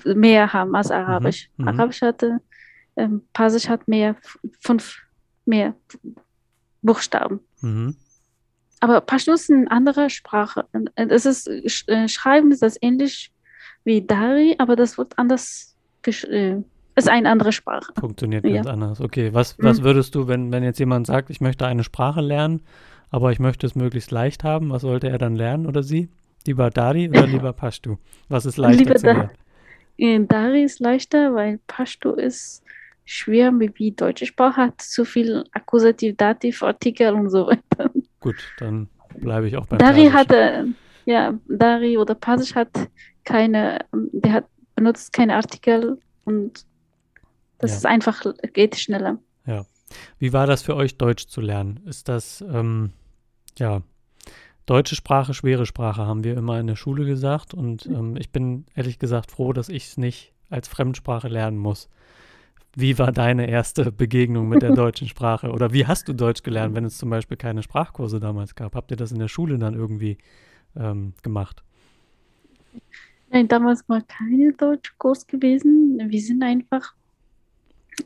mehr 0.15 0.51
haben 0.51 0.75
als 0.75 0.89
Arabisch. 0.91 1.49
mhm. 1.57 1.67
Arabisch 1.67 2.01
hatte, 2.01 2.39
ähm, 2.95 3.21
Persisch 3.33 3.69
hat 3.69 3.87
mehr, 3.87 4.15
fünf 4.59 4.97
mehr 5.45 5.73
Buchstaben. 6.81 7.39
Mhm. 7.61 7.95
Aber 8.79 9.01
Pashto 9.01 9.33
ist 9.33 9.51
eine 9.51 9.69
andere 9.69 10.09
Sprache. 10.09 10.65
Äh, 10.95 11.05
Es 11.09 11.25
ist, 11.25 11.47
äh, 11.47 12.07
Schreiben 12.07 12.51
ist 12.51 12.61
das 12.61 12.77
ähnlich 12.81 13.31
wie 13.83 14.01
Dari, 14.01 14.55
aber 14.57 14.75
das 14.75 14.97
wird 14.97 15.17
anders, 15.17 15.75
gesch- 16.03 16.27
äh, 16.27 16.63
ist 16.99 17.09
eine 17.09 17.29
andere 17.29 17.51
Sprache. 17.51 17.91
Funktioniert 17.99 18.45
Ja. 18.45 18.55
ganz 18.55 18.67
anders. 18.67 19.01
Okay, 19.01 19.33
was, 19.33 19.57
was 19.59 19.79
Mhm. 19.79 19.83
würdest 19.85 20.15
du, 20.15 20.27
wenn, 20.27 20.51
wenn 20.51 20.63
jetzt 20.63 20.79
jemand 20.79 21.07
sagt, 21.07 21.29
ich 21.29 21.41
möchte 21.41 21.65
eine 21.65 21.83
Sprache 21.83 22.21
lernen, 22.21 22.61
aber 23.09 23.31
ich 23.31 23.39
möchte 23.39 23.65
es 23.65 23.75
möglichst 23.75 24.11
leicht 24.11 24.43
haben, 24.43 24.69
was 24.69 24.83
sollte 24.83 25.09
er 25.09 25.17
dann 25.17 25.35
lernen 25.35 25.65
oder 25.65 25.81
sie? 25.83 26.09
Lieber 26.45 26.69
Dari 26.69 27.09
oder 27.09 27.27
lieber 27.27 27.51
Pashto? 27.53 27.97
Was 28.29 28.45
ist 28.45 28.57
leichter 28.57 28.83
Lieber 28.83 28.95
zu 28.95 29.05
Da- 29.07 29.13
lernen? 29.13 29.29
Äh, 29.97 30.19
Dari 30.25 30.63
ist 30.63 30.79
leichter, 30.79 31.33
weil 31.35 31.59
Pashto 31.67 32.13
ist 32.13 32.63
schwer, 33.05 33.51
wie 33.59 33.91
deutsche 33.91 34.25
Sprache 34.25 34.61
hat 34.61 34.81
zu 34.81 35.03
viel 35.03 35.43
Akkusativ, 35.51 36.15
Dativ, 36.15 36.63
Artikel 36.63 37.13
und 37.13 37.29
so 37.29 37.47
weiter. 37.47 37.91
Gut, 38.19 38.35
dann 38.59 38.87
bleibe 39.19 39.47
ich 39.47 39.57
auch 39.57 39.65
beim 39.65 39.79
Dari 39.79 40.03
Persisch. 40.09 40.13
hatte, 40.13 40.67
ja, 41.05 41.33
Dari 41.47 41.97
oder 41.97 42.15
Persisch 42.15 42.55
hat 42.55 42.69
keine, 43.25 43.79
ähm, 43.93 44.09
der 44.13 44.31
hat 44.33 44.45
benutzt 44.75 45.11
keine 45.11 45.35
Artikel 45.35 45.97
und 46.23 46.63
das 47.59 47.71
Ja. 47.71 47.77
ist 47.77 47.85
einfach, 47.85 48.23
geht 48.53 48.75
schneller. 48.77 49.19
Wie 50.19 50.33
war 50.33 50.45
das 50.45 50.61
für 50.61 50.75
euch, 50.75 50.97
Deutsch 50.97 51.25
zu 51.27 51.41
lernen? 51.41 51.79
Ist 51.87 52.09
das, 52.09 52.41
ähm, 52.47 52.91
ja, 53.57 53.81
deutsche 54.67 54.95
Sprache, 54.95 55.33
schwere 55.33 55.65
Sprache, 55.65 56.05
haben 56.05 56.23
wir 56.23 56.37
immer 56.37 56.59
in 56.59 56.67
der 56.67 56.75
Schule 56.75 57.05
gesagt. 57.05 57.55
Und 57.55 57.87
ähm, 57.87 58.15
ich 58.17 58.31
bin 58.31 58.65
ehrlich 58.75 58.99
gesagt 58.99 59.31
froh, 59.31 59.51
dass 59.51 59.67
ich 59.67 59.87
es 59.87 59.97
nicht 59.97 60.31
als 60.49 60.67
Fremdsprache 60.67 61.27
lernen 61.27 61.57
muss. 61.57 61.89
Wie 62.75 62.99
war 62.99 63.11
deine 63.11 63.49
erste 63.49 63.91
Begegnung 63.91 64.47
mit 64.47 64.61
der 64.61 64.71
deutschen 64.75 65.07
Sprache? 65.07 65.49
Oder 65.49 65.73
wie 65.73 65.87
hast 65.87 66.07
du 66.07 66.13
Deutsch 66.13 66.43
gelernt, 66.43 66.75
wenn 66.75 66.85
es 66.85 66.99
zum 66.99 67.09
Beispiel 67.09 67.37
keine 67.37 67.63
Sprachkurse 67.63 68.19
damals 68.19 68.53
gab? 68.53 68.75
Habt 68.75 68.91
ihr 68.91 68.97
das 68.97 69.11
in 69.11 69.17
der 69.19 69.27
Schule 69.27 69.57
dann 69.57 69.73
irgendwie 69.73 70.19
ähm, 70.75 71.13
gemacht? 71.23 71.63
Nein, 73.31 73.47
damals 73.47 73.87
war 73.89 74.01
keine 74.01 74.53
Deutschkurs 74.53 75.25
gewesen. 75.25 75.99
Wir 76.09 76.21
sind 76.21 76.43
einfach, 76.43 76.93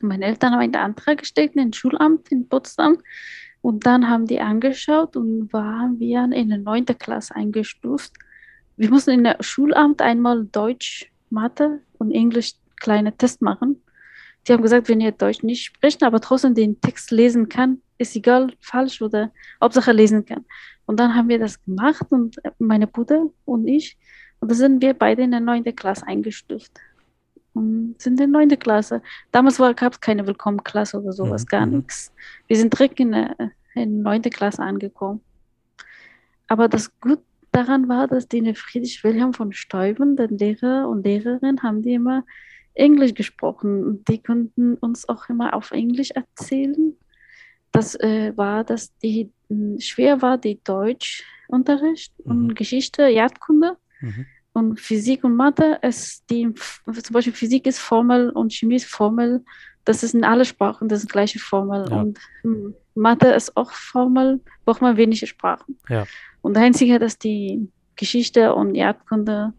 meine 0.02 0.26
Eltern 0.26 0.54
haben 0.54 0.62
einen 0.62 0.76
Antrag 0.76 1.20
gestellt 1.20 1.56
in 1.56 1.74
Schulamt 1.74 2.32
in 2.32 2.48
Potsdam 2.48 2.98
und 3.62 3.86
dann 3.86 4.10
haben 4.10 4.26
die 4.26 4.40
angeschaut 4.40 5.16
und 5.16 5.52
waren 5.54 6.00
wir 6.00 6.24
in 6.32 6.50
der 6.50 6.58
neunten 6.58 6.98
Klasse 6.98 7.36
eingestuft. 7.36 8.14
Wir 8.76 8.90
mussten 8.90 9.12
in 9.12 9.24
der 9.24 9.38
Schulamt 9.42 10.02
einmal 10.02 10.46
Deutsch, 10.46 11.12
Mathe 11.30 11.82
und 11.98 12.12
Englisch 12.12 12.54
kleine 12.78 13.16
Test 13.16 13.42
machen. 13.42 13.82
Die 14.48 14.54
haben 14.54 14.62
gesagt, 14.62 14.90
wenn 14.90 15.00
ihr 15.00 15.12
Deutsch 15.12 15.44
nicht 15.44 15.64
sprecht, 15.64 16.04
aber 16.04 16.20
trotzdem 16.20 16.54
den 16.54 16.82
Text 16.82 17.12
lesen 17.12 17.48
kann, 17.48 17.82
ist 17.98 18.16
egal, 18.16 18.52
falsch 18.60 19.02
oder 19.02 19.32
Hauptsache 19.62 19.92
lesen 19.92 20.26
kann. 20.26 20.46
Und 20.86 21.00
dann 21.00 21.16
haben 21.16 21.30
wir 21.30 21.40
das 21.40 21.64
gemacht 21.64 22.08
und 22.10 22.36
meine 22.60 22.88
Bruder 22.88 23.28
und 23.46 23.68
ich 23.68 23.98
und 24.44 24.52
da 24.52 24.56
sind 24.56 24.82
wir 24.82 24.94
beide 24.94 25.22
in 25.22 25.32
der 25.32 25.40
neunten 25.40 25.74
Klasse 25.74 26.06
eingestuft. 26.06 26.74
Und 27.54 27.96
sind 28.02 28.20
in 28.20 28.32
neunte 28.32 28.58
Klasse. 28.58 29.02
Damals 29.32 29.58
gab 29.58 29.94
es 29.94 30.00
keine 30.02 30.26
Willkommenklasse 30.28 31.00
oder 31.02 31.14
sowas, 31.14 31.44
Mhm, 31.44 31.48
gar 31.48 31.66
mhm. 31.66 31.78
nichts. 31.78 32.12
Wir 32.48 32.58
sind 32.58 32.74
direkt 32.74 33.00
in, 33.00 33.14
in 33.76 34.02
neunte 34.02 34.30
Klasse 34.30 34.62
angekommen. 34.64 35.22
Aber 36.48 36.68
das 36.68 36.92
Gut 37.00 37.20
daran 37.52 37.88
war, 37.88 38.08
dass 38.08 38.28
die 38.28 38.40
in 38.40 38.56
Friedrich 38.56 39.04
Wilhelm 39.04 39.34
von 39.34 39.54
Steuben, 39.54 40.16
der 40.16 40.28
Lehrer 40.28 40.88
und 40.90 41.06
Lehrerin, 41.06 41.62
haben 41.64 41.82
die 41.82 41.94
immer 41.94 42.26
Englisch 42.74 43.14
gesprochen. 43.14 43.84
Und 43.84 44.08
die 44.08 44.22
konnten 44.22 44.76
uns 44.76 45.08
auch 45.08 45.30
immer 45.30 45.54
auf 45.54 45.72
Englisch 45.72 46.12
erzählen. 46.12 46.98
Das 47.72 47.96
äh, 47.96 48.34
war, 48.36 48.64
dass 48.64 48.96
die 49.00 49.32
mh, 49.50 49.80
schwer 49.80 50.22
war, 50.22 50.38
die 50.38 50.60
Deutschunterricht 50.64 52.14
und 52.24 52.48
Mhm. 52.48 52.56
Geschichte, 52.56 53.04
Erdkunde 53.04 53.78
Mhm. 54.02 54.26
Und 54.54 54.80
Physik 54.80 55.24
und 55.24 55.36
Mathe. 55.36 55.80
Es, 55.82 56.26
die, 56.28 56.54
zum 56.54 57.14
Beispiel 57.14 57.34
Physik 57.34 57.66
ist 57.66 57.80
Formel 57.80 58.30
und 58.30 58.54
Chemie 58.54 58.76
ist 58.76 58.86
Formel. 58.86 59.44
Das 59.84 60.04
ist 60.04 60.14
in 60.14 60.24
alle 60.24 60.46
Sprachen 60.46 60.88
das 60.88 61.06
gleiche 61.08 61.40
Formel. 61.40 61.86
Ja. 61.90 62.02
Und 62.02 62.20
hm, 62.42 62.76
Mathe 62.96 63.28
ist 63.30 63.58
auch 63.58 63.72
Formel, 63.72 64.40
braucht 64.66 64.82
man 64.82 64.96
wenige 64.96 65.28
Sprachen. 65.28 65.78
Ja. 65.90 66.06
Und 66.42 66.56
der 66.56 66.64
Einzige, 66.64 67.00
dass 67.00 67.18
die 67.18 67.68
Geschichte 67.96 68.54
und 68.54 68.76
Erdkunde 68.76 69.54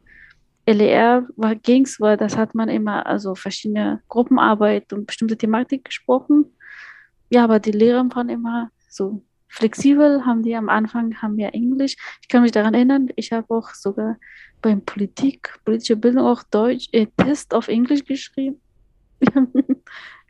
LER 0.66 1.26
war, 1.36 1.54
ging's, 1.56 2.00
weil 2.00 2.16
das 2.16 2.36
hat 2.36 2.54
man 2.54 2.68
immer, 2.68 3.04
also 3.06 3.34
verschiedene 3.34 4.00
Gruppenarbeit 4.08 4.92
und 4.92 5.06
bestimmte 5.06 5.36
Thematik 5.36 5.84
gesprochen. 5.84 6.46
Ja, 7.28 7.44
aber 7.44 7.58
die 7.58 7.72
Lehrer 7.72 8.06
waren 8.14 8.28
immer 8.28 8.70
so 8.88 9.22
flexibel, 9.48 10.24
haben 10.26 10.42
die 10.42 10.56
am 10.56 10.68
Anfang, 10.68 11.20
haben 11.22 11.36
wir 11.36 11.54
Englisch. 11.54 11.96
Ich 12.22 12.28
kann 12.28 12.42
mich 12.42 12.52
daran 12.52 12.74
erinnern, 12.74 13.08
ich 13.16 13.32
habe 13.32 13.54
auch 13.54 13.70
sogar 13.70 14.16
beim 14.64 14.80
Politik, 14.82 15.60
politische 15.64 15.94
Bildung 15.96 16.24
auch 16.26 16.42
Deutsch, 16.44 16.88
äh, 16.92 17.06
Test 17.18 17.52
auf 17.54 17.68
Englisch 17.68 18.04
geschrieben. 18.04 18.60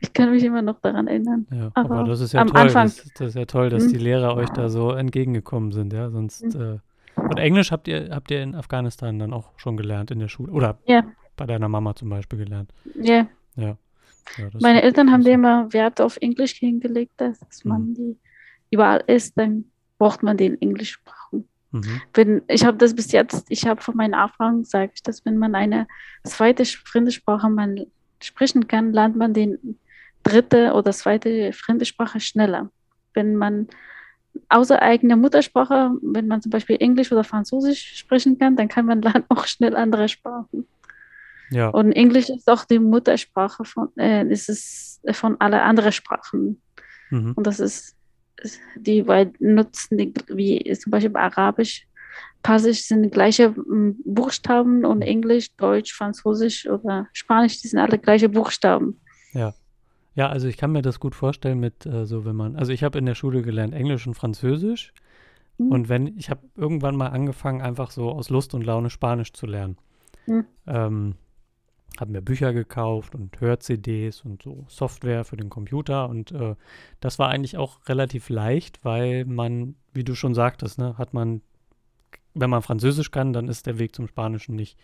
Ich 0.01 0.11
kann 0.13 0.29
mich 0.29 0.43
immer 0.43 0.61
noch 0.61 0.79
daran 0.81 1.07
erinnern. 1.07 1.47
Ja, 1.51 1.71
aber, 1.73 1.95
Aber 1.99 2.03
das 2.09 2.19
ist 2.19 2.33
ja 2.33 2.41
am 2.41 2.49
toll. 2.49 2.59
Anfang- 2.59 2.83
Das, 2.87 3.11
das 3.13 3.27
ist 3.29 3.35
ja 3.35 3.45
toll, 3.45 3.69
dass 3.69 3.85
Mhm. 3.85 3.89
die 3.93 3.97
Lehrer 3.97 4.35
euch 4.35 4.49
da 4.49 4.67
so 4.69 4.91
entgegengekommen 4.91 5.71
sind, 5.71 5.93
ja. 5.93 6.09
Sonst 6.11 6.43
Mhm. 6.53 6.61
äh, 6.61 7.21
und 7.21 7.37
Englisch 7.39 7.71
habt 7.71 7.87
ihr 7.87 8.09
habt 8.11 8.29
ihr 8.29 8.43
in 8.43 8.55
Afghanistan 8.55 9.17
dann 9.17 9.31
auch 9.33 9.51
schon 9.57 9.77
gelernt 9.77 10.11
in 10.11 10.19
der 10.19 10.27
Schule 10.27 10.51
oder 10.51 10.77
Ja, 10.85 11.03
bei 11.37 11.45
deiner 11.45 11.69
Mama 11.69 11.95
zum 11.95 12.09
Beispiel 12.09 12.39
gelernt. 12.39 12.71
ja. 13.01 13.25
Ja. 13.55 13.77
ja 14.37 14.49
Meine 14.61 14.81
Eltern 14.83 15.11
haben 15.11 15.25
immer 15.25 15.71
Wert 15.71 16.01
auf 16.01 16.17
Englisch 16.17 16.55
hingelegt, 16.55 17.13
dass 17.17 17.39
Mhm. 17.63 17.69
man 17.71 17.93
die 17.95 18.17
überall 18.71 19.01
ist, 19.07 19.37
dann 19.37 19.63
braucht 19.97 20.21
man 20.23 20.35
den 20.35 20.61
Englischsprachen. 20.61 21.47
Mhm. 21.75 22.01
Wenn, 22.13 22.41
ich 22.47 22.65
habe 22.65 22.77
das 22.77 22.95
bis 22.95 23.11
jetzt, 23.11 23.47
ich 23.49 23.67
habe 23.67 23.81
von 23.81 23.97
meinen 23.97 24.13
Erfahrungen 24.13 24.65
ich, 24.93 25.03
dass 25.03 25.25
wenn 25.25 25.37
man 25.37 25.55
eine 25.55 25.87
zweite 26.23 26.63
Fremdsprache 26.63 27.49
man 27.49 27.85
sprechen 28.21 28.67
kann, 28.67 28.93
lernt 28.93 29.17
man 29.17 29.33
den 29.33 29.77
dritte 30.23 30.73
oder 30.73 30.91
zweite 30.91 31.51
Fremdsprache 31.51 32.19
schneller. 32.21 32.71
Wenn 33.13 33.35
man 33.35 33.67
außer 34.49 34.81
eigener 34.81 35.17
Muttersprache, 35.17 35.91
wenn 36.01 36.27
man 36.27 36.41
zum 36.41 36.49
Beispiel 36.49 36.77
Englisch 36.79 37.11
oder 37.11 37.23
Französisch 37.23 37.97
sprechen 37.97 38.37
kann, 38.39 38.55
dann 38.55 38.69
kann 38.69 38.85
man 38.85 39.01
lernen 39.01 39.25
auch 39.29 39.45
schnell 39.45 39.75
andere 39.75 40.07
Sprachen. 40.07 40.67
Ja. 41.51 41.69
Und 41.69 41.91
Englisch 41.91 42.29
ist 42.29 42.49
auch 42.49 42.65
die 42.65 42.79
Muttersprache 42.79 43.65
von, 43.65 43.89
äh, 43.97 44.25
ist 44.27 44.49
es 44.49 45.01
von 45.11 45.35
alle 45.39 45.61
anderen 45.61 45.91
Sprachen. 45.91 46.61
Mhm. 47.09 47.33
Und 47.35 47.45
das 47.45 47.59
ist 47.59 47.94
die 48.75 49.03
nutzen, 49.39 49.97
die, 49.97 50.13
wie 50.27 50.71
zum 50.73 50.91
Beispiel 50.91 51.15
Arabisch, 51.15 51.87
Persisch 52.43 52.83
sind 52.83 53.11
gleiche 53.11 53.49
mm, 53.49 53.95
Buchstaben 54.05 54.85
und 54.85 55.01
Englisch, 55.01 55.55
Deutsch, 55.57 55.93
Französisch 55.93 56.67
oder 56.67 57.07
Spanisch, 57.11 57.59
die 57.61 57.67
sind 57.67 57.79
alle 57.79 57.97
gleiche 57.97 58.29
Buchstaben. 58.29 58.99
Ja, 59.33 60.29
also 60.29 60.47
ich 60.47 60.55
kann 60.55 60.71
mir 60.71 60.81
das 60.81 60.99
gut 60.99 61.13
vorstellen 61.13 61.59
mit 61.59 61.85
äh, 61.85 62.05
so, 62.05 62.23
wenn 62.23 62.35
man, 62.35 62.55
also 62.55 62.71
ich 62.71 62.83
habe 62.83 62.97
in 62.97 63.05
der 63.05 63.15
Schule 63.15 63.41
gelernt 63.41 63.73
Englisch 63.73 64.07
und 64.07 64.13
Französisch 64.13 64.93
Mhm. 65.57 65.71
und 65.71 65.89
wenn, 65.89 66.17
ich 66.17 66.29
habe 66.29 66.41
irgendwann 66.55 66.95
mal 66.95 67.07
angefangen, 67.07 67.61
einfach 67.61 67.91
so 67.91 68.09
aus 68.09 68.29
Lust 68.29 68.53
und 68.53 68.65
Laune 68.65 68.89
Spanisch 68.89 69.33
zu 69.33 69.45
lernen. 69.45 69.77
Mhm. 70.25 70.45
Ähm, 70.67 71.15
habe 71.99 72.11
mir 72.11 72.21
Bücher 72.21 72.53
gekauft 72.53 73.15
und 73.15 73.39
Hör-CDs 73.39 74.21
und 74.21 74.43
so 74.43 74.65
Software 74.67 75.23
für 75.23 75.37
den 75.37 75.49
Computer 75.49 76.09
und 76.09 76.31
äh, 76.31 76.55
das 76.99 77.19
war 77.19 77.29
eigentlich 77.29 77.57
auch 77.57 77.87
relativ 77.87 78.29
leicht, 78.29 78.83
weil 78.83 79.25
man, 79.25 79.75
wie 79.93 80.03
du 80.03 80.15
schon 80.15 80.33
sagtest, 80.33 80.77
ne, 80.77 80.97
hat 80.97 81.13
man, 81.13 81.41
wenn 82.33 82.49
man 82.49 82.61
Französisch 82.61 83.11
kann, 83.11 83.31
dann 83.33 83.47
ist 83.47 83.65
der 83.65 83.79
Weg 83.79 83.95
zum 83.95 84.07
Spanischen 84.07 84.55
nicht 84.55 84.77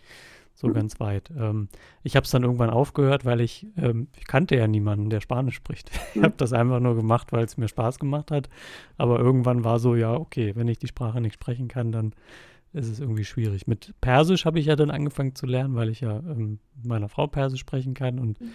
so 0.54 0.68
Mhm. 0.68 0.74
ganz 0.74 1.00
weit. 1.00 1.30
Ähm, 1.36 1.68
ich 2.02 2.16
habe 2.16 2.24
es 2.24 2.30
dann 2.30 2.42
irgendwann 2.44 2.70
aufgehört, 2.70 3.24
weil 3.24 3.40
ich, 3.40 3.66
ähm, 3.76 4.08
ich 4.16 4.26
kannte 4.26 4.56
ja 4.56 4.66
niemanden, 4.66 5.10
der 5.10 5.20
Spanisch 5.20 5.56
spricht. 5.56 5.90
Ich 6.14 6.16
Mhm. 6.16 6.24
habe 6.24 6.34
das 6.36 6.52
einfach 6.52 6.80
nur 6.80 6.94
gemacht, 6.96 7.32
weil 7.32 7.44
es 7.44 7.56
mir 7.56 7.68
Spaß 7.68 7.98
gemacht 7.98 8.30
hat. 8.30 8.48
Aber 8.98 9.18
irgendwann 9.18 9.64
war 9.64 9.78
so, 9.78 9.94
ja, 9.94 10.14
okay, 10.14 10.52
wenn 10.56 10.68
ich 10.68 10.78
die 10.78 10.88
Sprache 10.88 11.20
nicht 11.20 11.34
sprechen 11.34 11.68
kann, 11.68 11.92
dann 11.92 12.14
ist 12.72 12.88
es 12.88 13.00
irgendwie 13.00 13.24
schwierig. 13.24 13.66
Mit 13.66 13.92
Persisch 14.00 14.44
habe 14.46 14.58
ich 14.58 14.66
ja 14.66 14.76
dann 14.76 14.90
angefangen 14.90 15.34
zu 15.34 15.46
lernen, 15.46 15.74
weil 15.74 15.88
ich 15.90 16.00
ja 16.00 16.18
ähm, 16.18 16.58
mit 16.76 16.86
meiner 16.86 17.08
Frau 17.08 17.26
Persisch 17.26 17.60
sprechen 17.60 17.94
kann. 17.94 18.18
Und 18.18 18.40
Mhm. 18.40 18.50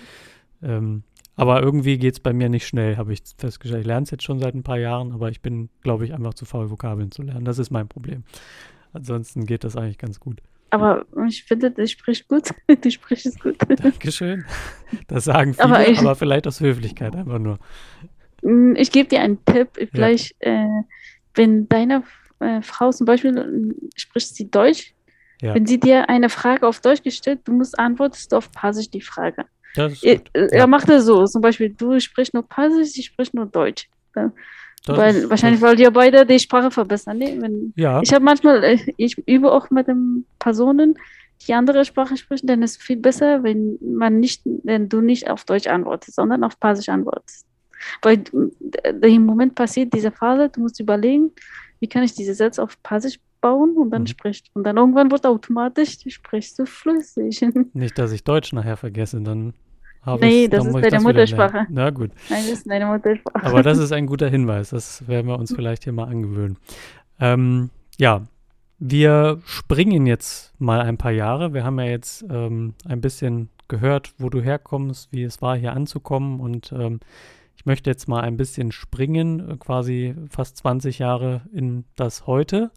ähm, 0.63 1.03
aber 1.36 1.61
irgendwie 1.61 1.99
geht 1.99 2.13
es 2.15 2.20
bei 2.20 2.34
mir 2.34 2.49
nicht 2.49 2.65
schnell, 2.68 2.97
habe 2.97 3.13
ich 3.13 3.22
festgestellt. 3.38 3.82
Ich 3.82 3.88
lerne 3.88 4.03
es 4.05 4.09
jetzt 4.11 4.24
schon 4.24 4.39
seit 4.39 4.55
ein 4.55 4.63
paar 4.63 4.80
Jahren, 4.80 5.11
aber 5.11 5.30
ich 5.30 5.41
bin, 5.41 5.70
glaube 5.84 6.03
ich, 6.05 6.13
einfach 6.15 6.34
zu 6.34 6.45
faul, 6.45 6.72
Vokabeln 6.72 7.11
zu 7.11 7.22
lernen. 7.22 7.45
Das 7.45 7.59
ist 7.59 7.70
mein 7.70 7.88
Problem. 7.88 8.24
Ansonsten 8.93 9.45
geht 9.45 9.63
das 9.63 9.76
eigentlich 9.76 9.99
ganz 9.99 10.20
gut. 10.20 10.41
Aber 10.72 11.05
ich 11.30 11.43
finde, 11.43 11.70
du 11.72 11.88
sprichst 11.88 12.28
gut. 12.28 12.49
Du 12.82 12.89
sprichst 12.91 13.28
es 13.28 13.39
gut. 13.39 13.55
Dankeschön. 13.80 14.45
Das 15.07 15.26
sagen 15.26 15.53
viele, 15.53 15.65
Aber 15.65 15.76
aber, 15.78 16.11
ich- 16.11 16.18
vielleicht 16.18 16.47
aus 16.47 16.59
Höflichkeit 16.59 17.15
einfach 17.15 17.39
nur. 17.39 17.59
Mm, 18.41 18.76
Ich 18.76 18.91
gebe 18.91 19.07
dir 19.07 19.22
einen 19.22 19.43
Tipp. 19.45 19.70
Vielleicht, 19.93 20.36
äh, 20.39 20.65
wenn 21.36 21.70
deine 21.70 22.03
äh, 22.39 22.61
Frau 22.61 22.91
zum 22.91 23.05
Beispiel 23.05 23.38
äh, 23.38 23.89
spricht 23.95 24.35
sie 24.35 24.49
Deutsch, 24.49 24.93
Ja. 25.41 25.53
wenn 25.55 25.65
sie 25.65 25.79
dir 25.79 26.09
eine 26.09 26.29
Frage 26.29 26.67
auf 26.67 26.79
Deutsch 26.81 27.03
gestellt, 27.03 27.41
du 27.45 27.51
musst 27.53 27.77
antwortest 27.79 28.31
du 28.31 28.38
auf 28.38 28.51
Persisch 28.51 28.89
die 28.89 29.01
Frage. 29.01 29.45
Er, 29.75 29.89
gut. 29.89 30.29
er 30.33 30.57
Ja. 30.59 30.67
macht 30.67 30.89
das 30.89 31.05
so, 31.05 31.25
zum 31.25 31.41
Beispiel, 31.41 31.69
du 31.69 31.99
sprichst 31.99 32.33
nur 32.33 32.43
Persisch, 32.47 32.89
sie 32.93 33.03
spricht 33.03 33.33
nur 33.33 33.45
Deutsch. 33.45 33.88
Das 34.13 34.31
Weil 34.97 35.15
ist- 35.15 35.29
wahrscheinlich 35.29 35.61
wollt 35.61 35.79
ihr 35.79 35.91
beide 35.91 36.25
die 36.25 36.39
Sprache 36.39 36.71
verbessern. 36.71 37.17
Ne? 37.17 37.38
Wenn, 37.39 37.73
Ja, 37.75 38.01
ich 38.01 38.11
habe 38.13 38.23
manchmal, 38.25 38.63
äh, 38.63 38.79
ich 38.97 39.17
übe 39.27 39.51
auch 39.51 39.69
mit 39.69 39.88
den 39.88 40.25
Personen, 40.39 40.97
die 41.47 41.53
andere 41.53 41.85
Sprache 41.85 42.17
sprechen, 42.17 42.47
dann 42.47 42.63
ist 42.63 42.77
es 42.77 42.83
viel 42.83 42.97
besser, 42.97 43.43
wenn 43.43 43.77
man 43.81 44.19
nicht, 44.19 44.41
wenn 44.63 44.89
du 44.89 45.01
nicht 45.01 45.29
auf 45.29 45.43
Deutsch 45.45 45.67
antwortest, 45.67 46.15
sondern 46.15 46.43
auf 46.43 46.59
Persisch 46.59 46.89
antwortest. 46.89 47.45
Weil 48.01 48.23
äh, 48.83 49.13
im 49.13 49.25
Moment 49.25 49.53
passiert 49.53 49.93
diese 49.93 50.11
Phase, 50.11 50.49
du 50.49 50.61
musst 50.61 50.79
überlegen, 50.79 51.31
wie 51.80 51.88
kann 51.88 52.03
ich 52.03 52.13
diese 52.13 52.34
Sätze 52.34 52.61
auf 52.63 52.82
Persisch 52.84 53.19
bauen 53.41 53.75
und 53.78 53.91
dann 53.91 54.03
Mhm. 54.03 54.07
sprichst 54.07 54.49
Und 54.53 54.63
dann 54.63 54.78
irgendwann 54.78 55.11
wird 55.11 55.25
automatisch, 55.25 55.97
sprichst 56.07 56.57
du 56.59 56.65
flüssig. 56.65 57.41
nicht, 57.73 57.97
dass 57.97 58.11
ich 58.11 58.23
Deutsch 58.23 58.51
nachher 58.53 58.78
vergesse, 58.78 59.21
dann 59.21 59.53
habe 60.01 60.25
Nee, 60.25 60.45
ich 60.45 60.49
das 60.49 60.59
dann 60.63 60.67
ist 60.69 60.73
deine 60.84 60.89
das. 60.91 61.03
Muttersprache. 61.03 61.67
Na 61.69 61.89
gut. 61.89 62.11
Nein, 62.30 62.43
das 62.47 62.59
ist 62.59 62.69
deine 62.69 62.86
Muttersprache. 62.88 63.45
Aber 63.45 63.61
das 63.63 63.78
ist 63.78 63.91
ein 63.93 64.07
guter 64.07 64.30
Hinweis. 64.30 64.69
Das 64.69 65.07
werden 65.07 65.28
wir 65.28 65.38
uns 65.38 65.53
vielleicht 65.53 65.84
hier 65.84 65.93
mal 65.93 66.05
angewöhnen. 66.07 66.57
Ähm, 67.19 67.69
ja, 67.97 68.21
wir 68.80 69.41
springen 69.45 70.05
jetzt 70.05 70.53
mal 70.59 70.82
ein 70.82 70.97
paar 70.97 71.11
Jahre. 71.11 71.53
Wir 71.53 71.63
haben 71.63 71.80
ja 71.80 71.86
jetzt 71.88 72.23
ähm, 72.30 72.73
ein 72.86 73.01
bisschen 73.01 73.49
gehört, 73.67 74.13
wo 74.17 74.30
du 74.30 74.39
herkommst, 74.41 75.11
wie 75.11 75.23
es 75.23 75.41
war, 75.41 75.57
hier 75.57 75.73
anzukommen. 75.73 76.39
Und 76.39 76.71
ähm, 76.71 76.99
möchte 77.68 77.89
jetzt 77.91 78.07
mal 78.07 78.22
ein 78.22 78.38
bisschen 78.38 78.72
springen, 78.72 79.51
äh, 79.51 79.57
quasi 79.57 80.15
fast 80.30 80.57
20 80.57 80.97
Jahre 80.97 81.41
in 81.53 81.84
das 81.95 82.26
Heute. 82.26 82.72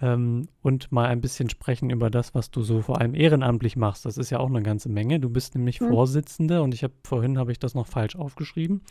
Ähm, 0.00 0.48
und 0.62 0.92
mal 0.92 1.06
ein 1.06 1.20
bisschen 1.20 1.50
sprechen 1.50 1.90
über 1.90 2.08
das, 2.08 2.32
was 2.32 2.52
du 2.52 2.62
so 2.62 2.82
vor 2.82 3.00
allem 3.00 3.14
ehrenamtlich 3.14 3.76
machst. 3.76 4.04
Das 4.04 4.16
ist 4.16 4.30
ja 4.30 4.38
auch 4.38 4.48
eine 4.48 4.62
ganze 4.62 4.88
Menge. 4.88 5.18
Du 5.18 5.28
bist 5.28 5.56
nämlich 5.56 5.80
Hm. 5.80 5.88
Vorsitzende 5.88 6.62
und 6.62 6.72
ich 6.72 6.84
habe 6.84 6.94
vorhin 7.02 7.36
habe 7.36 7.50
ich 7.50 7.58
das 7.58 7.74
noch 7.74 7.88
falsch 7.88 8.14
aufgeschrieben. 8.14 8.82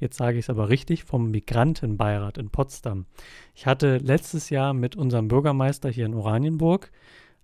Jetzt 0.00 0.16
sage 0.16 0.38
ich 0.38 0.46
es 0.46 0.50
aber 0.50 0.68
richtig 0.68 1.04
vom 1.04 1.30
Migrantenbeirat 1.30 2.36
in 2.36 2.50
Potsdam. 2.50 3.06
Ich 3.54 3.66
hatte 3.66 3.98
letztes 3.98 4.50
Jahr 4.50 4.74
mit 4.74 4.96
unserem 4.96 5.28
Bürgermeister 5.28 5.88
hier 5.88 6.06
in 6.06 6.14
Oranienburg 6.14 6.90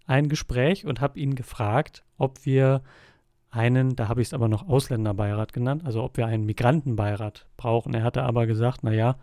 ein 0.05 0.29
Gespräch 0.29 0.85
und 0.85 1.01
habe 1.01 1.21
ihn 1.21 1.37
gefragt, 1.37 2.05
ob 2.19 2.45
wir 2.45 2.83
einen, 3.53 3.95
da 3.97 4.09
habe 4.09 4.23
ich 4.23 4.29
es 4.29 4.35
aber 4.35 4.49
noch 4.49 4.69
Ausländerbeirat 4.69 5.53
genannt, 5.53 5.83
also 5.85 6.03
ob 6.03 6.17
wir 6.17 6.27
einen 6.27 6.45
Migrantenbeirat 6.45 7.47
brauchen. 7.57 7.95
Er 7.95 8.03
hatte 8.03 8.23
aber 8.23 8.47
gesagt, 8.47 8.83
naja, 8.83 9.17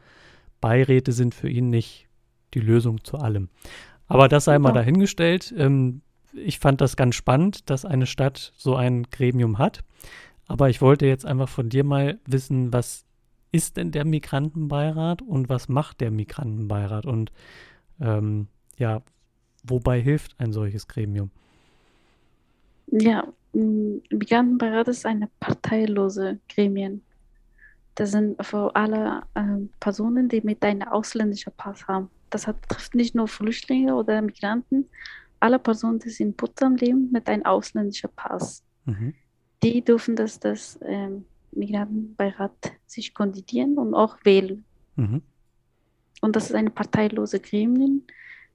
Beiräte 0.61 1.11
sind 1.11 1.33
für 1.33 1.49
ihn 1.49 1.69
nicht 1.69 2.07
die 2.53 2.59
Lösung 2.59 3.03
zu 3.03 3.17
allem. 3.17 3.49
Aber 4.07 4.27
das 4.27 4.45
sei 4.45 4.57
mal 4.59 4.71
dahingestellt. 4.71 5.53
Ähm, 5.57 6.01
ich 6.33 6.59
fand 6.59 6.81
das 6.81 6.95
ganz 6.95 7.15
spannend, 7.15 7.69
dass 7.69 7.85
eine 7.85 8.05
Stadt 8.05 8.53
so 8.55 8.75
ein 8.75 9.03
Gremium 9.11 9.57
hat. 9.57 9.83
Aber 10.47 10.69
ich 10.69 10.81
wollte 10.81 11.05
jetzt 11.05 11.25
einfach 11.25 11.49
von 11.49 11.69
dir 11.69 11.83
mal 11.83 12.19
wissen, 12.25 12.73
was 12.73 13.05
ist 13.51 13.77
denn 13.77 13.91
der 13.91 14.05
Migrantenbeirat 14.05 15.21
und 15.21 15.49
was 15.49 15.69
macht 15.69 16.01
der 16.01 16.11
Migrantenbeirat 16.11 17.05
und 17.05 17.31
ähm, 17.99 18.47
ja, 18.77 19.01
wobei 19.63 20.01
hilft 20.01 20.39
ein 20.39 20.53
solches 20.53 20.87
Gremium? 20.87 21.31
Ja, 22.91 23.27
Migrantenbeirat 23.53 24.87
ist 24.89 25.05
eine 25.05 25.29
parteilose 25.39 26.39
Gremien. 26.49 27.03
Das 27.95 28.11
sind 28.11 28.43
für 28.45 28.75
alle 28.75 29.23
ähm, 29.35 29.69
Personen, 29.79 30.29
die 30.29 30.41
mit 30.41 30.63
einem 30.63 30.87
ausländischen 30.87 31.51
Pass 31.57 31.87
haben. 31.87 32.09
Das 32.29 32.47
hat, 32.47 32.57
trifft 32.69 32.95
nicht 32.95 33.15
nur 33.15 33.27
Flüchtlinge 33.27 33.95
oder 33.95 34.21
Migranten, 34.21 34.87
alle 35.39 35.59
Personen, 35.59 35.99
die 35.99 36.23
in 36.23 36.35
Potsdam 36.35 36.75
leben, 36.75 37.09
mit 37.11 37.27
einem 37.27 37.45
ausländischen 37.45 38.09
Pass. 38.15 38.63
Mhm. 38.85 39.15
Die 39.63 39.83
dürfen 39.83 40.15
das, 40.15 40.39
das 40.39 40.79
ähm, 40.81 41.25
Migrantenbeirat 41.51 42.71
sich 42.85 43.13
kandidieren 43.13 43.77
und 43.77 43.93
auch 43.93 44.17
wählen. 44.23 44.63
Mhm. 44.95 45.21
Und 46.21 46.35
das 46.35 46.45
ist 46.45 46.55
eine 46.55 46.69
parteilose 46.69 47.39
Gremien. 47.39 48.05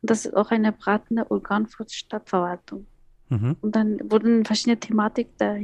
Und 0.02 0.10
das 0.10 0.26
ist 0.26 0.34
auch 0.34 0.50
eine 0.50 0.72
beratende 0.72 1.30
Organ 1.30 1.66
für 1.66 1.84
die 1.84 1.94
Stadtverwaltung. 1.94 2.86
Mhm. 3.28 3.56
Und 3.60 3.76
dann 3.76 4.10
wurden 4.10 4.44
verschiedene 4.44 4.78
Thematiken 4.78 5.34
der 5.38 5.60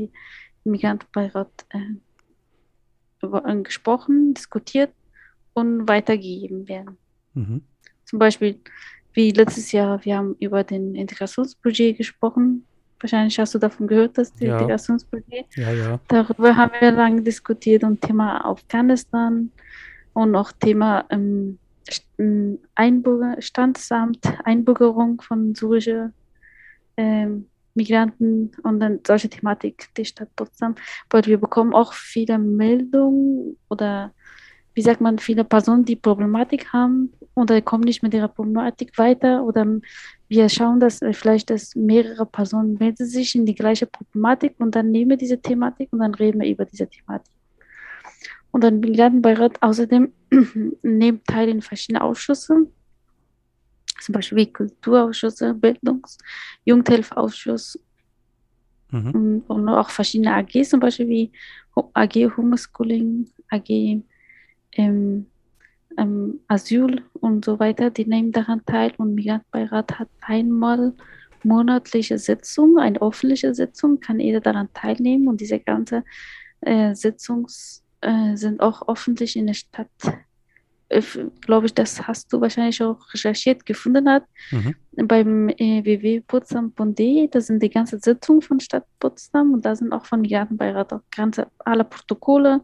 Migrantenbeirat 0.65 1.67
äh, 1.71 3.27
äh, 3.27 3.63
gesprochen, 3.63 4.35
diskutiert 4.35 4.91
und 5.55 5.89
weitergegeben 5.89 6.69
werden. 6.69 6.97
Mhm. 7.35 7.63
Zum 8.05 8.19
Beispiel, 8.19 8.61
wie 9.13 9.31
letztes 9.31 9.73
Jahr, 9.73 10.05
wir 10.05 10.17
haben 10.17 10.37
über 10.41 10.65
den 10.65 10.95
Integrationsbudget 10.95 11.97
gesprochen. 11.97 12.65
Wahrscheinlich 13.01 13.39
hast 13.39 13.55
du 13.55 13.59
davon 13.59 13.87
gehört, 13.87 14.19
das 14.19 14.33
Ja. 14.41 14.55
Integrationsbudget. 14.55 15.47
Ja, 15.57 15.73
ja. 15.73 16.01
Darüber 16.09 16.57
haben 16.57 16.73
wir 16.81 16.93
lange 16.93 17.23
diskutiert 17.23 17.83
und 17.85 18.01
Thema 18.01 18.45
Afghanistan 18.45 19.51
und 20.13 20.35
auch 20.35 20.53
Thema 20.53 21.05
ähm, 21.11 21.59
ähm, 22.19 22.59
Einbürger, 22.75 23.41
Standesamt, 23.41 24.27
Einbürgerung 24.45 25.21
von 25.21 25.55
syrischen 25.55 26.13
Migranten 27.75 28.51
und 28.63 28.81
dann 28.81 29.01
solche 29.07 29.29
Thematik, 29.29 29.89
die 29.97 30.05
Stadt 30.05 30.35
Potsdam. 30.37 30.75
Weil 31.09 31.25
wir 31.27 31.39
bekommen 31.39 31.75
auch 31.75 31.93
viele 31.93 32.39
Meldungen 32.39 33.57
oder 33.69 34.13
wie 34.75 34.83
sagt 34.83 35.01
man, 35.01 35.19
viele 35.19 35.45
Personen, 35.45 35.85
die 35.85 35.97
Problematik 35.97 36.73
haben 36.73 37.13
oder 37.35 37.61
kommen 37.61 37.85
nicht 37.85 38.03
mit 38.03 38.15
ihrer 38.15 38.29
Problematik 38.29 38.97
weiter 38.99 39.45
oder 39.45 39.67
wir 40.29 40.49
schauen, 40.49 40.79
dass 40.79 41.01
vielleicht 41.13 41.51
dass 41.51 41.75
mehrere 41.75 42.25
Personen 42.25 42.75
melden 42.79 43.07
sich 43.07 43.35
in 43.35 43.47
die 43.47 43.55
gleiche 43.55 43.87
Problematik 43.87 44.55
und 44.59 44.75
dann 44.75 44.91
nehmen 44.91 45.11
wir 45.11 45.17
diese 45.17 45.41
Thematik 45.41 45.89
und 45.93 45.99
dann 45.99 46.15
reden 46.15 46.41
wir 46.41 46.49
über 46.49 46.65
diese 46.65 46.89
Thematik. 46.89 47.33
Und 48.53 48.65
dann 48.65 48.81
Migrantenbeirat 48.81 49.63
außerdem 49.63 50.13
nimmt 50.83 51.27
teil 51.27 51.49
in 51.49 51.63
verschiedenen 51.63 52.03
Ausschüssen, 52.03 52.73
zum 54.01 54.13
Beispiel 54.15 54.39
wie 54.39 54.53
Kulturausschüsse, 54.53 55.55
Bildungs-, 55.55 56.19
Jugendhilfeausschuss 56.65 57.79
Mhm. 58.93 59.45
und, 59.47 59.69
auch 59.69 59.91
verschiedene 59.91 60.35
AGs, 60.35 60.71
zum 60.71 60.81
Beispiel 60.81 61.09
wie 61.09 61.33
AG 61.95 62.37
Homeschooling, 62.37 63.29
AG 63.49 64.03
ähm, 64.73 65.27
ähm, 65.97 66.41
Asyl 66.49 67.03
und 67.15 67.45
so 67.45 67.59
weiter, 67.59 67.91
die 67.91 68.07
nehmen 68.07 68.33
daran 68.33 68.65
teil 68.65 68.93
und 68.97 69.15
Migrantbeirat 69.15 69.99
hat 69.99 70.09
einmal 70.21 70.93
monatliche 71.43 72.19
Sitzung, 72.19 72.79
eine 72.79 73.01
öffentliche 73.01 73.55
Sitzung, 73.55 74.01
kann 74.01 74.21
jeder 74.21 74.41
daran 74.41 74.69
teilnehmen 74.75 75.29
und 75.29 75.41
diese 75.41 75.59
ganze 75.59 76.05
äh, 76.61 76.95
Sitzungs 76.95 77.83
äh, 78.01 78.37
sind 78.37 78.61
auch 78.61 78.89
öffentlich 78.89 79.37
in 79.37 79.47
der 79.47 79.55
Stadt. 79.55 79.89
Äh, 80.91 81.03
Glaube 81.41 81.67
ich, 81.67 81.75
das 81.75 82.07
hast 82.07 82.33
du 82.33 82.41
wahrscheinlich 82.41 82.83
auch 82.83 82.99
recherchiert 83.15 83.65
gefunden 83.65 84.09
hat 84.09 84.25
Mhm. 84.51 84.75
beim 85.07 85.49
äh, 85.51 85.83
www.potsdam.de, 85.85 87.29
da 87.29 87.41
sind 87.41 87.63
die 87.63 87.71
ganze 87.71 87.99
Sitzungen 87.99 88.43
von 88.43 88.61
Stadt 88.61 88.85
Potsdam 88.99 89.55
und 89.55 89.65
da 89.65 89.75
sind 89.75 89.93
auch 89.93 90.05
von 90.05 90.21
Migrantenbeirat 90.21 90.93
auch 90.93 91.01
ganze, 91.15 91.47
alle 91.61 91.85
Protokolle 91.85 92.63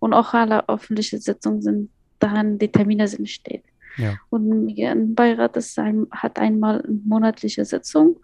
und 0.00 0.12
auch 0.12 0.34
alle 0.34 0.68
öffentliche 0.68 1.18
Sitzungen 1.18 1.62
sind 1.62 1.90
daran, 2.18 2.58
die 2.58 2.68
Termine 2.70 3.06
sind 3.06 3.28
steht. 3.28 3.64
Ja. 3.96 4.16
Und 4.30 4.66
Migrantenbeirat 4.66 5.56
ein, 5.78 6.06
hat 6.10 6.38
einmal 6.38 6.84
monatliche 7.04 7.64
Sitzung 7.64 8.18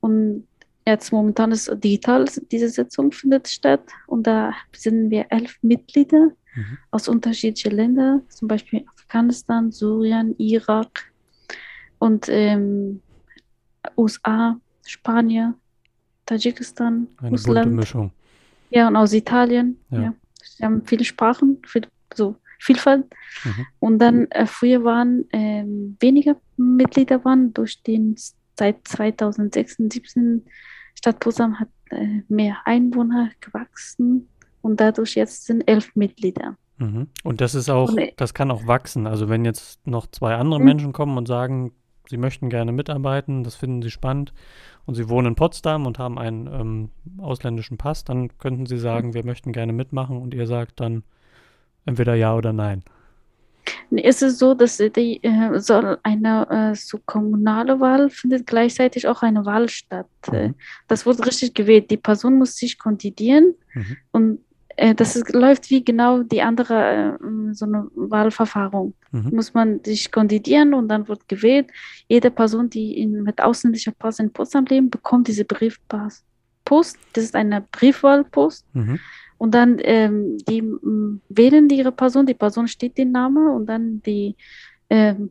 und 0.00 0.46
jetzt 0.86 1.12
momentan 1.12 1.52
ist 1.52 1.70
digital, 1.82 2.26
diese 2.50 2.68
Sitzung 2.68 3.12
findet 3.12 3.48
statt 3.48 3.84
und 4.06 4.26
da 4.26 4.52
sind 4.76 5.10
wir 5.10 5.26
elf 5.30 5.58
Mitglieder 5.62 6.30
Mhm. 6.56 6.78
aus 6.92 7.08
unterschiedlichen 7.08 7.72
Ländern, 7.72 8.22
zum 8.28 8.46
Beispiel 8.48 8.84
Afghanistan, 8.96 9.72
Syrien, 9.72 10.36
Irak 10.38 11.12
und 11.98 12.28
ähm, 12.28 13.00
USA, 13.96 14.58
Spanien, 14.86 15.54
Tadschikistan, 16.26 17.08
Eine 17.18 17.30
bunte 17.30 17.30
Russland, 17.48 17.72
Mischung. 17.74 18.10
ja, 18.70 18.88
und 18.88 18.96
aus 18.96 19.12
Italien. 19.12 19.78
Ja. 19.90 20.00
Ja. 20.00 20.14
Sie 20.42 20.64
haben 20.64 20.82
viele 20.86 21.04
Sprachen, 21.04 21.58
viel, 21.66 21.86
so 22.14 22.36
Vielfalt. 22.60 23.04
Mhm. 23.44 23.66
Und 23.80 23.98
dann 23.98 24.30
äh, 24.30 24.46
früher 24.46 24.84
waren 24.84 25.24
ähm, 25.32 25.96
weniger 26.00 26.36
Mitglieder 26.56 27.22
waren 27.24 27.52
durch 27.52 27.82
den 27.82 28.16
seit 28.56 28.86
2017 28.86 30.44
Stadt 30.94 31.20
Potsdam 31.20 31.58
hat 31.60 31.68
äh, 31.90 32.22
mehr 32.28 32.56
Einwohner 32.64 33.30
gewachsen 33.40 34.28
und 34.62 34.80
dadurch 34.80 35.14
jetzt 35.14 35.44
sind 35.46 35.62
elf 35.68 35.94
Mitglieder. 35.96 36.56
Mhm. 36.78 37.08
Und 37.22 37.40
das 37.40 37.54
ist 37.54 37.68
auch, 37.70 37.90
Und, 37.90 37.98
äh, 37.98 38.12
das 38.16 38.34
kann 38.34 38.50
auch 38.50 38.66
wachsen. 38.66 39.06
Also 39.06 39.28
wenn 39.28 39.44
jetzt 39.44 39.86
noch 39.86 40.06
zwei 40.08 40.34
andere 40.34 40.60
Mhm. 40.60 40.64
Menschen 40.64 40.92
kommen 40.92 41.16
und 41.18 41.26
sagen, 41.28 41.72
sie 42.08 42.16
möchten 42.16 42.48
gerne 42.50 42.72
mitarbeiten, 42.72 43.44
das 43.44 43.54
finden 43.56 43.82
sie 43.82 43.90
spannend 43.90 44.32
und 44.86 44.94
sie 44.94 45.08
wohnen 45.08 45.28
in 45.28 45.34
Potsdam 45.36 45.86
und 45.86 45.98
haben 45.98 46.18
einen 46.18 46.46
ähm, 46.46 46.90
ausländischen 47.18 47.78
Pass, 47.78 48.04
dann 48.04 48.36
könnten 48.38 48.66
sie 48.66 48.78
sagen, 48.78 49.14
wir 49.14 49.24
möchten 49.24 49.52
gerne 49.52 49.72
mitmachen 49.72 50.16
und 50.18 50.34
ihr 50.34 50.46
sagt 50.46 50.80
dann 50.80 51.04
entweder 51.86 52.14
ja 52.14 52.34
oder 52.34 52.52
nein. 52.52 52.82
Es 53.90 54.22
ist 54.22 54.38
so, 54.38 54.54
dass 54.54 54.78
die 54.78 55.22
äh, 55.22 55.58
soll 55.58 55.98
eine 56.02 56.48
äh, 56.50 56.74
so 56.74 56.98
kommunale 57.06 57.78
Wahl 57.80 58.10
findet 58.10 58.46
gleichzeitig 58.46 59.06
auch 59.06 59.22
eine 59.22 59.44
Wahl 59.44 59.68
statt. 59.68 60.06
Mhm. 60.30 60.54
Das 60.88 61.06
wird 61.06 61.24
richtig 61.26 61.54
gewählt. 61.54 61.90
Die 61.90 61.96
Person 61.96 62.38
muss 62.38 62.56
sich 62.56 62.78
kandidieren 62.78 63.54
Mhm. 63.74 63.96
und 64.12 64.38
äh, 64.76 64.94
das 64.94 65.16
ist, 65.16 65.32
läuft 65.32 65.70
wie 65.70 65.84
genau 65.84 66.22
die 66.22 66.42
andere 66.42 67.18
äh, 67.20 67.54
so 67.54 67.64
eine 67.64 67.88
Wahlverfahren. 67.94 68.94
Mhm. 69.12 69.30
Muss 69.32 69.54
man 69.54 69.82
sich 69.84 70.10
kandidieren 70.10 70.74
und 70.74 70.88
dann 70.88 71.06
wird 71.08 71.28
gewählt. 71.28 71.68
Jede 72.08 72.30
Person, 72.30 72.70
die 72.70 72.98
in, 72.98 73.22
mit 73.22 73.40
ausländischer 73.40 73.92
Pass 73.92 74.18
in 74.18 74.32
Potsdam 74.32 74.64
lebt, 74.66 74.90
bekommt 74.90 75.28
diese 75.28 75.44
Briefpass. 75.44 76.24
Post, 76.64 76.98
das 77.12 77.24
ist 77.24 77.34
eine 77.34 77.60
Briefwahlpost. 77.60 78.64
Und 79.38 79.54
dann 79.54 79.78
ähm, 79.82 80.38
die 80.48 80.58
m, 80.58 81.20
wählen 81.28 81.68
die 81.68 81.78
ihre 81.78 81.92
Person, 81.92 82.26
die 82.26 82.34
Person 82.34 82.68
steht 82.68 82.98
den 82.98 83.12
Namen 83.12 83.48
und 83.48 83.66
dann 83.66 84.02
die 84.02 84.36
ähm, 84.90 85.30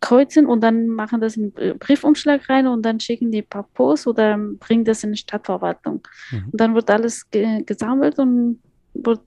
kreuzen 0.00 0.46
und 0.46 0.60
dann 0.60 0.86
machen 0.86 1.20
das 1.20 1.36
in 1.36 1.54
den 1.54 1.78
Briefumschlag 1.78 2.48
rein 2.50 2.66
und 2.66 2.82
dann 2.82 3.00
schicken 3.00 3.30
die 3.30 3.40
per 3.42 3.62
Post 3.62 4.06
oder 4.06 4.36
bringen 4.36 4.84
das 4.84 5.02
in 5.02 5.12
die 5.12 5.18
Stadtverwaltung. 5.18 6.06
Mhm. 6.30 6.44
Und 6.52 6.60
dann 6.60 6.74
wird 6.74 6.90
alles 6.90 7.30
ge 7.30 7.62
gesammelt 7.64 8.18
und 8.18 8.60
wird 8.92 9.22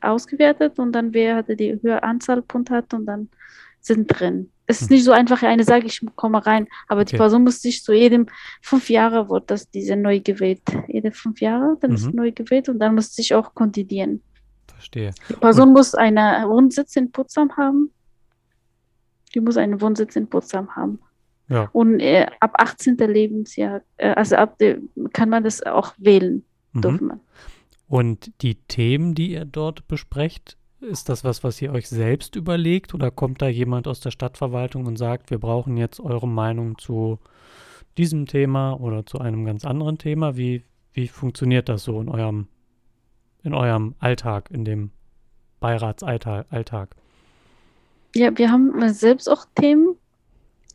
ausgewertet 0.00 0.78
und 0.78 0.92
dann 0.92 1.14
wer 1.14 1.36
hatte 1.36 1.54
die 1.54 1.72
höhere 1.80 2.02
Anzahl 2.02 2.42
Punkte 2.42 2.74
hat 2.74 2.92
und 2.92 3.06
dann 3.06 3.28
sind 3.80 4.08
drin. 4.08 4.50
Es 4.66 4.80
ist 4.80 4.90
Mhm. 4.90 4.96
nicht 4.96 5.04
so 5.04 5.12
einfach, 5.12 5.42
eine 5.42 5.62
sage 5.64 5.86
ich 5.86 6.00
komme 6.16 6.44
rein, 6.46 6.66
aber 6.88 7.04
die 7.04 7.10
Okay. 7.14 7.18
Person 7.18 7.44
muss 7.44 7.60
sich 7.60 7.82
zu 7.82 7.92
jedem 7.92 8.26
fünf 8.62 8.88
Jahre 8.88 9.28
wird 9.28 9.50
das 9.50 9.70
diese 9.70 9.94
neu 9.96 10.20
gewählt. 10.20 10.62
Jede 10.88 11.12
fünf 11.12 11.40
Jahre, 11.40 11.76
dann 11.80 11.92
ist 11.92 12.06
Mhm. 12.06 12.16
neu 12.16 12.32
gewählt 12.32 12.68
und 12.68 12.78
dann 12.78 12.94
muss 12.94 13.14
sich 13.14 13.34
auch 13.34 13.54
kandidieren. 13.54 14.22
Verstehe. 14.68 15.12
Die 15.28 15.34
Person 15.34 15.72
muss 15.72 15.94
einen 15.94 16.48
Wohnsitz 16.48 16.96
in 16.96 17.10
Potsdam 17.12 17.54
haben. 17.56 17.90
Die 19.34 19.40
muss 19.40 19.56
einen 19.56 19.80
Wohnsitz 19.80 20.16
in 20.16 20.28
Potsdam 20.28 20.74
haben. 20.76 20.98
Ja. 21.48 21.68
Und 21.72 22.00
äh, 22.00 22.26
ab 22.40 22.54
18. 22.58 22.96
Lebensjahr, 22.96 23.82
äh, 23.98 24.10
also 24.14 24.36
ab 24.36 24.56
kann 25.12 25.28
man 25.28 25.44
das 25.44 25.62
auch 25.62 25.92
wählen, 25.98 26.42
Mhm. 26.72 27.20
Und 27.86 28.32
die 28.42 28.56
Themen, 28.56 29.14
die 29.14 29.32
ihr 29.32 29.44
dort 29.44 29.86
besprecht, 29.86 30.56
ist 30.84 31.08
das 31.08 31.24
was, 31.24 31.42
was 31.42 31.60
ihr 31.60 31.72
euch 31.72 31.88
selbst 31.88 32.36
überlegt 32.36 32.94
oder 32.94 33.10
kommt 33.10 33.42
da 33.42 33.48
jemand 33.48 33.88
aus 33.88 34.00
der 34.00 34.10
Stadtverwaltung 34.10 34.86
und 34.86 34.96
sagt, 34.96 35.30
wir 35.30 35.38
brauchen 35.38 35.76
jetzt 35.76 36.00
eure 36.00 36.28
Meinung 36.28 36.78
zu 36.78 37.18
diesem 37.96 38.26
Thema 38.26 38.74
oder 38.74 39.06
zu 39.06 39.18
einem 39.18 39.44
ganz 39.44 39.64
anderen 39.64 39.98
Thema? 39.98 40.36
Wie, 40.36 40.64
wie 40.92 41.08
funktioniert 41.08 41.68
das 41.68 41.84
so 41.84 42.00
in 42.00 42.08
eurem, 42.08 42.48
in 43.42 43.54
eurem 43.54 43.94
Alltag, 43.98 44.50
in 44.50 44.64
dem 44.64 44.90
Beiratsalltag? 45.60 46.96
Ja, 48.14 48.36
wir 48.36 48.50
haben 48.50 48.92
selbst 48.92 49.28
auch 49.28 49.46
Themen. 49.54 49.96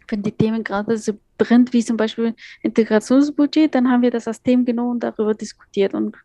Wenn 0.08 0.24
die 0.24 0.32
Themen 0.32 0.64
gerade 0.64 0.98
so 0.98 1.14
brennt, 1.38 1.72
wie 1.72 1.84
zum 1.84 1.96
Beispiel 1.96 2.36
Integrationsbudget, 2.64 3.76
dann 3.76 3.90
haben 3.90 4.02
wir 4.02 4.12
das 4.12 4.28
als 4.28 4.42
Thema 4.42 4.66
genommen 4.66 4.92
und 4.92 5.04
darüber 5.04 5.34
diskutiert 5.36 5.94
und 5.94 6.16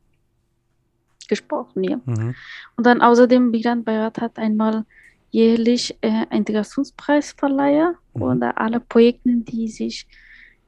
gesprochen. 1.29 1.85
Ja. 1.85 2.01
Mhm. 2.05 2.35
Und 2.77 2.87
dann 2.87 3.01
außerdem, 3.03 3.51
Migrantbeirat 3.51 4.21
hat 4.21 4.39
einmal 4.39 4.85
jährlich 5.31 5.97
äh, 6.01 6.27
Integrationspreisverleiher 6.31 7.95
Mhm. 8.15 8.23
und 8.23 8.43
alle 8.43 8.81
Projekte, 8.81 9.31
die 9.31 9.69
sich 9.69 10.07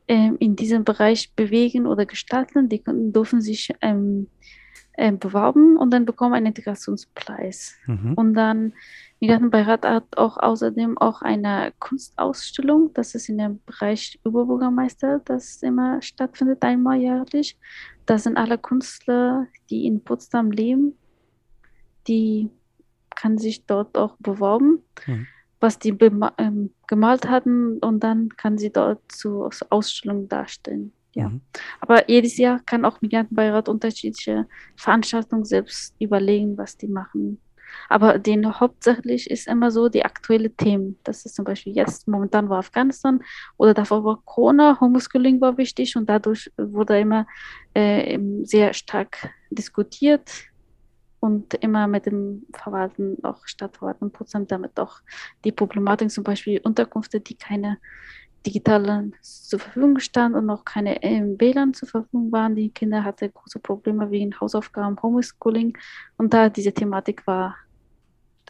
ähm, 0.09 0.36
in 0.38 0.57
diesem 0.57 0.84
Bereich 0.84 1.32
bewegen 1.34 1.86
oder 1.86 2.07
gestalten, 2.07 2.68
die 2.68 2.78
können, 2.78 3.12
dürfen 3.12 3.40
sich 3.40 3.72
ähm, 3.80 4.28
äh, 4.94 5.12
bewerben 5.12 5.76
und 5.76 5.90
dann 5.90 6.04
bekommen 6.04 6.34
einen 6.34 6.46
Integrationspreis. 6.46 7.76
Mhm. 7.86 8.14
Und 8.14 8.34
dann 8.34 8.72
Migrantenbeirat 9.21 9.87
hat 9.87 10.19
auch 10.19 10.37
außerdem 10.37 10.99
auch 10.99 11.23
eine 11.23 11.73
Kunstausstellung, 11.79 12.93
das 12.93 13.14
ist 13.14 13.29
in 13.29 13.39
dem 13.39 13.61
Bereich 13.64 14.21
Überbürgermeister, 14.25 15.21
das 15.25 15.62
immer 15.62 16.03
stattfindet, 16.03 16.62
einmal 16.62 16.99
jährlich. 16.99 17.59
Da 18.05 18.19
sind 18.19 18.37
alle 18.37 18.59
Künstler, 18.59 19.47
die 19.71 19.87
in 19.87 20.05
Potsdam 20.05 20.51
leben, 20.51 20.99
die 22.07 22.51
kann 23.14 23.39
sich 23.39 23.64
dort 23.64 23.97
auch 23.97 24.17
bewerben, 24.19 24.83
Mhm. 25.07 25.27
was 25.61 25.79
die 25.79 25.97
ähm, 26.39 26.71
gemalt 26.87 27.29
hatten 27.29 27.79
und 27.79 28.01
dann 28.01 28.29
kann 28.37 28.59
sie 28.59 28.71
dort 28.71 29.01
zur 29.11 29.51
Ausstellung 29.71 30.29
darstellen. 30.29 30.93
Ja. 31.14 31.31
Mhm. 31.31 31.41
Aber 31.81 32.09
jedes 32.11 32.37
Jahr 32.37 32.61
kann 32.67 32.85
auch 32.85 33.01
Migrantenbeirat 33.01 33.71
unterschiedliche 33.71 34.47
Veranstaltungen 34.77 35.47
selbst 35.47 35.95
überlegen, 35.99 36.59
was 36.59 36.77
die 36.77 36.89
machen. 36.89 37.41
Aber 37.89 38.19
den 38.19 38.59
hauptsächlich 38.61 39.31
ist 39.31 39.49
immer 39.49 39.71
so 39.71 39.89
die 39.89 40.05
aktuelle 40.05 40.51
Themen. 40.51 40.99
Das 41.05 41.25
ist 41.25 41.35
zum 41.35 41.45
Beispiel 41.45 41.75
jetzt, 41.75 42.09
momentan 42.09 42.49
war 42.49 42.59
Afghanistan 42.59 43.21
oder 43.57 43.75
davor 43.75 44.05
war 44.05 44.23
Corona, 44.25 44.79
Homeschooling 44.81 45.41
war 45.41 45.57
wichtig 45.59 45.97
und 45.97 46.09
dadurch 46.09 46.51
wurde 46.57 46.99
immer 46.99 47.27
äh, 47.75 48.19
sehr 48.43 48.73
stark 48.75 49.31
diskutiert 49.51 50.31
und 51.21 51.55
immer 51.55 51.87
mit 51.87 52.07
dem 52.07 52.47
Verwalten, 52.53 53.19
auch 53.25 53.47
Stadtverwalten 53.47 54.11
Potsdam, 54.11 54.47
damit 54.47 54.79
auch 54.79 55.01
die 55.45 55.53
Problematik 55.53 56.11
zum 56.11 56.25
Beispiel 56.25 56.61
Unterkünfte, 56.62 57.21
die 57.21 57.37
keine 57.37 57.79
digitalen 58.47 59.14
zur 59.22 59.59
Verfügung 59.59 59.99
standen 59.99 60.38
und 60.38 60.47
noch 60.47 60.64
keine 60.64 61.03
ähm, 61.03 61.36
WLAN 61.38 61.74
zur 61.74 61.88
Verfügung 61.88 62.30
waren. 62.32 62.55
Die 62.55 62.70
Kinder 62.70 63.05
hatten 63.05 63.32
große 63.34 63.59
Probleme 63.59 64.11
wegen 64.11 64.38
Hausaufgaben, 64.40 64.97
Homeschooling 65.03 65.76
und 66.16 66.32
da 66.32 66.49
diese 66.49 66.72
Thematik 66.72 67.26
war 67.26 67.57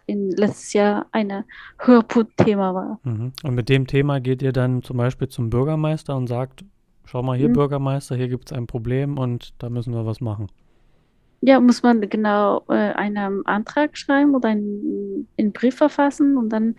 in 0.06 0.30
letztes 0.30 0.72
Jahr 0.72 1.06
ein 1.12 1.44
Höhepunktthema 1.80 2.74
war. 2.74 3.00
Mhm. 3.02 3.32
Und 3.42 3.54
mit 3.54 3.68
dem 3.68 3.86
Thema 3.86 4.20
geht 4.20 4.42
ihr 4.42 4.52
dann 4.52 4.82
zum 4.82 4.96
Beispiel 4.98 5.28
zum 5.28 5.50
Bürgermeister 5.50 6.16
und 6.16 6.28
sagt, 6.28 6.64
schau 7.04 7.22
mal 7.22 7.36
hier, 7.36 7.48
Mhm. 7.48 7.54
Bürgermeister, 7.54 8.16
hier 8.16 8.28
gibt 8.28 8.50
es 8.50 8.56
ein 8.56 8.66
Problem 8.66 9.18
und 9.18 9.54
da 9.58 9.68
müssen 9.68 9.92
wir 9.94 10.06
was 10.06 10.20
machen. 10.20 10.48
Ja, 11.40 11.60
muss 11.60 11.82
man 11.82 12.00
genau 12.08 12.64
äh, 12.68 12.92
einen 12.92 13.44
Antrag 13.46 13.96
schreiben 13.98 14.34
oder 14.34 14.48
einen, 14.48 15.28
einen 15.38 15.52
Brief 15.52 15.76
verfassen 15.76 16.36
und 16.36 16.48
dann 16.50 16.76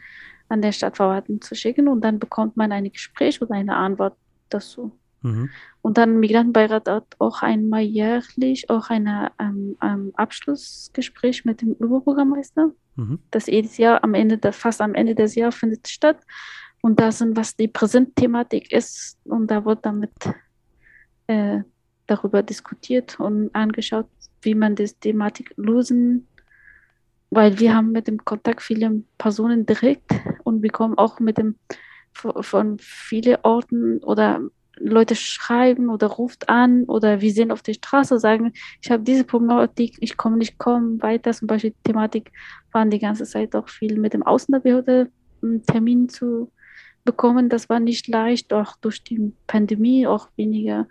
an 0.50 0.62
der 0.62 0.72
Stadtverwaltung 0.72 1.42
zu 1.42 1.56
schicken 1.56 1.88
und 1.88 2.02
dann 2.02 2.20
bekommt 2.20 2.58
man 2.58 2.72
ein 2.72 2.92
Gespräch 2.92 3.42
oder 3.42 3.56
eine 3.56 3.76
Antwort 3.76 4.16
dazu. 4.50 4.92
Mhm. 5.22 5.50
Und 5.82 5.98
dann 5.98 6.20
Migrantenbeirat 6.20 6.88
hat 6.88 7.16
auch 7.20 7.42
einmal 7.42 7.82
jährlich 7.82 8.70
auch 8.70 8.90
ein 8.90 9.08
ähm, 9.40 9.78
ähm, 9.82 10.12
Abschlussgespräch 10.16 11.46
mit 11.46 11.62
dem 11.62 11.74
Oberbürgermeister. 11.74 12.72
Mhm. 12.96 13.20
Das 13.32 13.48
jedes 13.48 13.78
Jahr 13.78 14.04
am 14.04 14.14
Ende, 14.14 14.52
fast 14.52 14.82
am 14.82 14.94
Ende 14.94 15.16
des 15.16 15.36
Jahres 15.36 15.56
findet 15.56 15.88
statt. 15.88 16.20
Und 16.82 17.00
da 17.00 17.12
sind, 17.12 17.36
was 17.36 17.56
die 17.56 17.68
Präsentthematik 17.68 18.72
ist. 18.72 19.18
Und 19.26 19.50
da 19.50 19.66
wird 19.66 19.86
damit 19.86 20.12
äh, 21.26 21.62
darüber 22.06 22.44
diskutiert 22.44 23.20
und 23.20 23.54
angeschaut, 23.54 24.08
wie 24.42 24.56
man 24.56 24.76
das 24.76 24.98
Thematik 25.00 25.54
lösen 25.58 26.28
weil 27.30 27.60
wir 27.60 27.76
haben 27.76 27.92
mit 27.92 28.08
dem 28.08 28.24
Kontakt 28.24 28.62
viele 28.62 29.04
Personen 29.18 29.66
direkt 29.66 30.12
und 30.48 30.62
bekommen 30.62 30.98
auch 30.98 31.20
mit 31.20 31.38
dem 31.38 31.56
von, 32.14 32.80
vielen 32.80 33.38
Orten 33.44 34.00
oder 34.00 34.42
Leute 34.80 35.16
schreiben 35.16 35.90
oder 35.90 36.08
ruft 36.08 36.50
an 36.50 36.84
oder 36.86 37.22
wir 37.22 37.32
sehen 37.32 37.52
auf 37.52 37.62
der 37.62 37.74
Straße, 37.74 38.20
sagen, 38.20 38.54
ich 38.82 38.90
habe 38.90 39.04
diese 39.04 39.24
Problematik, 39.24 39.98
ich 40.00 40.18
komme 40.18 40.38
nicht 40.38 40.58
kommen 40.58 41.02
weiter. 41.02 41.32
Zum 41.34 41.48
Beispiel 41.48 41.74
Thematik 41.84 42.32
waren 42.72 42.90
die 42.90 43.00
ganze 43.00 43.26
Zeit 43.26 43.56
auch 43.56 43.70
viel 43.70 44.00
mit 44.00 44.14
dem 44.14 44.24
Außenbehörde 44.24 45.10
einen 45.42 45.64
Termin 45.64 46.10
zu 46.10 46.52
bekommen. 47.04 47.50
Das 47.50 47.70
war 47.70 47.80
nicht 47.80 48.08
leicht, 48.08 48.54
auch 48.54 48.76
durch 48.78 49.04
die 49.04 49.34
Pandemie, 49.48 50.08
auch 50.08 50.30
weniger 50.36 50.88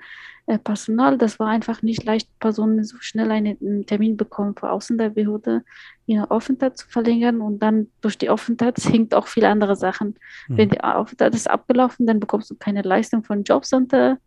Personal. 0.47 1.19
Das 1.19 1.39
war 1.39 1.49
einfach 1.49 1.83
nicht 1.83 2.05
leicht, 2.05 2.29
Personen 2.39 2.85
so 2.85 2.97
schnell 3.01 3.31
einen, 3.31 3.85
Termin 3.87 4.17
bekommen 4.17 4.55
vor 4.55 4.71
Außenbehörde, 4.71 5.65
ihre 6.07 6.31
Aufenthalt 6.31 6.79
zu 6.79 6.89
verlängern. 6.89 7.41
Und 7.41 7.59
dann 7.59 7.89
durch 8.01 8.17
die 8.17 8.31
Aufenthalt 8.31 8.79
hängt 8.85 9.15
auch 9.15 9.27
viele 9.27 9.49
andere 9.49 9.75
Sachen. 9.77 10.15
Mhm. 10.49 10.57
Wenn 10.57 10.69
die 10.69 10.81
Aufenthalt 10.81 11.35
ist 11.35 11.51
abgelaufen, 11.51 12.07
dann 12.07 12.21
bekommst 12.21 12.51
du 12.51 12.55
keine 12.55 12.83
Leistung 12.83 13.25
von 13.25 13.43
Jobcenter. 13.43 14.19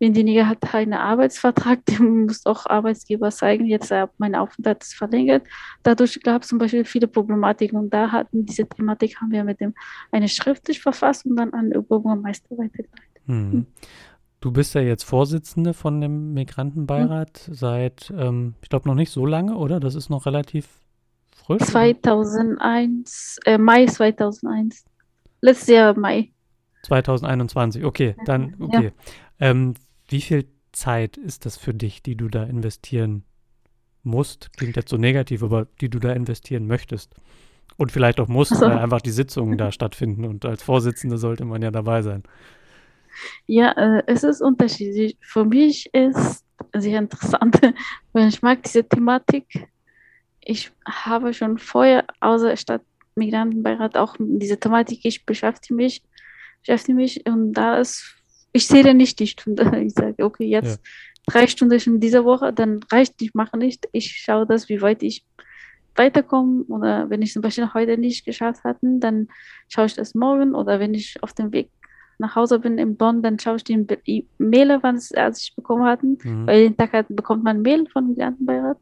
Wenn 0.00 0.12
diejenige 0.12 0.48
hat 0.48 0.74
einen 0.74 0.94
Arbeitsvertrag, 0.94 1.84
dem 1.86 2.26
muss 2.26 2.46
auch 2.46 2.66
Arbeitsgeber 2.66 3.30
zeigen, 3.30 3.66
jetzt 3.66 3.90
äh, 3.90 4.06
mein 4.18 4.34
Aufenthalt 4.34 4.82
ist 4.82 4.94
verlängert. 4.94 5.44
Dadurch 5.82 6.20
gab 6.22 6.42
es 6.42 6.48
zum 6.48 6.58
Beispiel 6.58 6.84
viele 6.84 7.08
Problematiken 7.08 7.78
und 7.78 7.90
da 7.90 8.12
hatten 8.12 8.46
diese 8.46 8.66
Thematik 8.66 9.20
haben 9.20 9.30
wir 9.30 9.44
mit 9.44 9.60
dem 9.60 9.74
eine 10.12 10.28
schriftlich 10.28 10.80
verfasst 10.80 11.26
und 11.26 11.36
dann 11.36 11.52
an 11.52 11.70
den 11.70 11.78
Oberbürgermeister 11.78 12.50
weitergeleitet. 12.50 13.22
Mhm. 13.26 13.66
Du 14.44 14.52
bist 14.52 14.74
ja 14.74 14.82
jetzt 14.82 15.04
Vorsitzende 15.04 15.72
von 15.72 16.02
dem 16.02 16.34
Migrantenbeirat 16.34 17.46
Mhm. 17.48 17.54
seit, 17.54 18.12
ähm, 18.14 18.56
ich 18.60 18.68
glaube, 18.68 18.86
noch 18.86 18.94
nicht 18.94 19.10
so 19.10 19.24
lange, 19.24 19.56
oder? 19.56 19.80
Das 19.80 19.94
ist 19.94 20.10
noch 20.10 20.26
relativ 20.26 20.68
frisch. 21.34 21.62
oder? 21.62 21.64
2001, 21.64 23.38
äh, 23.46 23.56
Mai 23.56 23.86
2001. 23.86 24.84
Letztes 25.40 25.68
Jahr 25.68 25.98
Mai. 25.98 26.28
2021, 26.82 27.86
okay, 27.86 28.16
dann, 28.26 28.54
Ja. 28.58 28.66
okay. 28.66 28.92
Ähm, 29.40 29.72
wie 30.08 30.20
viel 30.20 30.44
Zeit 30.72 31.16
ist 31.16 31.46
das 31.46 31.56
für 31.56 31.72
dich, 31.72 32.02
die 32.02 32.14
du 32.14 32.28
da 32.28 32.44
investieren 32.44 33.24
musst? 34.02 34.52
Klingt 34.58 34.76
jetzt 34.76 34.90
so 34.90 34.98
negativ, 34.98 35.42
aber 35.42 35.68
die 35.80 35.88
du 35.88 35.98
da 36.00 36.12
investieren 36.12 36.66
möchtest. 36.66 37.14
Und 37.78 37.92
vielleicht 37.92 38.20
auch 38.20 38.28
musst, 38.28 38.52
Ach 38.52 38.56
so. 38.58 38.66
weil 38.66 38.76
einfach 38.78 39.00
die 39.00 39.10
Sitzungen 39.10 39.56
da 39.56 39.72
stattfinden 39.72 40.26
und 40.26 40.44
als 40.44 40.62
Vorsitzende 40.62 41.16
sollte 41.16 41.46
man 41.46 41.62
ja 41.62 41.70
dabei 41.70 42.02
sein. 42.02 42.24
Ja, 43.46 43.72
äh, 43.72 44.02
es 44.06 44.24
ist 44.24 44.40
unterschiedlich. 44.40 45.16
Für 45.20 45.44
mich 45.44 45.92
ist 45.94 46.44
sehr 46.74 46.98
interessant, 46.98 47.60
weil 48.12 48.28
ich 48.28 48.42
mag 48.42 48.62
diese 48.62 48.86
Thematik. 48.86 49.46
Ich 50.40 50.70
habe 50.86 51.32
schon 51.32 51.58
vorher, 51.58 52.04
außer 52.20 52.56
Stadtmigrantenbeirat, 52.56 53.96
auch 53.96 54.18
mit 54.18 54.42
dieser 54.42 54.60
Thematik, 54.60 55.00
ich 55.04 55.24
beschäftige 55.24 55.74
mich, 55.74 56.02
beschäftige 56.60 56.96
mich 56.96 57.26
und 57.26 57.52
da 57.54 57.78
ist, 57.78 58.16
ich 58.52 58.66
zähle 58.66 58.94
nicht 58.94 59.18
die 59.18 59.26
Stunde. 59.26 59.64
Ich 59.84 59.94
sage, 59.94 60.24
okay, 60.24 60.46
jetzt 60.46 60.80
drei 61.26 61.46
Stunden 61.46 61.80
in 61.80 62.00
dieser 62.00 62.24
Woche, 62.24 62.52
dann 62.52 62.80
reicht, 62.90 63.20
ich 63.22 63.34
mache 63.34 63.56
nicht. 63.56 63.88
Ich 63.92 64.16
schaue 64.16 64.46
das, 64.46 64.68
wie 64.68 64.82
weit 64.82 65.02
ich 65.02 65.24
weiterkomme 65.96 66.64
oder 66.64 67.08
wenn 67.08 67.22
ich 67.22 67.32
zum 67.32 67.42
Beispiel 67.42 67.72
heute 67.72 67.96
nicht 67.96 68.24
geschafft 68.24 68.64
hatte, 68.64 68.80
dann 68.98 69.28
schaue 69.68 69.86
ich 69.86 69.94
das 69.94 70.14
morgen 70.14 70.54
oder 70.54 70.80
wenn 70.80 70.94
ich 70.94 71.22
auf 71.22 71.32
dem 71.32 71.52
Weg 71.52 71.70
nach 72.18 72.34
Hause 72.36 72.58
bin 72.58 72.78
in 72.78 72.96
Bonn, 72.96 73.22
dann 73.22 73.38
schaue 73.38 73.56
ich 73.56 73.64
die 73.64 74.26
Mail, 74.38 74.78
wann 74.82 74.96
es 74.96 75.12
als 75.12 75.42
ich 75.42 75.54
bekommen 75.56 75.84
hatten, 75.84 76.18
Mhm. 76.22 76.46
weil 76.46 76.60
jeden 76.60 76.76
Tag 76.76 76.92
hat, 76.92 77.06
bekommt 77.08 77.44
man 77.44 77.62
Mail 77.62 77.86
von 77.92 78.08
Migrantenbeirat 78.08 78.78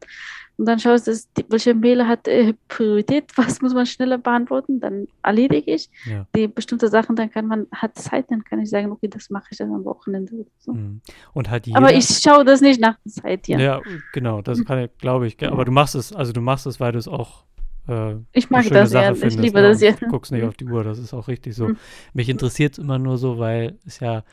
und 0.57 0.65
dann 0.67 0.77
schaue 0.79 0.95
ich, 0.95 1.01
dass 1.03 1.31
die, 1.33 1.43
welche 1.49 1.73
Mail 1.73 2.05
hat 2.07 2.27
äh, 2.27 2.53
Priorität, 2.67 3.25
was 3.37 3.61
muss 3.61 3.73
man 3.73 3.85
schneller 3.85 4.17
beantworten, 4.19 4.79
dann 4.79 5.07
erledige 5.23 5.73
ich 5.73 5.89
Ja. 6.05 6.25
die 6.35 6.47
bestimmte 6.47 6.87
Sachen, 6.89 7.15
dann 7.15 7.31
kann 7.31 7.47
man, 7.47 7.67
hat 7.71 7.95
Zeit, 7.97 8.29
dann 8.29 8.43
kann 8.43 8.59
ich 8.59 8.69
sagen, 8.69 8.91
okay, 8.91 9.07
das 9.07 9.29
mache 9.29 9.47
ich 9.51 9.57
dann 9.57 9.73
am 9.73 9.83
Wochenende 9.85 10.45
so. 10.59 10.73
Mhm. 10.73 11.01
Und 11.33 11.49
hat 11.49 11.65
jeder. 11.65 11.77
Aber 11.79 11.93
ich 11.93 12.05
schaue 12.07 12.45
das 12.45 12.61
nicht 12.61 12.79
nach 12.79 12.97
der 13.03 13.11
Zeit, 13.11 13.47
ja. 13.47 13.57
Ja, 13.59 13.81
genau, 14.13 14.41
das 14.41 14.63
kann 14.63 14.79
ich, 14.79 14.97
glaube 14.99 15.25
ich. 15.27 15.41
Aber 15.47 15.65
du 15.65 15.71
machst 15.71 15.95
es, 15.95 16.13
also 16.13 16.33
du 16.33 16.41
machst 16.41 16.65
es, 16.67 16.79
weil 16.79 16.91
du 16.91 16.99
es 16.99 17.07
auch 17.07 17.45
äh, 17.87 18.15
Ich 18.31 18.49
mag 18.49 18.67
das, 18.69 18.91
Sache 18.91 19.03
ja. 19.05 19.11
Ich 19.11 19.19
findest, 19.19 19.39
liebe 19.39 19.61
ne? 19.61 19.69
das, 19.69 19.81
ja. 19.81 19.91
Guckst 20.09 20.31
nicht 20.31 20.43
auf 20.43 20.55
die 20.55 20.65
Uhr, 20.65 20.83
das 20.83 20.99
ist 20.99 21.13
auch 21.13 21.27
richtig 21.27 21.55
so. 21.55 21.69
Mhm. 21.69 21.77
Mich 22.13 22.29
interessiert 22.29 22.73
es 22.73 22.79
immer 22.79 22.99
nur 22.99 23.17
so, 23.17 23.39
weil 23.39 23.77
es 23.85 23.99
ja, 23.99 24.23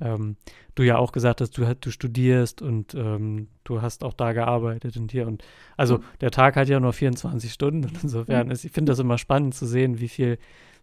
ähm, 0.00 0.36
du 0.74 0.82
ja 0.82 0.98
auch 0.98 1.12
gesagt 1.12 1.40
hast, 1.40 1.56
du, 1.56 1.74
du 1.80 1.90
studierst 1.90 2.62
und 2.62 2.94
ähm, 2.94 3.48
du 3.64 3.80
hast 3.82 4.02
auch 4.04 4.12
da 4.14 4.32
gearbeitet 4.32 4.96
und 4.96 5.12
hier 5.12 5.26
und 5.26 5.44
also 5.76 5.98
Mhm. 5.98 6.02
der 6.20 6.30
Tag 6.30 6.56
hat 6.56 6.68
ja 6.68 6.80
nur 6.80 6.92
24 6.92 7.52
Stunden 7.52 7.84
und 7.84 7.92
insofern 8.02 8.50
ist, 8.50 8.64
ich 8.64 8.72
finde 8.72 8.90
das 8.92 8.98
immer 8.98 9.18
spannend 9.18 9.54
zu 9.54 9.66
sehen, 9.66 10.00
wie 10.00 10.08
viel, 10.08 10.38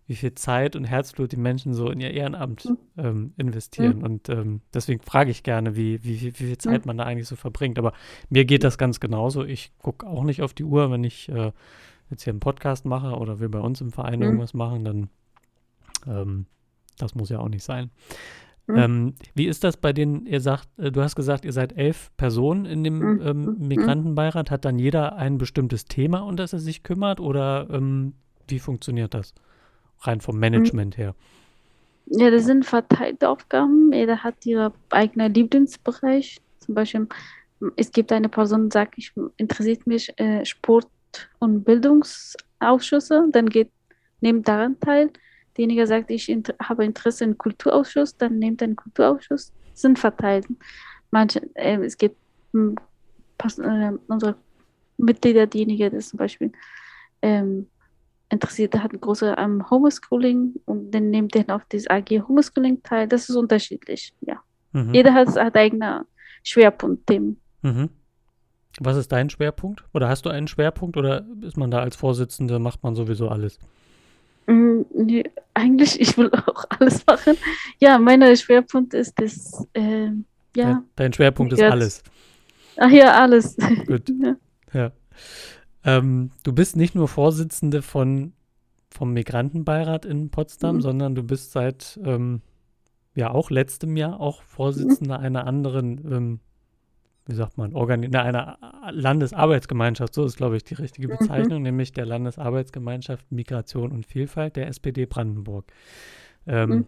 wie 0.07 0.15
viel 0.15 0.33
Zeit 0.33 0.75
und 0.75 0.85
Herzblut 0.85 1.31
die 1.31 1.37
Menschen 1.37 1.73
so 1.73 1.89
in 1.89 1.99
ihr 1.99 2.11
Ehrenamt 2.11 2.65
Mhm. 2.65 2.77
ähm, 2.97 3.33
investieren 3.37 4.01
und 4.03 4.29
ähm, 4.29 4.61
deswegen 4.73 5.01
frage 5.01 5.29
ich 5.31 5.43
gerne, 5.43 5.75
wie, 5.75 6.03
wie, 6.03 6.21
wie, 6.21 6.31
viel 6.31 6.57
Zeit 6.57 6.85
Mhm. 6.85 6.87
man 6.87 6.97
da 6.97 7.03
eigentlich 7.03 7.27
so 7.27 7.35
verbringt, 7.35 7.77
aber 7.77 7.91
mir 8.29 8.45
geht 8.45 8.63
das 8.63 8.77
ganz 8.77 8.99
genauso. 8.99 9.43
Ich 9.43 9.71
gucke 9.79 10.07
auch 10.07 10.23
nicht 10.23 10.41
auf 10.41 10.53
die 10.53 10.63
Uhr, 10.63 10.89
wenn 10.91 11.03
ich 11.03 11.27
äh, 11.29 11.51
jetzt 12.11 12.23
hier 12.23 12.31
einen 12.31 12.39
Podcast 12.39 12.85
mache 12.85 13.15
oder 13.17 13.39
wir 13.39 13.49
bei 13.49 13.59
uns 13.59 13.81
im 13.81 13.91
Verein 13.91 14.19
Mhm. 14.19 14.25
irgendwas 14.25 14.53
machen, 14.53 14.83
dann 14.83 15.09
ähm, 16.07 16.45
das 16.97 17.15
muss 17.15 17.29
ja 17.29 17.39
auch 17.39 17.49
nicht 17.49 17.63
sein. 17.63 17.89
Mhm. 18.67 18.75
Ähm, 18.77 19.13
wie 19.33 19.47
ist 19.47 19.63
das 19.63 19.77
bei 19.77 19.91
denen, 19.93 20.25
ihr 20.27 20.39
sagt, 20.41 20.67
äh, 20.77 20.91
du 20.91 21.01
hast 21.01 21.15
gesagt, 21.15 21.45
ihr 21.45 21.53
seid 21.53 21.75
elf 21.77 22.11
Personen 22.17 22.65
in 22.65 22.83
dem 22.83 22.99
Mhm. 22.99 23.21
ähm, 23.23 23.41
Mhm. 23.59 23.67
Migrantenbeirat. 23.67 24.51
Hat 24.51 24.65
dann 24.65 24.77
jeder 24.77 25.15
ein 25.15 25.37
bestimmtes 25.37 25.85
Thema, 25.85 26.19
um 26.19 26.35
das 26.35 26.53
er 26.53 26.59
sich 26.59 26.83
kümmert 26.83 27.19
oder 27.19 27.67
ähm, 27.71 28.13
wie 28.47 28.59
funktioniert 28.59 29.13
das? 29.13 29.33
Rein 30.01 30.21
vom 30.21 30.37
Management 30.39 30.97
her. 30.97 31.15
Ja, 32.07 32.29
das 32.31 32.45
sind 32.45 32.65
verteilte 32.65 33.29
Aufgaben. 33.29 33.91
Jeder 33.93 34.23
hat 34.23 34.45
ihren 34.45 34.73
eigenen 34.89 35.33
Lieblingsbereich. 35.33 36.41
Zum 36.59 36.75
Beispiel, 36.75 37.07
es 37.77 37.91
gibt 37.91 38.11
eine 38.11 38.27
Person, 38.29 38.69
die 38.69 38.73
sagt, 38.73 38.95
ich 38.97 39.13
interessiert 39.37 39.85
mich 39.87 40.11
äh, 40.19 40.43
Sport- 40.45 40.87
und 41.39 41.63
Bildungsausschüsse, 41.63 43.27
dann 43.31 43.47
geht, 43.49 43.71
nimmt 44.21 44.47
daran 44.47 44.79
teil. 44.79 45.11
Derjenige 45.57 45.85
sagt, 45.87 46.11
ich 46.11 46.29
inter 46.29 46.55
habe 46.61 46.85
Interesse 46.85 47.23
im 47.23 47.37
Kulturausschuss, 47.37 48.17
dann 48.17 48.39
nimmt 48.39 48.61
den 48.61 48.75
Kulturausschuss. 48.75 49.51
Sind 49.73 49.99
verteilt. 49.99 50.45
Manche, 51.11 51.41
äh, 51.55 51.77
es 51.83 51.97
gibt 51.97 52.17
äh, 52.53 53.91
unsere 54.07 54.35
Mitglieder, 54.97 55.47
diejenigen, 55.47 55.91
die 55.91 55.99
zum 55.99 56.17
Beispiel 56.17 56.51
ähm, 57.21 57.67
interessiert 58.29 58.75
hat, 58.75 58.99
große 58.99 59.37
am 59.37 59.69
Homeschooling 59.69 60.55
und 60.65 60.91
dann 60.91 61.09
nimmt 61.09 61.35
er 61.35 61.55
auf 61.55 61.63
das 61.69 61.87
AG 61.87 62.09
Homeschooling 62.27 62.81
teil. 62.83 63.07
Das 63.07 63.29
ist 63.29 63.35
unterschiedlich, 63.35 64.13
ja. 64.21 64.41
Mhm. 64.71 64.93
Jeder 64.93 65.13
hat, 65.13 65.27
hat 65.35 65.55
eigene 65.55 66.05
Schwerpunktthemen. 66.43 67.39
Mhm. 67.61 67.89
Was 68.79 68.97
ist 68.97 69.11
dein 69.11 69.29
Schwerpunkt? 69.29 69.83
Oder 69.93 70.07
hast 70.07 70.25
du 70.25 70.29
einen 70.29 70.47
Schwerpunkt 70.47 70.97
oder 70.97 71.25
ist 71.41 71.57
man 71.57 71.71
da 71.71 71.79
als 71.79 71.95
Vorsitzende, 71.95 72.59
macht 72.59 72.83
man 72.83 72.95
sowieso 72.95 73.27
alles? 73.27 73.59
Mm, 74.47 74.81
nee, 74.93 75.23
eigentlich, 75.53 75.99
ich 75.99 76.17
will 76.17 76.31
auch 76.33 76.65
alles 76.69 77.05
machen. 77.05 77.35
Ja, 77.79 77.99
mein 77.99 78.35
Schwerpunkt 78.35 78.93
ist 78.93 79.19
das, 79.19 79.67
äh, 79.73 80.09
ja. 80.55 80.83
Dein 80.95 81.13
Schwerpunkt 81.13 81.53
ist 81.53 81.61
alles. 81.61 82.03
Ach 82.77 82.89
ja, 82.89 83.21
alles. 83.21 83.57
Gut. 83.87 84.11
ja. 84.21 84.35
ja. 84.73 84.91
Ähm, 85.83 86.31
du 86.43 86.53
bist 86.53 86.75
nicht 86.75 86.95
nur 86.95 87.07
Vorsitzende 87.07 87.81
von, 87.81 88.33
vom 88.89 89.13
Migrantenbeirat 89.13 90.05
in 90.05 90.29
Potsdam, 90.29 90.77
mhm. 90.77 90.81
sondern 90.81 91.15
du 91.15 91.23
bist 91.23 91.51
seit, 91.51 91.99
ähm, 92.03 92.41
ja, 93.15 93.31
auch 93.31 93.49
letztem 93.49 93.97
Jahr 93.97 94.19
auch 94.19 94.41
Vorsitzende 94.43 95.17
mhm. 95.17 95.25
einer 95.25 95.47
anderen, 95.47 96.11
ähm, 96.11 96.39
wie 97.27 97.35
sagt 97.35 97.57
man, 97.57 97.73
Organi 97.73 98.15
einer 98.15 98.57
Landesarbeitsgemeinschaft, 98.91 100.13
so 100.13 100.25
ist, 100.25 100.37
glaube 100.37 100.57
ich, 100.57 100.63
die 100.63 100.73
richtige 100.73 101.07
mhm. 101.07 101.17
Bezeichnung, 101.17 101.59
mhm. 101.59 101.63
nämlich 101.63 101.93
der 101.93 102.05
Landesarbeitsgemeinschaft 102.05 103.31
Migration 103.31 103.91
und 103.91 104.05
Vielfalt 104.05 104.55
der 104.55 104.67
SPD 104.67 105.05
Brandenburg. 105.05 105.65
Ähm, 106.47 106.69
mhm. 106.69 106.87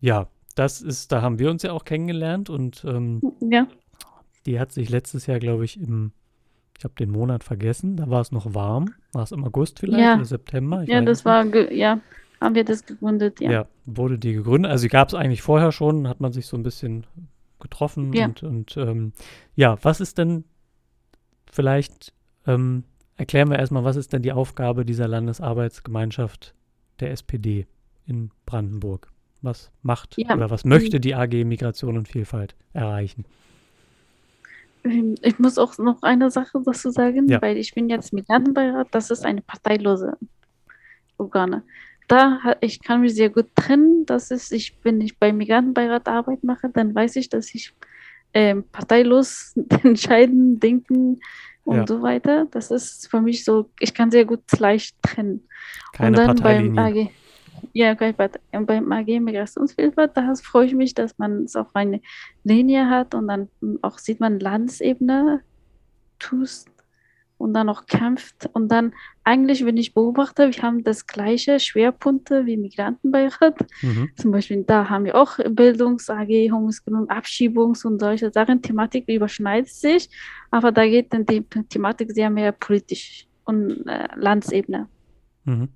Ja, 0.00 0.28
das 0.54 0.80
ist, 0.80 1.12
da 1.12 1.22
haben 1.22 1.38
wir 1.38 1.50
uns 1.50 1.62
ja 1.62 1.72
auch 1.72 1.84
kennengelernt 1.84 2.50
und 2.50 2.84
ähm, 2.84 3.22
ja. 3.40 3.66
die 4.46 4.60
hat 4.60 4.72
sich 4.72 4.90
letztes 4.90 5.26
Jahr, 5.26 5.38
glaube 5.38 5.64
ich, 5.64 5.80
im 5.80 6.12
ich 6.78 6.84
habe 6.84 6.94
den 6.94 7.10
Monat 7.10 7.42
vergessen. 7.42 7.96
Da 7.96 8.08
war 8.08 8.20
es 8.20 8.30
noch 8.30 8.54
warm. 8.54 8.94
War 9.12 9.24
es 9.24 9.32
im 9.32 9.44
August 9.44 9.80
vielleicht 9.80 10.00
ja. 10.00 10.14
oder 10.14 10.24
September? 10.24 10.84
Ja, 10.84 11.00
das 11.00 11.24
war, 11.24 11.44
ja, 11.72 12.00
haben 12.40 12.54
wir 12.54 12.64
das 12.64 12.86
gegründet, 12.86 13.40
ja. 13.40 13.50
Ja, 13.50 13.66
wurde 13.84 14.16
die 14.16 14.32
gegründet. 14.32 14.70
Also 14.70 14.82
die 14.82 14.88
gab 14.88 15.08
es 15.08 15.14
eigentlich 15.14 15.42
vorher 15.42 15.72
schon, 15.72 16.06
hat 16.06 16.20
man 16.20 16.32
sich 16.32 16.46
so 16.46 16.56
ein 16.56 16.62
bisschen 16.62 17.04
getroffen. 17.60 18.12
Ja. 18.12 18.26
Und, 18.26 18.42
und 18.42 18.76
ähm, 18.76 19.12
ja, 19.54 19.76
was 19.82 20.00
ist 20.00 20.18
denn 20.18 20.44
vielleicht, 21.50 22.12
ähm, 22.46 22.84
erklären 23.16 23.50
wir 23.50 23.58
erstmal, 23.58 23.84
was 23.84 23.96
ist 23.96 24.12
denn 24.12 24.22
die 24.22 24.32
Aufgabe 24.32 24.84
dieser 24.84 25.08
Landesarbeitsgemeinschaft 25.08 26.54
der 27.00 27.10
SPD 27.10 27.66
in 28.06 28.30
Brandenburg? 28.46 29.10
Was 29.40 29.70
macht 29.82 30.16
ja. 30.18 30.34
oder 30.34 30.50
was 30.50 30.64
möchte 30.64 30.98
die 30.98 31.14
AG 31.14 31.44
Migration 31.44 31.96
und 31.96 32.08
Vielfalt 32.08 32.56
erreichen? 32.72 33.24
Ähm, 34.84 35.14
ich 35.22 35.38
muss 35.38 35.58
auch 35.58 35.78
noch 35.78 36.02
eine 36.02 36.30
Sache 36.30 36.60
dazu 36.64 36.90
sagen, 36.90 37.28
ja. 37.28 37.40
weil 37.40 37.56
ich 37.56 37.74
bin 37.74 37.88
jetzt 37.88 38.12
Migrantenbeirat, 38.12 38.88
das 38.90 39.10
ist 39.10 39.24
eine 39.24 39.42
parteilose 39.42 40.16
Organe. 41.18 41.62
Da 42.08 42.56
ich 42.60 42.82
kann 42.82 43.02
mich 43.02 43.14
sehr 43.14 43.28
gut 43.28 43.54
trennen, 43.54 44.06
dass 44.06 44.30
es, 44.30 44.50
ich, 44.50 44.76
wenn 44.82 45.00
ich 45.00 45.18
beim 45.18 45.36
Migrantenbeirat 45.36 46.08
Arbeit 46.08 46.42
mache, 46.42 46.70
dann 46.70 46.94
weiß 46.94 47.16
ich, 47.16 47.28
dass 47.28 47.54
ich 47.54 47.74
ähm, 48.34 48.64
parteilos 48.72 49.54
entscheiden, 49.84 50.58
denken 50.58 51.20
und 51.64 51.76
ja. 51.76 51.86
so 51.86 52.02
weiter. 52.02 52.46
Das 52.50 52.70
ist 52.70 53.08
für 53.10 53.20
mich 53.20 53.44
so, 53.44 53.70
ich 53.78 53.92
kann 53.92 54.10
sehr 54.10 54.24
gut 54.24 54.40
leicht 54.58 54.96
trennen. 55.02 55.46
Keine 55.92 56.18
und 56.18 56.26
dann 56.26 56.36
beim 56.36 56.78
AG, 56.78 57.10
ja, 57.74 57.94
bei, 57.94 58.12
beim 58.12 58.92
AG 58.92 59.20
Migrationsvielfalt, 59.20 60.12
da 60.16 60.34
freue 60.36 60.66
ich 60.66 60.74
mich, 60.74 60.94
dass 60.94 61.18
man 61.18 61.44
es 61.44 61.56
auf 61.56 61.68
eine 61.74 62.00
Linie 62.42 62.88
hat 62.88 63.14
und 63.14 63.28
dann 63.28 63.48
auch 63.82 63.98
sieht 63.98 64.20
man 64.20 64.40
Landesebene 64.40 65.42
tust 66.18 66.70
und 67.38 67.54
dann 67.54 67.68
auch 67.68 67.86
kämpft. 67.86 68.50
Und 68.52 68.68
dann 68.68 68.92
eigentlich, 69.24 69.64
wenn 69.64 69.76
ich 69.76 69.94
beobachte, 69.94 70.50
wir 70.52 70.62
haben 70.62 70.84
das 70.84 71.06
gleiche 71.06 71.58
Schwerpunkte 71.60 72.44
wie 72.46 72.56
Migrantenbeirat. 72.56 73.64
Mhm. 73.82 74.10
Zum 74.16 74.32
Beispiel, 74.32 74.64
da 74.64 74.88
haben 74.90 75.04
wir 75.04 75.14
auch 75.14 75.38
Bildungs-AG, 75.38 76.52
Homeschooling, 76.52 77.08
Abschiebungs- 77.08 77.86
und 77.86 78.00
solche 78.00 78.30
Sachen. 78.30 78.60
Thematik 78.60 79.08
überschneidet 79.08 79.70
sich, 79.70 80.10
aber 80.50 80.72
da 80.72 80.86
geht 80.86 81.12
dann 81.12 81.24
die 81.24 81.42
Thematik 81.68 82.12
sehr 82.12 82.28
mehr 82.28 82.52
politisch 82.52 83.26
und 83.44 83.86
äh, 83.86 84.08
Landesebene. 84.16 84.88
Mhm. 85.44 85.68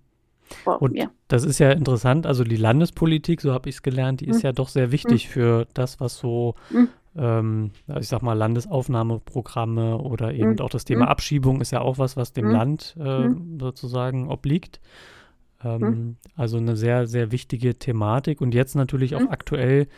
Und 0.64 0.96
ja. 0.96 1.10
das 1.28 1.44
ist 1.44 1.58
ja 1.58 1.70
interessant, 1.70 2.26
also 2.26 2.44
die 2.44 2.56
Landespolitik, 2.56 3.40
so 3.40 3.52
habe 3.52 3.68
ich 3.68 3.76
es 3.76 3.82
gelernt, 3.82 4.20
die 4.20 4.26
mhm. 4.26 4.32
ist 4.32 4.42
ja 4.42 4.52
doch 4.52 4.68
sehr 4.68 4.92
wichtig 4.92 5.26
mhm. 5.28 5.32
für 5.32 5.66
das, 5.72 5.98
was 6.00 6.18
so, 6.18 6.54
mhm. 6.70 6.88
Ähm, 7.16 7.72
ich 7.98 8.08
sag 8.08 8.22
mal, 8.22 8.34
Landesaufnahmeprogramme 8.34 9.98
oder 9.98 10.32
eben 10.32 10.52
mhm. 10.52 10.60
auch 10.60 10.70
das 10.70 10.84
Thema 10.84 11.06
mhm. 11.06 11.10
Abschiebung 11.10 11.60
ist 11.60 11.70
ja 11.70 11.80
auch 11.80 11.98
was, 11.98 12.16
was 12.16 12.32
dem 12.32 12.46
mhm. 12.46 12.52
Land 12.52 12.96
äh, 12.98 13.28
sozusagen 13.60 14.28
obliegt. 14.28 14.80
Ähm, 15.62 16.16
also 16.36 16.56
eine 16.56 16.76
sehr, 16.76 17.06
sehr 17.06 17.32
wichtige 17.32 17.78
Thematik. 17.78 18.40
Und 18.40 18.54
jetzt 18.54 18.74
natürlich 18.74 19.14
auch 19.14 19.28
aktuell, 19.28 19.88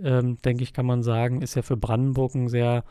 ähm, 0.00 0.40
denke 0.42 0.62
ich, 0.62 0.72
kann 0.72 0.86
man 0.86 1.02
sagen, 1.02 1.42
ist 1.42 1.54
ja 1.54 1.62
für 1.62 1.76
Brandenburg 1.76 2.34
ein 2.34 2.48
sehr 2.48 2.84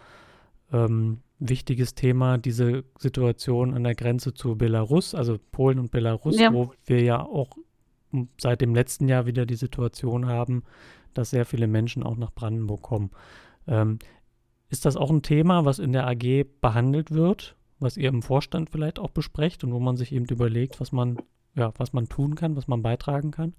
ähm, 0.73 1.19
wichtiges 1.39 1.93
Thema, 1.93 2.37
diese 2.37 2.83
Situation 2.97 3.73
an 3.73 3.83
der 3.83 3.95
Grenze 3.95 4.33
zu 4.33 4.55
Belarus, 4.55 5.13
also 5.13 5.37
Polen 5.51 5.79
und 5.79 5.91
Belarus, 5.91 6.39
ja. 6.39 6.51
wo 6.51 6.73
wir 6.85 7.01
ja 7.03 7.21
auch 7.21 7.57
seit 8.39 8.61
dem 8.61 8.73
letzten 8.73 9.07
Jahr 9.07 9.25
wieder 9.25 9.45
die 9.45 9.55
Situation 9.55 10.25
haben, 10.25 10.63
dass 11.13 11.29
sehr 11.29 11.45
viele 11.45 11.67
Menschen 11.67 12.03
auch 12.03 12.17
nach 12.17 12.33
Brandenburg 12.33 12.81
kommen. 12.81 13.11
Ähm, 13.67 13.99
ist 14.69 14.85
das 14.85 14.97
auch 14.97 15.09
ein 15.09 15.21
Thema, 15.21 15.65
was 15.65 15.79
in 15.79 15.93
der 15.93 16.07
AG 16.07 16.45
behandelt 16.61 17.11
wird, 17.11 17.55
was 17.79 17.97
ihr 17.97 18.09
im 18.09 18.21
Vorstand 18.21 18.69
vielleicht 18.69 18.99
auch 18.99 19.11
besprecht 19.11 19.63
und 19.63 19.71
wo 19.73 19.79
man 19.79 19.97
sich 19.97 20.11
eben 20.11 20.25
überlegt, 20.25 20.79
was 20.79 20.91
man, 20.91 21.17
ja, 21.55 21.71
was 21.77 21.93
man 21.93 22.09
tun 22.09 22.35
kann, 22.35 22.55
was 22.55 22.67
man 22.67 22.81
beitragen 22.81 23.31
kann? 23.31 23.53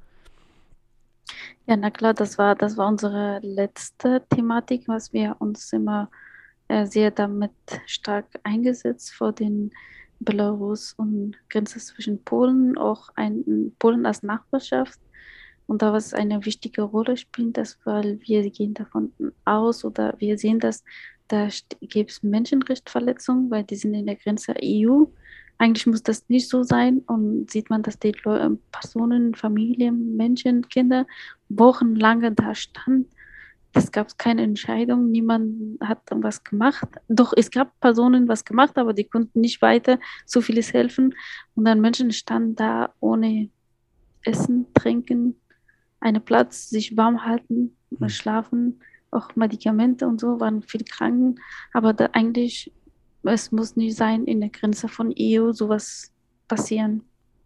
Ja, 1.66 1.76
na 1.76 1.90
klar, 1.90 2.14
das 2.14 2.38
war, 2.38 2.54
das 2.54 2.76
war 2.76 2.88
unsere 2.88 3.40
letzte 3.42 4.22
Thematik, 4.30 4.88
was 4.88 5.12
wir 5.12 5.36
uns 5.38 5.72
immer 5.72 6.10
äh, 6.68 6.86
sehr 6.86 7.10
damit 7.10 7.52
stark 7.86 8.26
eingesetzt 8.42 9.12
vor 9.12 9.32
den 9.32 9.70
Belarus 10.20 10.94
und 10.94 11.36
Grenze 11.48 11.78
zwischen 11.78 12.22
Polen, 12.24 12.76
auch 12.76 13.10
ein, 13.14 13.74
Polen 13.78 14.04
als 14.06 14.22
Nachbarschaft. 14.22 14.98
Und 15.68 15.82
da 15.82 15.92
was 15.92 16.14
eine 16.14 16.44
wichtige 16.44 16.82
Rolle 16.82 17.16
spielt, 17.16 17.56
das, 17.56 17.78
weil 17.84 18.18
wir 18.22 18.50
gehen 18.50 18.74
davon 18.74 19.12
aus 19.44 19.84
oder 19.84 20.14
wir 20.18 20.36
sehen, 20.36 20.58
dass 20.58 20.82
da 21.28 21.48
gibt 21.80 22.10
es 22.10 22.22
Menschenrechtsverletzungen, 22.22 23.50
weil 23.50 23.62
die 23.62 23.76
sind 23.76 23.94
in 23.94 24.06
der 24.06 24.16
Grenze 24.16 24.54
EU. 24.60 25.04
Eigentlich 25.58 25.86
muss 25.86 26.02
das 26.02 26.28
nicht 26.28 26.48
so 26.48 26.62
sein 26.62 27.00
und 27.06 27.50
sieht 27.50 27.68
man, 27.68 27.82
dass 27.82 27.98
die 27.98 28.12
Personen, 28.72 29.34
Familien, 29.34 30.16
Menschen, 30.16 30.66
Kinder 30.68 31.06
wochenlang 31.48 32.34
da 32.34 32.54
standen 32.54 33.10
es 33.74 33.92
gab 33.92 34.16
keine 34.18 34.42
Entscheidung, 34.42 35.10
niemand 35.10 35.80
hat 35.80 36.00
was 36.10 36.42
gemacht. 36.42 36.88
Doch 37.08 37.32
es 37.36 37.50
gab 37.50 37.78
Personen, 37.80 38.28
was 38.28 38.44
gemacht, 38.44 38.76
aber 38.78 38.92
die 38.92 39.04
konnten 39.04 39.40
nicht 39.40 39.62
weiter 39.62 39.98
so 40.26 40.40
vieles 40.40 40.72
helfen. 40.72 41.14
Und 41.54 41.64
dann 41.64 41.80
Menschen 41.80 42.12
standen 42.12 42.56
da 42.56 42.92
ohne 43.00 43.50
Essen, 44.22 44.66
Trinken, 44.74 45.36
einen 46.00 46.22
Platz, 46.22 46.70
sich 46.70 46.96
warm 46.96 47.24
halten, 47.24 47.76
mhm. 47.90 48.08
schlafen, 48.08 48.80
auch 49.10 49.34
Medikamente 49.36 50.06
und 50.06 50.20
so, 50.20 50.40
waren 50.40 50.62
viel 50.62 50.84
Kranken. 50.84 51.36
Aber 51.72 51.92
da 51.92 52.10
eigentlich, 52.12 52.72
es 53.22 53.52
muss 53.52 53.76
nicht 53.76 53.96
sein, 53.96 54.24
in 54.24 54.40
der 54.40 54.50
Grenze 54.50 54.88
von 54.88 55.14
EU 55.18 55.52
sowas 55.52 56.12
passieren. 56.46 57.02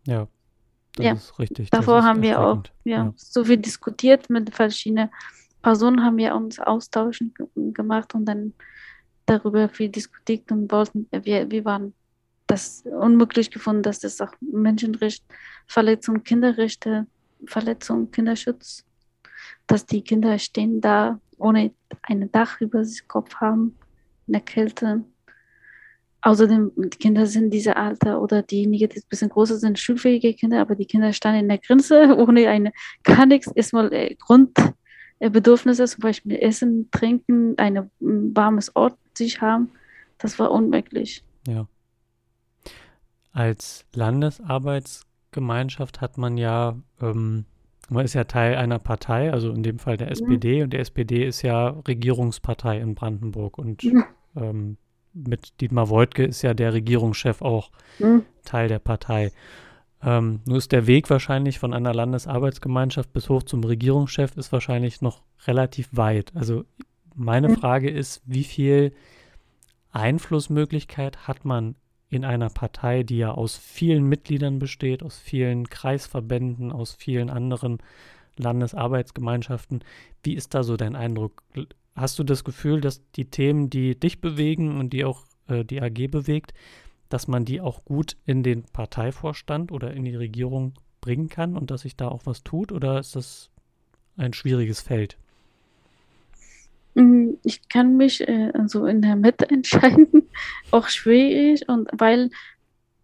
Ja, 0.07 0.29
das 0.97 1.07
ja. 1.07 1.13
ist 1.13 1.39
richtig. 1.39 1.71
Davor 1.71 2.03
haben 2.03 2.23
wir 2.23 2.41
auch 2.41 2.63
ja, 2.85 3.05
ja, 3.05 3.13
so 3.17 3.45
viel 3.45 3.57
diskutiert 3.57 4.29
mit 4.29 4.55
verschiedenen 4.55 5.11
Personen 5.63 6.05
haben 6.05 6.17
wir 6.17 6.35
uns 6.35 6.59
austauschen 6.59 7.33
gemacht 7.55 8.15
und 8.15 8.25
dann 8.25 8.53
darüber 9.27 9.69
viel 9.69 9.89
diskutiert 9.89 10.51
und 10.51 10.71
wollten, 10.73 11.09
wir, 11.13 11.51
wir 11.51 11.65
waren 11.65 11.95
das 12.49 12.83
unmöglich 12.85 13.51
gefunden, 13.51 13.83
dass 13.83 14.01
das 14.01 14.21
auch 14.21 14.33
Menschenrecht, 14.41 15.25
Verletzung, 15.67 16.25
Kinderrechte, 16.25 17.07
Verletzung, 17.47 18.11
Kinderschutz, 18.11 18.85
dass 19.67 19.87
die 19.87 20.03
Kinder 20.03 20.39
stehen 20.39 20.81
da 20.81 21.21
ohne 21.43 21.73
ein 22.03 22.31
Dach 22.31 22.61
über 22.61 22.85
sich 22.85 23.07
Kopf 23.09 23.35
haben, 23.37 23.77
in 24.27 24.35
der 24.35 24.43
Kälte. 24.43 25.05
Außerdem, 26.23 26.71
die 26.77 26.99
Kinder 26.99 27.27
sind 27.27 27.51
diese 27.51 27.77
Alter 27.77 28.23
oder 28.23 28.43
diejenigen, 28.43 28.89
die 28.89 28.99
ein 28.99 29.09
bisschen 29.09 29.29
größer 29.29 29.57
sind, 29.57 29.79
schulfähige 29.79 30.35
Kinder, 30.35 30.61
aber 30.61 30.77
die 30.77 30.87
Kinder 30.87 31.13
standen 31.13 31.41
in 31.41 31.49
der 31.49 31.59
Grenze 31.59 32.17
ohne 32.17 32.49
eine, 32.49 32.73
gar 33.03 33.27
nichts, 33.27 33.49
erstmal 33.49 33.93
äh, 33.93 34.15
Grundbedürfnisse, 34.15 35.85
zum 35.87 36.01
Beispiel 36.01 36.37
Essen, 36.37 36.89
Trinken, 36.93 37.59
ein 37.59 37.91
warmes 37.99 38.75
Ort 38.77 38.97
sich 39.15 39.41
haben. 39.41 39.73
Das 40.19 40.39
war 40.39 40.53
unmöglich. 40.53 41.25
Ja. 41.49 41.67
Als 43.33 43.85
Landesarbeitsgemeinschaft 45.33 46.01
hat 46.01 46.19
man 46.19 46.37
ja, 46.37 46.77
ähm, 47.01 47.45
man 47.89 48.05
ist 48.05 48.15
ja 48.15 48.25
Teil 48.25 48.57
einer 48.57 48.79
Partei, 48.79 49.33
also 49.33 49.51
in 49.51 49.63
dem 49.63 49.79
Fall 49.79 49.97
der 49.97 50.11
SPD, 50.11 50.63
und 50.63 50.73
der 50.73 50.81
SPD 50.81 51.27
ist 51.27 51.43
ja 51.43 51.69
Regierungspartei 51.69 52.79
in 52.79 52.95
Brandenburg 52.95 53.59
und 53.59 53.83
mhm. 53.83 54.05
ähm, 54.37 54.77
mit 55.15 55.61
Dietmar 55.61 55.91
Woidke 55.91 56.25
ist 56.25 56.43
ja 56.43 56.55
der 56.55 56.73
Regierungschef 56.73 57.43
auch 57.43 57.71
mhm. 57.99 58.25
Teil 58.45 58.69
der 58.69 58.79
Partei. 58.79 59.31
Ähm, 60.03 60.41
nur 60.47 60.59
ist 60.59 60.73
der 60.73 60.87
Weg 60.87 61.11
wahrscheinlich 61.11 61.59
von 61.59 61.75
einer 61.75 61.95
Landesarbeitsgemeinschaft 61.95 63.13
bis 63.13 63.29
hoch 63.29 63.43
zum 63.43 63.63
Regierungschef 63.63 64.37
ist 64.37 64.53
wahrscheinlich 64.53 65.01
noch 65.01 65.23
relativ 65.47 65.89
weit. 65.93 66.33
Also 66.35 66.65
meine. 67.15 67.55
Frage 67.57 67.91
ist, 67.91 68.23
wie 68.25 68.43
viel 68.43 68.93
Einflussmöglichkeit 69.93 71.29
hat 71.29 71.45
man 71.45 71.77
in 72.13 72.27
einer 72.27 72.51
Partei, 72.51 73.05
die 73.05 73.17
ja 73.17 73.33
aus 73.33 73.57
vielen 73.57 74.05
Mitgliedern 74.05 74.59
besteht, 74.59 75.03
aus 75.03 75.19
vielen 75.19 75.71
Kreisverbänden, 75.71 76.71
aus 76.71 76.93
vielen 76.93 77.31
anderen 77.31 77.79
Landesarbeitsgemeinschaften. 78.37 79.83
Wie 80.23 80.35
ist 80.35 80.53
da 80.53 80.63
so 80.63 80.77
dein 80.77 80.95
Eindruck? 80.95 81.43
Hast 81.97 82.19
du 82.19 82.25
das 82.25 82.45
Gefühl, 82.45 82.83
dass 82.83 83.01
die 83.13 83.31
Themen, 83.31 83.71
die 83.71 83.99
dich 83.99 84.21
bewegen 84.21 84.79
und 84.79 84.93
die 84.93 85.07
auch 85.07 85.25
äh, 85.49 85.65
die 85.65 85.81
AG 85.81 86.11
bewegt, 86.11 86.53
dass 87.09 87.29
man 87.29 87.47
die 87.47 87.63
auch 87.63 87.83
gut 87.87 88.19
in 88.27 88.43
den 88.43 88.65
Parteivorstand 88.65 89.73
oder 89.73 89.95
in 89.95 90.05
die 90.05 90.15
Regierung 90.15 90.75
bringen 91.01 91.31
kann 91.31 91.57
und 91.57 91.71
dass 91.71 91.81
sich 91.81 91.97
da 91.97 92.09
auch 92.09 92.27
was 92.27 92.45
tut? 92.45 92.73
Oder 92.73 92.99
ist 92.99 93.17
das 93.17 93.51
ein 94.19 94.35
schwieriges 94.35 94.83
Feld? 94.83 95.17
Mm, 96.95 97.31
ich 97.43 97.67
kann 97.71 97.97
mich 97.97 98.21
äh, 98.29 98.53
so 98.67 98.85
in 98.85 99.01
der 99.01 99.17
Mitte 99.17 99.49
entscheiden, 99.49 100.22
auch 100.71 100.89
schwierig 100.89 101.69
und 101.69 101.89
weil 101.93 102.31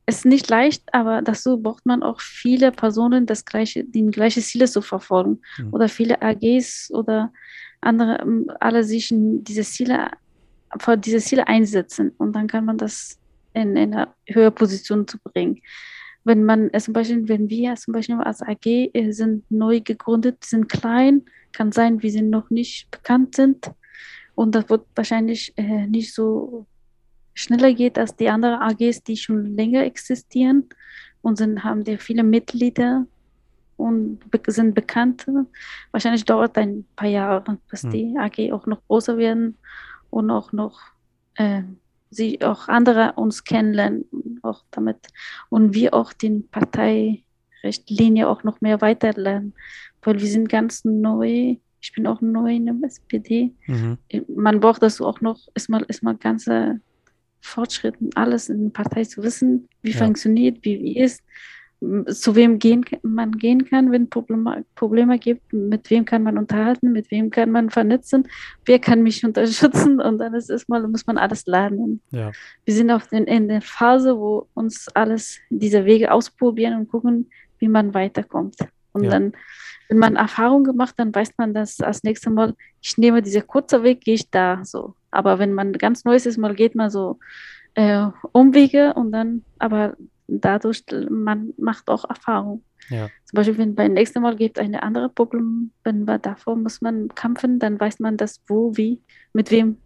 es 0.08 0.24
nicht 0.24 0.48
leicht, 0.48 0.82
aber 0.94 1.20
dazu 1.20 1.58
braucht 1.58 1.84
man 1.84 2.02
auch 2.02 2.22
viele 2.22 2.72
Personen, 2.72 3.26
das 3.26 3.44
gleiche, 3.44 3.84
die 3.84 4.06
gleiche 4.06 4.40
Ziele 4.40 4.66
zu 4.66 4.80
verfolgen 4.80 5.40
mhm. 5.58 5.74
oder 5.74 5.88
viele 5.90 6.22
AGs 6.22 6.90
oder 6.92 7.30
andere, 7.82 8.18
ähm, 8.22 8.50
alle 8.58 8.84
sich 8.84 9.10
in 9.10 9.44
diese 9.44 9.62
Ziele, 9.62 10.10
vor 10.78 10.96
diese 10.96 11.18
Ziele 11.18 11.46
einsetzen 11.46 12.12
und 12.16 12.34
dann 12.34 12.46
kann 12.46 12.64
man 12.64 12.78
das 12.78 13.18
in, 13.52 13.76
in 13.76 13.94
eine 13.94 14.08
höhere 14.26 14.50
Position 14.50 15.06
zu 15.06 15.18
bringen. 15.18 15.60
Wenn 16.24 16.42
man 16.42 16.70
äh, 16.72 16.80
zum 16.80 16.94
Beispiel, 16.94 17.28
wenn 17.28 17.50
wir 17.50 17.74
zum 17.76 17.92
Beispiel 17.92 18.16
als 18.16 18.40
AG 18.40 18.64
äh, 18.66 19.12
sind 19.12 19.44
neu 19.50 19.80
gegründet, 19.80 20.42
sind 20.42 20.70
klein, 20.70 21.26
kann 21.52 21.70
sein, 21.70 22.02
wir 22.02 22.10
sind 22.10 22.30
noch 22.30 22.48
nicht 22.48 22.90
bekannt 22.90 23.34
sind 23.34 23.70
und 24.34 24.54
das 24.54 24.70
wird 24.70 24.86
wahrscheinlich 24.94 25.52
äh, 25.56 25.86
nicht 25.86 26.14
so 26.14 26.66
schneller 27.38 27.72
geht 27.72 27.98
als 27.98 28.16
die 28.16 28.28
anderen 28.28 28.60
AGs, 28.60 29.02
die 29.04 29.16
schon 29.16 29.56
länger 29.56 29.84
existieren 29.84 30.68
und 31.22 31.38
sind, 31.38 31.62
haben 31.62 31.84
die 31.84 31.96
viele 31.96 32.24
Mitglieder 32.24 33.06
und 33.76 34.20
sind 34.48 34.74
bekannt. 34.74 35.26
Wahrscheinlich 35.92 36.24
dauert 36.24 36.58
ein 36.58 36.84
paar 36.96 37.08
Jahre, 37.08 37.58
bis 37.70 37.82
hm. 37.84 37.90
die 37.90 38.16
AG 38.18 38.52
auch 38.52 38.66
noch 38.66 38.82
größer 38.88 39.16
werden 39.16 39.56
und 40.10 40.30
auch 40.30 40.52
noch 40.52 40.80
äh, 41.36 41.62
sie 42.10 42.42
auch 42.42 42.66
andere 42.66 43.12
uns 43.12 43.44
kennenlernen, 43.44 44.04
auch 44.42 44.64
damit 44.72 45.08
und 45.48 45.74
wir 45.74 45.94
auch 45.94 46.12
den 46.12 46.48
Parteirechtlinie 46.48 48.28
auch 48.28 48.42
noch 48.42 48.60
mehr 48.60 48.80
weiterlernen, 48.80 49.54
weil 50.02 50.20
wir 50.20 50.28
sind 50.28 50.48
ganz 50.48 50.84
neu. 50.84 51.56
Ich 51.80 51.92
bin 51.94 52.08
auch 52.08 52.20
neu 52.20 52.56
in 52.56 52.66
der 52.66 52.74
SPD. 52.82 53.52
Mhm. 53.66 53.98
Man 54.26 54.58
braucht 54.58 54.82
das 54.82 55.00
auch 55.00 55.20
noch, 55.20 55.38
ist 55.54 55.68
mal, 55.68 55.84
ist 55.86 56.02
Fortschritten, 57.40 58.10
alles 58.14 58.48
in 58.48 58.64
der 58.64 58.70
Partei 58.70 59.04
zu 59.04 59.22
wissen, 59.22 59.68
wie 59.82 59.92
ja. 59.92 59.98
funktioniert, 59.98 60.58
wie, 60.62 60.80
wie 60.80 60.98
ist, 60.98 61.22
zu 61.80 62.34
wem 62.34 62.58
gehen, 62.58 62.84
man 63.02 63.32
gehen 63.32 63.64
kann, 63.64 63.92
wenn 63.92 64.10
Probleme, 64.10 64.64
Probleme 64.74 65.18
gibt, 65.18 65.52
mit 65.52 65.88
wem 65.90 66.04
kann 66.04 66.24
man 66.24 66.36
unterhalten, 66.36 66.92
mit 66.92 67.10
wem 67.12 67.30
kann 67.30 67.52
man 67.52 67.70
vernetzen, 67.70 68.26
wer 68.64 68.80
kann 68.80 69.02
mich 69.02 69.24
unterstützen 69.24 70.00
und 70.00 70.18
dann 70.18 70.34
ist 70.34 70.50
erstmal, 70.50 70.86
muss 70.88 71.06
man 71.06 71.18
alles 71.18 71.46
lernen. 71.46 72.00
Ja. 72.10 72.32
Wir 72.64 72.74
sind 72.74 72.90
auf 72.90 73.06
den, 73.06 73.24
in 73.24 73.46
der 73.46 73.62
Phase, 73.62 74.18
wo 74.18 74.48
uns 74.54 74.88
alles 74.94 75.38
diese 75.50 75.84
Wege 75.84 76.10
ausprobieren 76.10 76.80
und 76.80 76.88
gucken, 76.88 77.30
wie 77.60 77.68
man 77.68 77.94
weiterkommt. 77.94 78.56
Und 78.92 79.04
ja. 79.04 79.10
dann, 79.10 79.32
wenn 79.88 79.98
man 79.98 80.16
Erfahrung 80.16 80.64
gemacht, 80.64 80.94
dann 80.96 81.14
weiß 81.14 81.30
man, 81.36 81.54
dass 81.54 81.80
als 81.80 82.02
nächstes 82.02 82.32
Mal, 82.32 82.54
ich 82.82 82.98
nehme 82.98 83.22
dieser 83.22 83.42
kurze 83.42 83.84
Weg, 83.84 84.00
gehe 84.00 84.14
ich 84.14 84.28
da 84.28 84.64
so. 84.64 84.94
Aber 85.10 85.38
wenn 85.38 85.54
man 85.54 85.72
ganz 85.72 86.04
Neues 86.04 86.26
ist, 86.26 86.38
mal 86.38 86.54
geht 86.54 86.74
man 86.74 86.90
so 86.90 87.18
äh, 87.74 88.06
Umwege 88.32 88.94
und 88.94 89.12
dann, 89.12 89.44
aber 89.58 89.96
dadurch, 90.26 90.84
man 91.10 91.54
macht 91.56 91.88
auch 91.88 92.08
Erfahrung. 92.08 92.62
Ja. 92.90 93.08
Zum 93.24 93.36
Beispiel, 93.36 93.58
wenn 93.58 93.74
beim 93.74 93.92
nächsten 93.92 94.22
Mal 94.22 94.36
gibt 94.36 94.58
eine 94.58 94.82
andere 94.82 95.08
Problem, 95.08 95.72
wenn 95.84 96.04
man 96.04 96.22
davor 96.22 96.56
muss 96.56 96.80
man 96.80 97.08
kämpfen, 97.08 97.58
dann 97.58 97.78
weiß 97.78 98.00
man 98.00 98.16
das, 98.16 98.40
wo, 98.46 98.76
wie, 98.76 99.00
mit 99.32 99.50
wem 99.50 99.76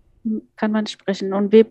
kann 0.56 0.70
man 0.70 0.86
sprechen 0.86 1.32
und 1.32 1.52
wer, 1.52 1.66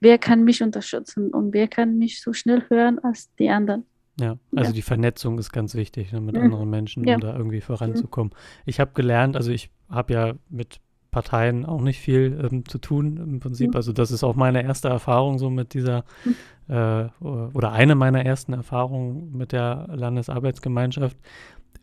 wer 0.00 0.18
kann 0.18 0.42
mich 0.44 0.62
unterstützen 0.62 1.30
und 1.30 1.52
wer 1.54 1.68
kann 1.68 1.98
mich 1.98 2.20
so 2.20 2.32
schnell 2.32 2.64
hören 2.68 2.98
als 2.98 3.32
die 3.36 3.48
anderen. 3.48 3.84
Ja, 4.20 4.36
also 4.54 4.70
ja. 4.70 4.74
die 4.74 4.82
Vernetzung 4.82 5.38
ist 5.38 5.52
ganz 5.52 5.74
wichtig 5.74 6.12
ne, 6.12 6.20
mit 6.20 6.36
mhm. 6.36 6.42
anderen 6.42 6.68
Menschen, 6.68 7.04
um 7.04 7.08
ja. 7.08 7.16
da 7.16 7.36
irgendwie 7.36 7.60
voranzukommen. 7.60 8.32
Mhm. 8.32 8.62
Ich 8.66 8.80
habe 8.80 8.92
gelernt, 8.92 9.36
also 9.36 9.50
ich 9.50 9.70
habe 9.88 10.12
ja 10.12 10.34
mit 10.50 10.80
Parteien 11.12 11.66
auch 11.66 11.82
nicht 11.82 12.00
viel 12.00 12.48
ähm, 12.50 12.66
zu 12.66 12.78
tun 12.78 13.18
im 13.18 13.38
Prinzip. 13.38 13.70
Mhm. 13.70 13.76
Also 13.76 13.92
das 13.92 14.10
ist 14.10 14.24
auch 14.24 14.34
meine 14.34 14.64
erste 14.64 14.88
Erfahrung 14.88 15.38
so 15.38 15.50
mit 15.50 15.74
dieser 15.74 16.04
mhm. 16.24 16.74
äh, 16.74 17.04
oder 17.20 17.70
eine 17.70 17.94
meiner 17.94 18.24
ersten 18.24 18.54
Erfahrungen 18.54 19.36
mit 19.36 19.52
der 19.52 19.88
Landesarbeitsgemeinschaft, 19.92 21.16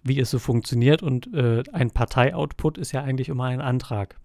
wie 0.04 0.20
es 0.20 0.32
so 0.32 0.40
funktioniert. 0.40 1.04
Und 1.04 1.32
äh, 1.34 1.64
ein 1.72 1.92
Partei-Output 1.92 2.80
ist 2.80 2.92
ja 2.92 3.04
eigentlich 3.04 3.30
immer 3.30 3.46
ein 3.46 3.62
Antrag. 3.62 4.20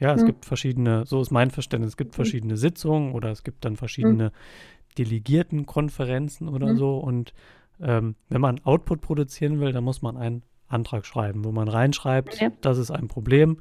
Ja, 0.00 0.12
es 0.14 0.22
mhm. 0.22 0.26
gibt 0.26 0.44
verschiedene, 0.44 1.06
so 1.06 1.22
ist 1.22 1.30
mein 1.30 1.50
Verständnis, 1.50 1.92
es 1.92 1.96
gibt 1.96 2.12
mhm. 2.12 2.16
verschiedene 2.16 2.56
Sitzungen 2.56 3.12
oder 3.12 3.30
es 3.30 3.44
gibt 3.44 3.64
dann 3.64 3.76
verschiedene 3.76 4.24
mhm. 4.24 4.94
Delegiertenkonferenzen 4.98 6.48
oder 6.48 6.72
mhm. 6.72 6.76
so. 6.76 6.98
Und 6.98 7.34
ähm, 7.80 8.16
wenn 8.28 8.40
man 8.40 8.60
Output 8.64 9.00
produzieren 9.00 9.60
will, 9.60 9.70
dann 9.70 9.84
muss 9.84 10.02
man 10.02 10.16
einen 10.16 10.42
Antrag 10.66 11.06
schreiben, 11.06 11.44
wo 11.44 11.52
man 11.52 11.68
reinschreibt, 11.68 12.40
ja. 12.40 12.50
das 12.60 12.78
ist 12.78 12.90
ein 12.90 13.06
Problem 13.06 13.58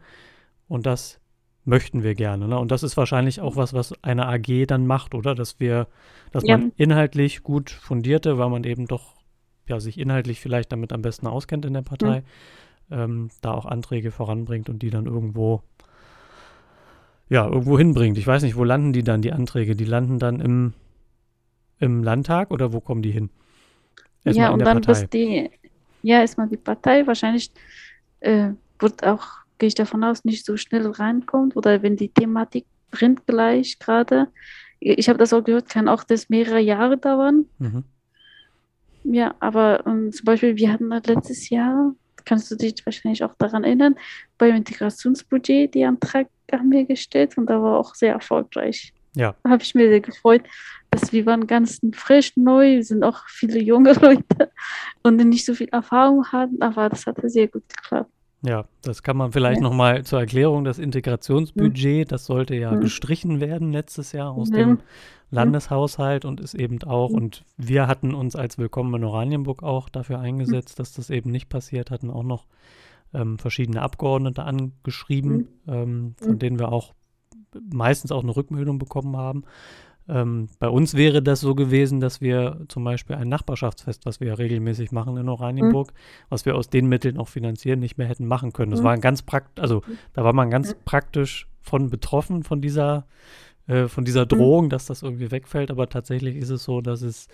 und 0.70 0.86
das 0.86 1.20
möchten 1.66 2.04
wir 2.04 2.16
gerne. 2.16 2.48
Ne? 2.48 2.58
Und 2.58 2.72
das 2.72 2.84
ist 2.84 2.96
wahrscheinlich 2.96 3.42
auch 3.42 3.58
was, 3.58 3.74
was 3.74 3.94
eine 4.02 4.28
AG 4.28 4.66
dann 4.68 4.88
macht, 4.88 5.14
oder? 5.14 5.36
Dass 5.36 5.60
wir, 5.60 5.88
dass 6.32 6.44
ja. 6.46 6.58
man 6.58 6.72
inhaltlich 6.78 7.44
gut 7.44 7.70
fundierte, 7.70 8.38
weil 8.38 8.50
man 8.50 8.64
eben 8.64 8.88
doch 8.88 9.16
ja, 9.68 9.80
sich 9.80 10.00
inhaltlich 10.00 10.40
vielleicht 10.40 10.72
damit 10.72 10.94
am 10.94 11.02
besten 11.02 11.28
auskennt 11.28 11.66
in 11.66 11.74
der 11.74 11.82
Partei, 11.82 12.24
mhm. 12.90 12.98
ähm, 12.98 13.30
da 13.42 13.52
auch 13.52 13.66
Anträge 13.66 14.12
voranbringt 14.12 14.70
und 14.70 14.82
die 14.82 14.90
dann 14.90 15.06
irgendwo 15.06 15.62
ja, 17.30 17.46
irgendwo 17.46 17.78
hinbringt. 17.78 18.18
Ich 18.18 18.26
weiß 18.26 18.42
nicht, 18.42 18.56
wo 18.56 18.64
landen 18.64 18.92
die 18.92 19.04
dann, 19.04 19.22
die 19.22 19.32
Anträge? 19.32 19.76
Die 19.76 19.86
landen 19.86 20.18
dann 20.18 20.40
im, 20.40 20.74
im 21.78 22.04
Landtag 22.04 22.50
oder 22.50 22.74
wo 22.74 22.80
kommen 22.80 23.04
die 23.04 23.12
hin? 23.12 23.30
Erstmal 24.24 24.48
ja, 24.48 24.52
und 24.52 24.60
dann 24.60 24.82
Partei. 24.82 25.02
bis 25.02 25.10
die, 25.12 25.52
ja, 26.02 26.22
erstmal 26.22 26.50
die 26.50 26.58
Partei, 26.58 27.06
wahrscheinlich 27.06 27.52
äh, 28.22 28.50
wird 28.80 29.06
auch 29.06 29.28
gehe 29.60 29.68
ich 29.68 29.76
davon 29.76 30.04
aus, 30.04 30.26
nicht 30.26 30.46
so 30.46 30.58
schnell 30.58 30.88
reinkommt 30.88 31.56
oder 31.56 31.84
wenn 31.84 31.96
die 31.96 32.10
Thematik 32.10 32.66
brennt 32.92 33.28
gleich 33.28 33.78
gerade. 33.80 34.28
Ich 34.80 35.10
habe 35.10 35.20
das 35.20 35.34
auch 35.34 35.44
gehört, 35.44 35.70
kann 35.70 35.88
auch 35.88 36.04
das 36.04 36.30
mehrere 36.30 36.60
Jahre 36.60 36.98
dauern. 36.98 37.46
Mhm. 37.60 37.84
Ja, 39.04 39.36
aber 39.40 39.86
um, 39.86 40.06
ähm, 40.06 40.12
zum 40.12 40.26
Beispiel, 40.26 40.56
wir 40.56 40.72
hatten 40.72 40.90
letztes 40.90 41.50
Jahr, 41.50 41.94
kannst 42.26 42.50
du 42.52 42.56
dich 42.56 42.86
wahrscheinlich 42.86 43.24
auch 43.24 43.34
daran 43.38 43.64
erinnern, 43.64 43.96
beim 44.38 44.56
Integrationsbudget 44.56 45.74
die 45.74 45.86
Antrag 45.86 46.28
haben 46.52 46.72
wir 46.72 46.86
gestellt 46.86 47.38
und 47.38 47.48
da 47.48 47.62
war 47.62 47.78
auch 47.78 47.96
sehr 47.96 48.14
erfolgreich. 48.14 48.94
Ja. 49.16 49.36
Da 49.44 49.50
habe 49.50 49.64
ich 49.64 49.76
mir 49.76 49.90
sehr 49.90 50.02
gefreut, 50.02 50.44
dass 50.92 51.12
wir 51.12 51.26
waren 51.26 51.48
ganz 51.48 51.80
frisch, 51.94 52.36
neu, 52.36 52.82
sind 52.84 53.04
auch 53.04 53.28
viele 53.28 53.60
junge 53.60 53.94
Leute 54.02 54.52
und 55.04 55.18
nicht 55.18 55.46
so 55.46 55.54
viel 55.54 55.70
Erfahrung 55.70 56.26
hatten, 56.28 56.62
aber 56.62 56.90
das 56.90 57.06
hatte 57.06 57.30
sehr 57.30 57.48
gut 57.48 57.64
geklappt. 57.70 58.12
Ja, 58.42 58.66
das 58.84 59.04
kann 59.04 59.18
man 59.18 59.32
vielleicht 59.34 59.62
ja. 59.62 59.64
nochmal 59.64 60.06
zur 60.06 60.20
Erklärung. 60.20 60.64
Das 60.64 60.80
Integrationsbudget, 60.80 62.12
das 62.12 62.26
sollte 62.26 62.56
ja, 62.56 62.74
ja. 62.74 62.80
gestrichen 62.80 63.42
werden 63.42 63.72
letztes 63.72 64.14
Jahr 64.14 64.32
aus 64.32 64.50
ja. 64.50 64.58
dem 64.58 64.80
Landeshaushalt 65.30 66.26
und 66.26 66.40
ist 66.40 66.54
eben 66.54 66.82
auch, 66.84 67.10
und 67.10 67.44
wir 67.58 67.88
hatten 67.88 68.16
uns 68.16 68.36
als 68.36 68.58
Willkommen 68.58 68.96
in 68.96 69.04
Oranienburg 69.04 69.62
auch 69.62 69.90
dafür 69.90 70.20
eingesetzt, 70.20 70.80
dass 70.80 70.94
das 70.94 71.10
eben 71.10 71.32
nicht 71.32 71.50
passiert, 71.50 71.92
hatten 71.92 72.10
auch 72.10 72.24
noch 72.24 72.46
ähm, 73.14 73.38
verschiedene 73.38 73.82
Abgeordnete 73.82 74.44
angeschrieben, 74.44 75.50
ähm, 75.68 76.16
von 76.18 76.40
denen 76.40 76.60
wir 76.60 76.72
auch 76.72 76.94
meistens 77.74 78.12
auch 78.12 78.24
eine 78.24 78.36
Rückmeldung 78.36 78.80
bekommen 78.80 79.18
haben. 79.18 79.44
Ähm, 80.10 80.50
bei 80.58 80.68
uns 80.68 80.96
wäre 80.96 81.22
das 81.22 81.40
so 81.40 81.54
gewesen, 81.54 82.00
dass 82.00 82.20
wir 82.20 82.62
zum 82.68 82.84
Beispiel 82.84 83.16
ein 83.16 83.30
Nachbarschaftsfest, 83.30 84.08
was 84.08 84.20
wir 84.20 84.30
ja 84.30 84.34
regelmäßig 84.34 84.92
machen 84.92 85.16
in 85.18 85.30
Oranienburg, 85.30 85.92
mhm. 85.92 86.26
was 86.30 86.46
wir 86.46 86.56
aus 86.56 86.70
den 86.70 86.88
Mitteln 86.88 87.18
auch 87.18 87.28
finanzieren, 87.28 87.80
nicht 87.80 87.98
mehr 88.00 88.08
hätten 88.08 88.26
machen 88.26 88.52
können. 88.52 88.72
Das 88.72 88.80
mhm. 88.82 88.86
war 88.86 88.94
ein 88.94 89.02
ganz 89.02 89.22
praktisch, 89.22 89.62
also 89.62 89.84
da 90.14 90.24
war 90.24 90.34
man 90.34 90.50
ganz 90.50 90.76
praktisch 90.84 91.48
von 91.62 91.92
betroffen 91.92 92.44
von 92.44 92.60
dieser, 92.60 93.06
äh, 93.68 93.88
von 93.88 94.04
dieser 94.04 94.24
mhm. 94.24 94.30
Drohung, 94.30 94.66
mhm. 94.66 94.70
dass 94.70 94.88
das 94.88 95.04
irgendwie 95.04 95.30
wegfällt. 95.30 95.70
Aber 95.70 95.88
tatsächlich 95.90 96.36
ist 96.38 96.50
es 96.50 96.64
so, 96.64 96.82
dass 96.82 97.04
es, 97.04 97.28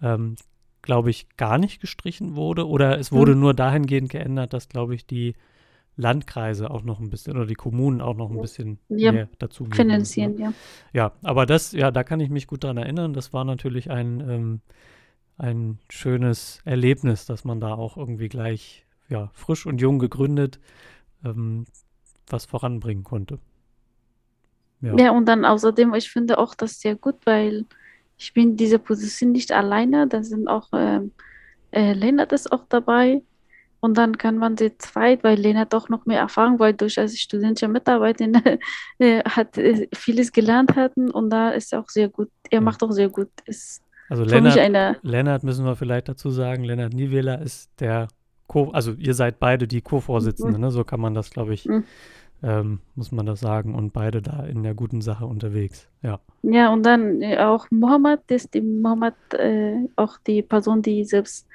ähm, 0.00 0.36
glaube 0.80 1.10
ich, 1.10 1.26
gar 1.36 1.58
nicht 1.58 1.80
gestrichen 1.80 2.36
wurde 2.36 2.68
oder 2.68 2.98
es 3.00 3.10
wurde 3.10 3.34
mhm. 3.34 3.40
nur 3.40 3.54
dahingehend 3.54 4.10
geändert, 4.10 4.52
dass, 4.52 4.68
glaube 4.68 4.94
ich, 4.94 5.06
die 5.06 5.34
Landkreise 5.96 6.70
auch 6.70 6.82
noch 6.82 7.00
ein 7.00 7.10
bisschen 7.10 7.36
oder 7.36 7.46
die 7.46 7.54
Kommunen 7.54 8.00
auch 8.00 8.16
noch 8.16 8.30
ein 8.30 8.40
bisschen 8.40 8.78
ja, 8.88 9.12
mehr 9.12 9.28
dazu 9.38 9.64
geben. 9.64 9.76
Finanzieren, 9.76 10.34
ne? 10.34 10.40
ja. 10.40 10.52
Ja, 10.92 11.12
aber 11.22 11.44
das, 11.46 11.72
ja, 11.72 11.90
da 11.90 12.02
kann 12.02 12.20
ich 12.20 12.30
mich 12.30 12.46
gut 12.46 12.64
dran 12.64 12.78
erinnern. 12.78 13.12
Das 13.12 13.32
war 13.32 13.44
natürlich 13.44 13.90
ein, 13.90 14.20
ähm, 14.20 14.60
ein 15.36 15.78
schönes 15.90 16.60
Erlebnis, 16.64 17.26
dass 17.26 17.44
man 17.44 17.60
da 17.60 17.74
auch 17.74 17.96
irgendwie 17.96 18.28
gleich 18.28 18.86
ja, 19.08 19.30
frisch 19.34 19.66
und 19.66 19.80
jung 19.80 19.98
gegründet 19.98 20.60
ähm, 21.24 21.66
was 22.26 22.46
voranbringen 22.46 23.04
konnte. 23.04 23.38
Ja. 24.80 24.96
ja, 24.96 25.10
und 25.12 25.26
dann 25.26 25.44
außerdem, 25.44 25.94
ich 25.94 26.10
finde 26.10 26.38
auch 26.38 26.54
das 26.54 26.80
sehr 26.80 26.96
gut, 26.96 27.16
weil 27.24 27.66
ich 28.16 28.32
bin 28.32 28.50
in 28.50 28.56
dieser 28.56 28.78
Position 28.78 29.32
nicht 29.32 29.52
alleine. 29.52 30.08
Da 30.08 30.22
sind 30.22 30.48
auch 30.48 30.68
ähm, 30.72 31.12
äh, 31.70 31.92
Lennart 31.92 32.32
ist 32.32 32.50
auch 32.50 32.64
dabei 32.68 33.22
und 33.82 33.98
dann 33.98 34.16
kann 34.16 34.38
man 34.38 34.56
sie 34.56 34.78
zweit, 34.78 35.24
weil 35.24 35.36
Lena 35.36 35.64
doch 35.64 35.88
noch 35.88 36.06
mehr 36.06 36.20
Erfahrung, 36.20 36.60
weil 36.60 36.72
durch 36.72 37.00
als 37.00 37.18
studentische 37.18 37.66
Mitarbeiterin 37.66 38.40
äh, 38.98 39.24
hat 39.24 39.58
äh, 39.58 39.88
vieles 39.92 40.30
gelernt 40.30 40.76
hatten 40.76 41.10
und 41.10 41.30
da 41.30 41.50
ist 41.50 41.72
er 41.72 41.80
auch 41.80 41.88
sehr 41.88 42.08
gut. 42.08 42.30
Er 42.48 42.60
macht 42.60 42.80
auch 42.84 42.92
sehr 42.92 43.08
gut. 43.08 43.28
Ist 43.44 43.82
also 44.08 44.22
Lennart, 44.22 44.56
eine, 44.56 44.98
Lennart 45.02 45.42
müssen 45.42 45.64
wir 45.64 45.74
vielleicht 45.74 46.08
dazu 46.08 46.30
sagen, 46.30 46.62
Lennart 46.62 46.94
Niewela 46.94 47.34
ist 47.34 47.70
der 47.80 48.06
Co, 48.46 48.70
also 48.70 48.92
ihr 48.92 49.14
seid 49.14 49.40
beide 49.40 49.66
die 49.66 49.80
Co-Vorsitzende, 49.80 50.58
mhm. 50.58 50.64
ne? 50.64 50.70
so 50.70 50.84
kann 50.84 51.00
man 51.00 51.14
das, 51.14 51.30
glaube 51.30 51.52
ich, 51.52 51.66
mhm. 51.66 51.82
ähm, 52.44 52.78
muss 52.94 53.10
man 53.10 53.26
das 53.26 53.40
sagen 53.40 53.74
und 53.74 53.92
beide 53.92 54.22
da 54.22 54.44
in 54.44 54.62
der 54.62 54.74
guten 54.74 55.00
Sache 55.00 55.26
unterwegs. 55.26 55.88
Ja. 56.02 56.20
Ja, 56.42 56.72
und 56.72 56.84
dann 56.84 57.20
äh, 57.20 57.38
auch 57.38 57.66
Mohammed, 57.70 58.20
ist 58.30 58.54
die 58.54 58.60
Mohammed 58.60 59.14
äh, 59.32 59.88
auch 59.96 60.18
die 60.24 60.42
Person, 60.42 60.82
die 60.82 61.04
selbst 61.04 61.48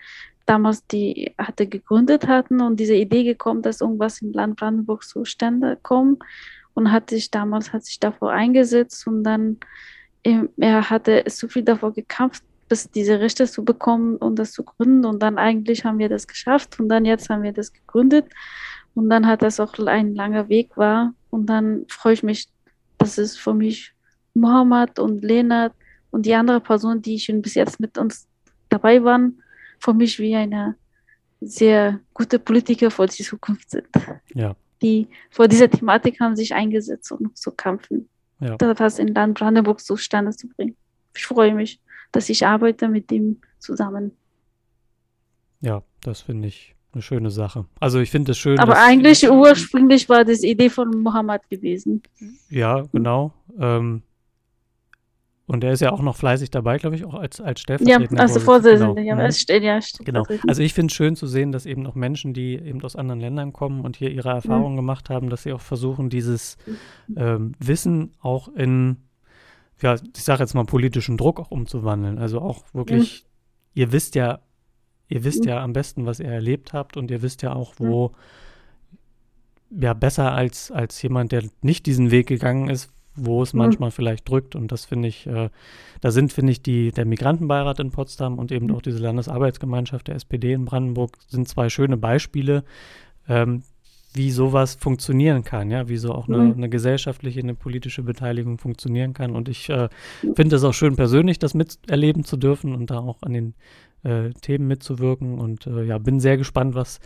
damals 0.48 0.86
die 0.88 1.34
hatte 1.38 1.68
gegründet 1.68 2.28
hatten 2.28 2.62
und 2.62 2.80
diese 2.80 2.95
Idee 2.95 3.24
gekommen, 3.24 3.62
dass 3.62 3.82
irgendwas 3.82 4.22
im 4.22 4.32
Land 4.32 4.58
Brandenburg 4.58 5.04
zustande 5.04 5.78
kommt 5.82 6.24
und 6.74 6.91
hat 6.91 7.10
sich 7.10 7.30
damals 7.30 7.74
hat 7.74 7.84
sich 7.84 8.00
davor 8.00 8.32
eingesetzt 8.32 9.06
und 9.08 9.24
dann 9.24 9.58
er 10.58 10.89
hatte 10.89 11.24
so 11.28 11.48
viel 11.48 11.64
davor 11.64 11.93
gekämpft, 11.93 12.43
bis 12.68 12.89
diese 12.89 13.20
Rechte 13.20 13.48
zu 13.48 13.64
bekommen 13.64 14.18
und 14.18 14.38
das 14.38 14.52
zu 14.52 14.64
gründen 14.64 15.06
und 15.06 15.22
dann 15.22 15.38
eigentlich 15.38 15.86
haben 15.86 16.00
wir 16.00 16.10
das 16.10 16.28
geschafft 16.28 16.80
und 16.80 16.89
dann 16.89 17.06
jetzt 17.06 17.30
haben 17.30 17.43
wir 17.43 17.54
das 17.54 17.72
gegründet 17.72 18.26
und 18.93 19.10
dann 19.10 19.28
hat 19.28 19.41
das 19.41 19.60
auch 19.60 19.78
ein 19.80 20.16
langer 20.16 20.50
Weg 20.50 20.76
war 20.76 21.14
und 21.30 21.45
dann 21.45 21.86
freue 21.88 22.14
ich 22.14 22.24
mich, 22.24 22.48
dass 22.98 23.18
es 23.18 23.38
für 23.38 23.54
mich 23.54 23.93
Mohammed 24.34 25.00
und 25.00 25.24
Lena 25.24 25.72
und 26.12 26.26
die 26.26 26.36
andere 26.36 26.62
Person, 26.62 27.02
die 27.02 27.20
schon 27.20 27.41
bis 27.41 27.56
jetzt 27.56 27.80
mit 27.80 27.98
uns 27.98 28.28
dabei 28.70 29.04
waren, 29.04 29.41
für 29.80 29.94
mich 29.94 30.20
wie 30.20 30.36
eine 30.36 30.76
sehr 31.42 32.00
gute 32.14 32.40
Politiker 32.40 32.90
für 32.90 33.06
die 33.06 33.24
Zukunft 33.24 33.70
sind. 33.70 33.88
Ja. 34.34 34.56
Die 34.82 35.08
vor 35.30 35.48
dieser 35.48 35.70
Thematik 35.70 36.20
haben 36.20 36.36
sich 36.36 36.54
eingesetzt, 36.54 37.12
um 37.12 37.34
zu 37.36 37.52
kämpfen, 37.52 38.08
ja. 38.40 38.56
das 38.58 39.00
in 39.00 39.10
Land 39.10 39.40
Brandenburg 39.40 39.80
zustande 39.80 40.32
zu 40.32 40.48
bringen. 40.50 40.76
Ich 41.16 41.26
freue 41.26 41.54
mich, 41.54 41.80
dass 42.12 42.30
ich 42.30 42.46
arbeite 42.46 42.88
mit 42.88 43.12
ihm 43.12 43.42
zusammen. 43.60 44.12
Ja, 45.62 45.82
das 46.02 46.22
finde 46.22 46.48
ich 46.48 46.76
eine 46.94 47.02
schöne 47.02 47.32
Sache. 47.32 47.66
Also 47.80 48.00
ich 48.00 48.12
finde 48.12 48.32
es 48.32 48.38
schön. 48.38 48.60
Aber 48.60 48.78
eigentlich 48.78 49.30
ursprünglich 49.30 50.08
war 50.10 50.24
das 50.24 50.44
Idee 50.44 50.70
von 50.70 51.02
Mohammed 51.02 51.50
gewesen. 51.50 52.04
Ja, 52.50 52.86
genau. 52.92 53.34
Ähm, 53.60 54.04
und 55.48 55.64
er 55.64 55.72
ist 55.72 55.80
ja 55.80 55.93
auch 55.93 56.02
noch 56.02 56.18
fleißig 56.18 56.52
dabei, 56.52 56.78
glaube 56.78 56.98
ich, 56.98 57.06
auch 57.06 57.14
als, 57.14 57.39
als 57.39 57.62
Stellvertreter. 57.62 58.14
Ja, 58.14 58.20
also 58.20 58.41
Vorsitzender, 58.41 59.02
genau. 59.02 59.22
ja, 59.22 59.28
mhm. 59.28 59.32
steht, 59.32 59.64
ja 59.64 59.80
Genau. 60.04 60.26
Also 60.45 60.62
ich 60.62 60.74
finde 60.74 60.91
es 60.91 60.95
schön 60.95 61.16
zu 61.16 61.26
sehen, 61.26 61.54
dass 61.54 61.66
eben 61.66 61.88
auch 61.88 61.95
Menschen, 61.95 62.34
die 62.34 62.56
eben 62.56 62.84
aus 62.84 62.98
anderen 62.98 63.22
Ländern 63.22 63.54
kommen 63.54 63.86
und 63.86 63.95
hier 63.95 64.12
ihre 64.12 64.28
Erfahrungen 64.28 64.74
mhm. 64.74 64.78
gemacht 64.78 65.10
haben, 65.10 65.30
dass 65.30 65.43
sie 65.43 65.54
auch 65.54 65.62
versuchen, 65.62 66.10
dieses 66.10 66.58
ähm, 67.16 67.54
Wissen 67.60 68.12
auch 68.22 68.50
in, 68.50 68.98
ja, 69.82 69.95
ich 69.95 70.24
sage 70.24 70.43
jetzt 70.43 70.54
mal 70.54 70.66
politischen 70.66 71.16
Druck 71.16 71.39
auch 71.39 71.50
umzuwandeln. 71.50 72.18
Also 72.20 72.41
auch 72.41 72.66
wirklich, 72.74 73.24
mhm. 73.24 73.80
ihr 73.82 73.91
wisst 73.93 74.16
ja, 74.16 74.41
ihr 75.08 75.24
wisst 75.24 75.43
mhm. 75.43 75.50
ja 75.50 75.64
am 75.64 75.72
besten, 75.72 76.06
was 76.06 76.20
ihr 76.20 76.28
erlebt 76.28 76.74
habt 76.74 76.98
und 76.98 77.10
ihr 77.10 77.22
wisst 77.22 77.41
ja 77.41 77.54
auch, 77.54 77.76
wo 77.78 78.12
ja 79.70 79.93
besser 79.93 80.34
als, 80.34 80.72
als 80.72 81.02
jemand, 81.02 81.32
der 81.32 81.45
nicht 81.62 81.86
diesen 81.86 82.12
Weg 82.12 82.28
gegangen 82.28 82.70
ist, 82.70 82.91
wo 83.18 83.41
es 83.41 83.53
mhm. 83.53 83.59
manchmal 83.59 83.91
vielleicht 83.91 84.30
drückt. 84.30 84.55
Und 84.55 84.72
das 84.72 84.86
finde 84.86 85.09
ich, 85.09 85.28
äh, 85.28 85.49
da 86.01 86.11
sind, 86.11 86.32
finde 86.32 86.51
ich, 86.51 86.61
die, 86.61 86.91
der 86.91 87.05
Migrantenbeirat 87.05 87.80
in 87.80 87.91
Potsdam 87.91 88.39
und 88.39 88.51
eben 88.51 88.68
mhm. 88.68 88.76
auch 88.76 88.82
diese 88.82 88.99
Landesarbeitsgemeinschaft 88.99 90.07
der 90.07 90.15
SPD 90.15 90.53
in 90.53 90.65
Brandenburg 90.65 91.18
sind 91.28 91.47
zwei 91.47 91.70
schöne 91.70 91.97
Beispiele, 91.97 92.63
ähm, 93.28 93.63
wie 94.13 94.32
sowas 94.32 94.76
funktionieren 94.76 95.43
kann, 95.43 95.70
ja, 95.70 95.89
wie 95.89 95.97
so 95.97 96.13
auch 96.13 96.28
eine, 96.28 96.38
mhm. 96.38 96.53
eine 96.53 96.70
gesellschaftliche, 96.70 97.39
eine 97.39 97.53
politische 97.55 98.03
Beteiligung 98.03 98.57
funktionieren 98.57 99.13
kann. 99.13 99.36
Und 99.36 99.49
ich 99.49 99.70
äh, 99.70 99.89
finde 100.36 100.55
es 100.55 100.63
auch 100.63 100.74
schön, 100.74 100.95
persönlich 100.95 101.39
das 101.39 101.53
miterleben 101.53 102.24
zu 102.24 102.38
dürfen 102.38 102.74
und 102.74 102.89
da 102.89 102.99
auch 102.99 103.18
an 103.22 103.34
den 103.34 103.53
äh, 104.03 104.30
Themen 104.41 104.68
mitzuwirken. 104.68 105.39
Und 105.39 105.68
äh, 105.68 105.84
ja, 105.84 105.97
bin 105.97 106.20
sehr 106.20 106.38
gespannt, 106.38 106.76
was 106.76 106.99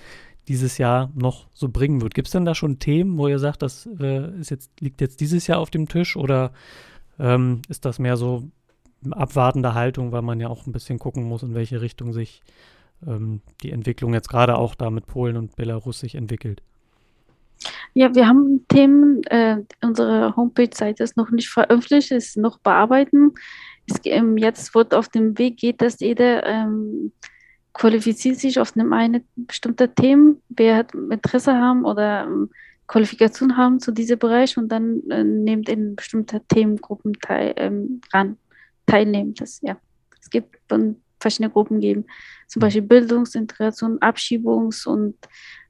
dieses 0.47 0.77
Jahr 0.77 1.11
noch 1.15 1.47
so 1.53 1.69
bringen 1.69 2.01
wird. 2.01 2.13
Gibt 2.13 2.27
es 2.27 2.31
denn 2.31 2.45
da 2.45 2.55
schon 2.55 2.79
Themen, 2.79 3.17
wo 3.17 3.27
ihr 3.27 3.39
sagt, 3.39 3.61
das 3.61 3.87
äh, 3.99 4.39
ist 4.39 4.49
jetzt, 4.49 4.71
liegt 4.79 5.01
jetzt 5.01 5.21
dieses 5.21 5.47
Jahr 5.47 5.59
auf 5.59 5.69
dem 5.69 5.87
Tisch 5.87 6.15
oder 6.15 6.51
ähm, 7.19 7.61
ist 7.69 7.85
das 7.85 7.99
mehr 7.99 8.17
so 8.17 8.49
abwartende 9.09 9.73
Haltung, 9.73 10.11
weil 10.11 10.21
man 10.21 10.39
ja 10.39 10.47
auch 10.47 10.65
ein 10.65 10.71
bisschen 10.73 10.99
gucken 10.99 11.23
muss, 11.23 11.43
in 11.43 11.53
welche 11.53 11.81
Richtung 11.81 12.13
sich 12.13 12.41
ähm, 13.05 13.41
die 13.63 13.71
Entwicklung 13.71 14.13
jetzt 14.13 14.29
gerade 14.29 14.57
auch 14.57 14.75
da 14.75 14.89
mit 14.89 15.07
Polen 15.07 15.37
und 15.37 15.55
Belarus 15.55 15.99
sich 15.99 16.15
entwickelt? 16.15 16.61
Ja, 17.93 18.15
wir 18.15 18.27
haben 18.27 18.65
Themen, 18.69 19.23
äh, 19.25 19.57
unsere 19.81 20.35
Homepage-Seite 20.35 21.03
ist 21.03 21.17
noch 21.17 21.29
nicht 21.29 21.49
veröffentlicht, 21.49 22.11
ist 22.11 22.37
noch 22.37 22.57
bearbeiten. 22.59 23.33
Es, 23.87 23.99
ähm, 24.05 24.37
jetzt 24.37 24.73
wird 24.73 24.93
auf 24.93 25.09
dem 25.09 25.37
Weg 25.37 25.57
geht, 25.57 25.81
dass 25.81 25.99
jeder 25.99 26.45
ähm, 26.45 27.11
qualifiziert 27.73 28.37
sich 28.37 28.59
auf 28.59 28.75
einem 28.75 28.93
eine 28.93 29.23
bestimmte 29.35 29.93
Themen, 29.93 30.41
wer 30.49 30.77
hat 30.77 30.93
Interesse 30.93 31.53
haben 31.53 31.85
oder 31.85 32.23
ähm, 32.23 32.49
Qualifikation 32.87 33.55
haben 33.55 33.79
zu 33.79 33.91
diesem 33.91 34.19
Bereich 34.19 34.57
und 34.57 34.69
dann 34.69 35.01
äh, 35.09 35.23
nimmt 35.23 35.69
in 35.69 35.95
bestimmten 35.95 36.41
Themengruppen 36.49 37.13
teil, 37.21 37.53
ähm, 37.55 38.01
ran, 38.13 38.37
teilnehmen. 38.85 39.33
Das, 39.35 39.61
ja. 39.61 39.77
Es 40.19 40.29
gibt 40.29 40.57
verschiedene 41.19 41.49
Gruppen 41.49 41.79
geben, 41.79 42.05
zum 42.47 42.59
Beispiel 42.59 42.81
Bildungsintegration, 42.81 43.99
Abschiebungs- 43.99 44.85
und 44.85 45.15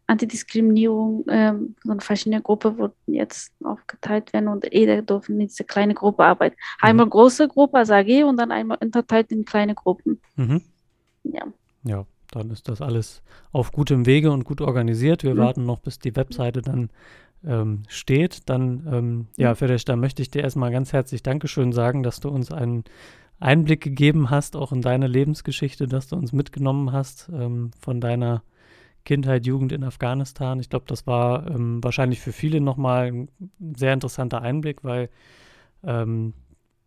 Antidiskriminierung, 0.08 1.24
ähm, 1.30 1.76
so 1.84 1.92
eine 1.92 2.02
verschiedene 2.02 2.42
Gruppe 2.42 2.78
wurden 2.78 2.96
jetzt 3.06 3.54
aufgeteilt 3.64 4.34
werden 4.34 4.50
und 4.50 4.68
jeder 4.72 5.02
durfte 5.02 5.32
in 5.32 5.40
diese 5.40 5.64
kleine 5.64 5.94
Gruppe 5.94 6.26
arbeiten. 6.26 6.56
Mhm. 6.82 6.88
Einmal 6.88 7.08
große 7.08 7.48
Gruppe 7.48 7.78
als 7.78 7.92
AG 7.92 8.24
und 8.24 8.38
dann 8.38 8.52
einmal 8.52 8.78
unterteilt 8.82 9.32
in 9.32 9.46
kleine 9.46 9.74
Gruppen. 9.74 10.20
Mhm. 10.36 10.62
Ja. 11.24 11.46
Ja, 11.84 12.06
dann 12.32 12.50
ist 12.50 12.70
das 12.70 12.82
alles 12.82 13.24
auf 13.52 13.72
gutem 13.72 14.06
Wege 14.06 14.32
und 14.32 14.46
gut 14.46 14.62
organisiert. 14.62 15.24
Wir 15.24 15.36
mhm. 15.36 15.40
warten 15.40 15.66
noch, 15.66 15.80
bis 15.80 16.00
die 16.00 16.16
Webseite 16.16 16.62
dann 16.62 16.90
ähm, 17.46 17.84
steht. 17.88 18.50
Dann, 18.50 18.88
ähm, 18.92 19.28
ja, 19.38 19.56
Fedesh, 19.56 19.86
da 19.86 19.96
möchte 19.96 20.22
ich 20.22 20.32
dir 20.32 20.42
erstmal 20.42 20.72
ganz 20.72 20.94
herzlich 20.94 21.24
Dankeschön 21.24 21.72
sagen, 21.74 22.04
dass 22.04 22.20
du 22.20 22.30
uns 22.30 22.52
einen 22.52 22.84
Einblick 23.40 23.82
gegeben 23.82 24.30
hast, 24.30 24.56
auch 24.56 24.72
in 24.72 24.82
deine 24.82 25.08
Lebensgeschichte, 25.08 25.88
dass 25.88 26.08
du 26.08 26.16
uns 26.16 26.32
mitgenommen 26.32 26.92
hast 26.92 27.30
ähm, 27.34 27.72
von 27.80 28.00
deiner 28.00 28.44
Kindheit, 29.04 29.48
Jugend 29.48 29.72
in 29.72 29.84
Afghanistan. 29.84 30.60
Ich 30.60 30.70
glaube, 30.70 30.86
das 30.88 31.08
war 31.08 31.50
ähm, 31.50 31.84
wahrscheinlich 31.84 32.20
für 32.20 32.32
viele 32.32 32.62
nochmal 32.62 33.08
ein 33.08 33.30
sehr 33.76 33.94
interessanter 33.94 34.44
Einblick, 34.44 34.84
weil 34.84 35.10
ähm, 35.84 36.34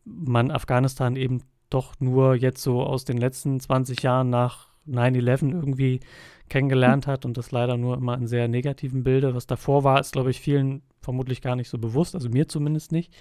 man 0.04 0.52
Afghanistan 0.52 1.16
eben 1.16 1.42
doch 1.70 1.94
nur 1.98 2.36
jetzt 2.36 2.62
so 2.62 2.84
aus 2.84 3.04
den 3.04 3.18
letzten 3.18 3.58
20 3.58 4.02
Jahren 4.02 4.30
nach 4.30 4.73
9-11 4.88 5.52
irgendwie 5.52 6.00
kennengelernt 6.48 7.06
hat 7.06 7.24
und 7.24 7.36
das 7.36 7.50
leider 7.50 7.76
nur 7.76 7.96
immer 7.96 8.16
in 8.16 8.26
sehr 8.26 8.48
negativen 8.48 9.02
Bilder. 9.02 9.34
Was 9.34 9.46
davor 9.46 9.84
war, 9.84 10.00
ist, 10.00 10.12
glaube 10.12 10.30
ich, 10.30 10.40
vielen 10.40 10.82
vermutlich 11.00 11.42
gar 11.42 11.56
nicht 11.56 11.68
so 11.68 11.78
bewusst, 11.78 12.14
also 12.14 12.28
mir 12.28 12.48
zumindest 12.48 12.92
nicht. 12.92 13.14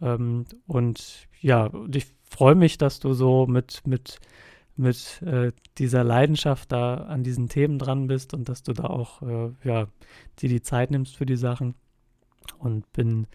Ähm, 0.00 0.44
und 0.66 1.28
ja, 1.40 1.70
ich 1.92 2.06
freue 2.24 2.54
mich, 2.54 2.78
dass 2.78 3.00
du 3.00 3.12
so 3.12 3.46
mit, 3.46 3.86
mit, 3.86 4.18
mit 4.76 5.22
äh, 5.22 5.52
dieser 5.78 6.04
Leidenschaft 6.04 6.72
da 6.72 6.94
an 6.94 7.22
diesen 7.22 7.48
Themen 7.48 7.78
dran 7.78 8.06
bist 8.06 8.34
und 8.34 8.48
dass 8.48 8.62
du 8.62 8.72
da 8.72 8.84
auch 8.84 9.22
äh, 9.22 9.50
ja, 9.64 9.88
dir 10.40 10.48
die 10.48 10.62
Zeit 10.62 10.90
nimmst 10.90 11.16
für 11.16 11.26
die 11.26 11.36
Sachen. 11.36 11.74
Und 12.58 12.90
bin 12.92 13.26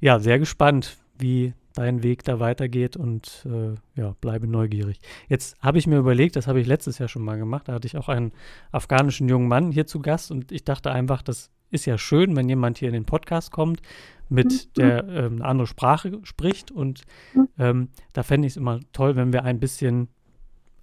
ja 0.00 0.18
sehr 0.18 0.38
gespannt, 0.38 0.98
wie 1.18 1.54
dein 1.74 2.02
Weg 2.02 2.24
da 2.24 2.40
weitergeht 2.40 2.96
und 2.96 3.46
äh, 3.46 3.74
ja, 4.00 4.14
bleibe 4.20 4.46
neugierig. 4.46 4.98
Jetzt 5.28 5.56
habe 5.62 5.78
ich 5.78 5.86
mir 5.86 5.98
überlegt, 5.98 6.36
das 6.36 6.46
habe 6.46 6.60
ich 6.60 6.66
letztes 6.66 6.98
Jahr 6.98 7.08
schon 7.08 7.22
mal 7.24 7.38
gemacht, 7.38 7.68
da 7.68 7.74
hatte 7.74 7.86
ich 7.86 7.96
auch 7.96 8.08
einen 8.08 8.32
afghanischen 8.72 9.28
jungen 9.28 9.48
Mann 9.48 9.70
hier 9.70 9.86
zu 9.86 10.00
Gast 10.00 10.30
und 10.30 10.50
ich 10.52 10.64
dachte 10.64 10.90
einfach, 10.90 11.22
das 11.22 11.50
ist 11.70 11.86
ja 11.86 11.96
schön, 11.98 12.34
wenn 12.34 12.48
jemand 12.48 12.78
hier 12.78 12.88
in 12.88 12.94
den 12.94 13.04
Podcast 13.04 13.52
kommt, 13.52 13.80
mit 14.28 14.46
Mhm. 14.46 14.72
der 14.76 15.08
ähm, 15.08 15.34
eine 15.36 15.44
andere 15.44 15.66
Sprache 15.66 16.18
spricht 16.24 16.70
und 16.72 17.02
Mhm. 17.34 17.48
ähm, 17.58 17.88
da 18.12 18.22
fände 18.22 18.46
ich 18.46 18.54
es 18.54 18.56
immer 18.56 18.80
toll, 18.92 19.14
wenn 19.16 19.32
wir 19.32 19.44
ein 19.44 19.60
bisschen 19.60 20.08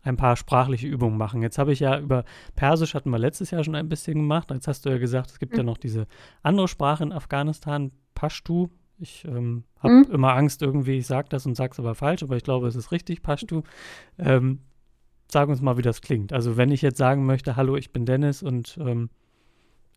ein 0.03 0.15
paar 0.15 0.37
sprachliche 0.37 0.87
Übungen 0.87 1.17
machen. 1.17 1.41
Jetzt 1.41 1.57
habe 1.57 1.73
ich 1.73 1.81
ja 1.81 1.99
über 1.99 2.23
Persisch 2.55 2.93
hatten 2.93 3.09
wir 3.09 3.19
letztes 3.19 3.51
Jahr 3.51 3.65
schon 3.65 3.75
ein 3.75 3.89
bisschen 3.89 4.15
gemacht. 4.15 4.51
Jetzt 4.51 4.67
hast 4.69 4.85
du 4.85 4.89
ja 4.89 4.97
gesagt, 4.99 5.31
es 5.31 5.39
gibt 5.39 5.57
ja 5.57 5.63
Mhm. 5.63 5.67
noch 5.67 5.77
diese 5.77 6.07
andere 6.43 6.69
Sprache 6.69 7.03
in 7.03 7.11
Afghanistan, 7.11 7.91
Pashtu. 8.15 8.69
Ich 8.99 9.25
ähm, 9.25 9.63
habe 9.79 9.93
Mhm. 9.93 10.11
immer 10.11 10.33
Angst 10.35 10.61
irgendwie, 10.61 10.97
ich 10.97 11.07
sage 11.07 11.27
das 11.29 11.45
und 11.45 11.55
sage 11.55 11.73
es 11.73 11.79
aber 11.79 11.93
falsch, 11.95 12.23
aber 12.23 12.35
ich 12.35 12.43
glaube, 12.43 12.67
es 12.67 12.75
ist 12.75 12.91
richtig, 12.91 13.21
Pashtu. 13.21 13.61
Ähm, 14.17 14.59
sag 15.31 15.49
uns 15.49 15.61
mal, 15.61 15.77
wie 15.77 15.81
das 15.83 16.01
klingt. 16.01 16.33
Also 16.33 16.57
wenn 16.57 16.71
ich 16.71 16.81
jetzt 16.81 16.97
sagen 16.97 17.25
möchte, 17.25 17.55
hallo, 17.55 17.75
ich 17.75 17.91
bin 17.91 18.05
Dennis 18.05 18.41
und 18.41 18.77
ähm, 18.81 19.09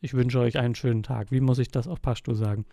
ich 0.02 0.12
wünsche 0.14 0.40
euch 0.40 0.58
einen 0.58 0.74
schönen 0.74 1.02
Tag. 1.02 1.30
Wie 1.30 1.40
muss 1.40 1.58
ich 1.58 1.68
das 1.70 1.88
auf 1.88 2.02
Pashtu 2.02 2.34
sagen? 2.34 2.64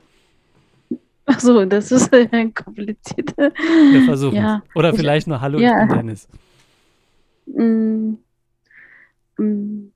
Ach 1.26 1.40
so, 1.40 1.64
das 1.66 1.92
ist 1.92 2.12
äh, 2.14 2.50
kompliziert. 2.52 3.36
Wir 3.38 4.02
versuchen 4.02 4.36
Ja. 4.36 4.64
Oder 4.76 4.90
Ich- 4.92 4.96
vielleicht 4.98 5.28
nur 5.28 5.40
Hallo, 5.42 5.60
ja. 5.60 5.84
ich 5.84 5.88
bin 5.90 5.98
Dennis. 5.98 6.28
Mm, 7.46 8.14
mm, 9.38 9.92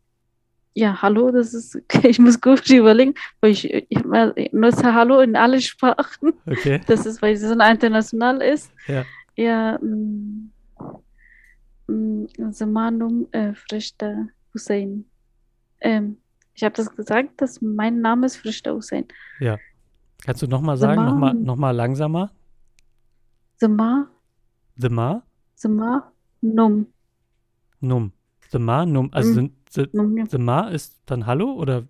Ja, 0.74 1.02
hallo, 1.02 1.32
das 1.32 1.54
ist, 1.54 1.82
ich 2.04 2.20
muss 2.20 2.40
gut 2.40 2.70
überlegen, 2.70 3.14
weil 3.42 3.52
ich, 3.52 3.72
ich 3.74 4.04
nutze 4.54 4.94
Hallo 4.94 5.20
in 5.20 5.36
alle 5.36 5.60
Sprachen. 5.62 6.34
Okay. 6.46 6.82
Das 6.88 7.06
ist, 7.06 7.22
weil 7.22 7.34
es 7.34 7.42
so 7.42 7.54
international 7.54 8.42
ist. 8.42 8.72
Ja. 8.88 9.06
Ja, 9.36 9.80
mm, 9.82 10.52
mm, 11.88 12.52
Zamanum 12.52 13.28
äh, 13.32 13.54
Frishta 13.54 14.28
Hussein. 14.54 15.06
Ähm, 15.82 16.18
ich 16.54 16.64
habe 16.64 16.76
das 16.76 16.94
gesagt, 16.96 17.42
dass 17.42 17.62
mein 17.62 18.02
Name 18.02 18.26
ist 18.26 18.38
Frishta 18.38 18.72
Hussein. 18.72 19.06
Kannst 20.24 20.42
du 20.42 20.48
nochmal 20.48 20.78
sagen, 20.78 21.04
nochmal 21.04 21.34
noch 21.34 21.56
mal 21.56 21.72
langsamer? 21.72 22.32
Zama, 23.58 24.10
Dema, 24.76 25.24
Zama, 25.56 26.12
Num. 26.42 26.88
Num. 27.80 28.12
Dema, 28.54 28.86
Num. 28.86 29.10
Also 29.12 29.42
Mhm. 29.42 29.56
Num 29.94 30.18
ja. 30.18 30.26
Dema 30.26 30.70
ist 30.70 31.02
dann 31.06 31.26
Hallo 31.26 31.54
oder? 31.54 31.84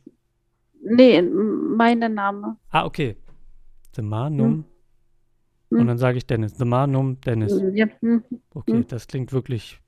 Nee, 0.83 1.21
mein 1.21 1.99
Name. 1.99 2.57
Ah, 2.69 2.85
okay. 2.85 3.15
Dema, 3.95 4.29
Num. 4.29 4.65
Mhm. 5.69 5.79
Und 5.79 5.87
dann 5.87 5.97
sage 5.97 6.17
ich 6.17 6.25
Dennis. 6.25 6.53
Dema, 6.55 6.87
Num, 6.87 7.19
Dennis. 7.21 7.59
Ja, 7.73 7.87
hm. 8.01 8.23
Okay, 8.53 8.73
Mhm. 8.73 8.87
das 8.87 9.07
klingt 9.07 9.31
wirklich 9.33 9.79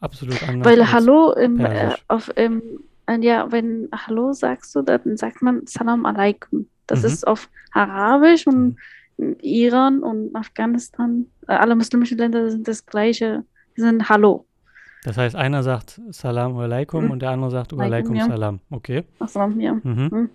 absolut 0.00 0.42
anders. 0.48 0.70
Weil 0.70 0.92
Hallo 0.92 1.32
im, 1.32 1.60
äh, 1.60 1.94
auf, 2.08 2.30
ähm, 2.36 2.62
äh, 3.06 3.18
ja, 3.20 3.50
wenn 3.52 3.88
Hallo 3.92 4.32
sagst 4.32 4.74
du, 4.74 4.82
dann 4.82 5.16
sagt 5.16 5.42
man 5.42 5.66
Salam 5.66 6.06
alaikum. 6.06 6.68
Das 6.86 7.00
Mhm. 7.02 7.06
ist 7.06 7.26
auf 7.26 7.48
Arabisch 7.72 8.46
und 8.46 8.76
in 9.18 9.38
Iran 9.40 10.02
und 10.02 10.34
Afghanistan, 10.36 11.26
äh, 11.48 11.52
alle 11.54 11.74
muslimischen 11.74 12.18
Länder 12.18 12.50
sind 12.50 12.66
das 12.68 12.84
gleiche, 12.84 13.44
die 13.76 13.80
sind 13.80 14.08
Hallo. 14.08 14.46
Das 15.06 15.16
heißt, 15.16 15.36
einer 15.36 15.62
sagt 15.62 16.00
Salam 16.10 16.56
alaikum 16.58 17.04
Mhm. 17.04 17.10
und 17.12 17.22
der 17.22 17.30
andere 17.30 17.52
sagt 17.52 17.72
Alaikum, 17.72 18.16
ja. 18.16 18.26
salam. 18.26 18.58
Okay. 18.70 19.04
Assalam, 19.20 19.60
ja. 19.60 19.74
Mhm. 19.74 20.30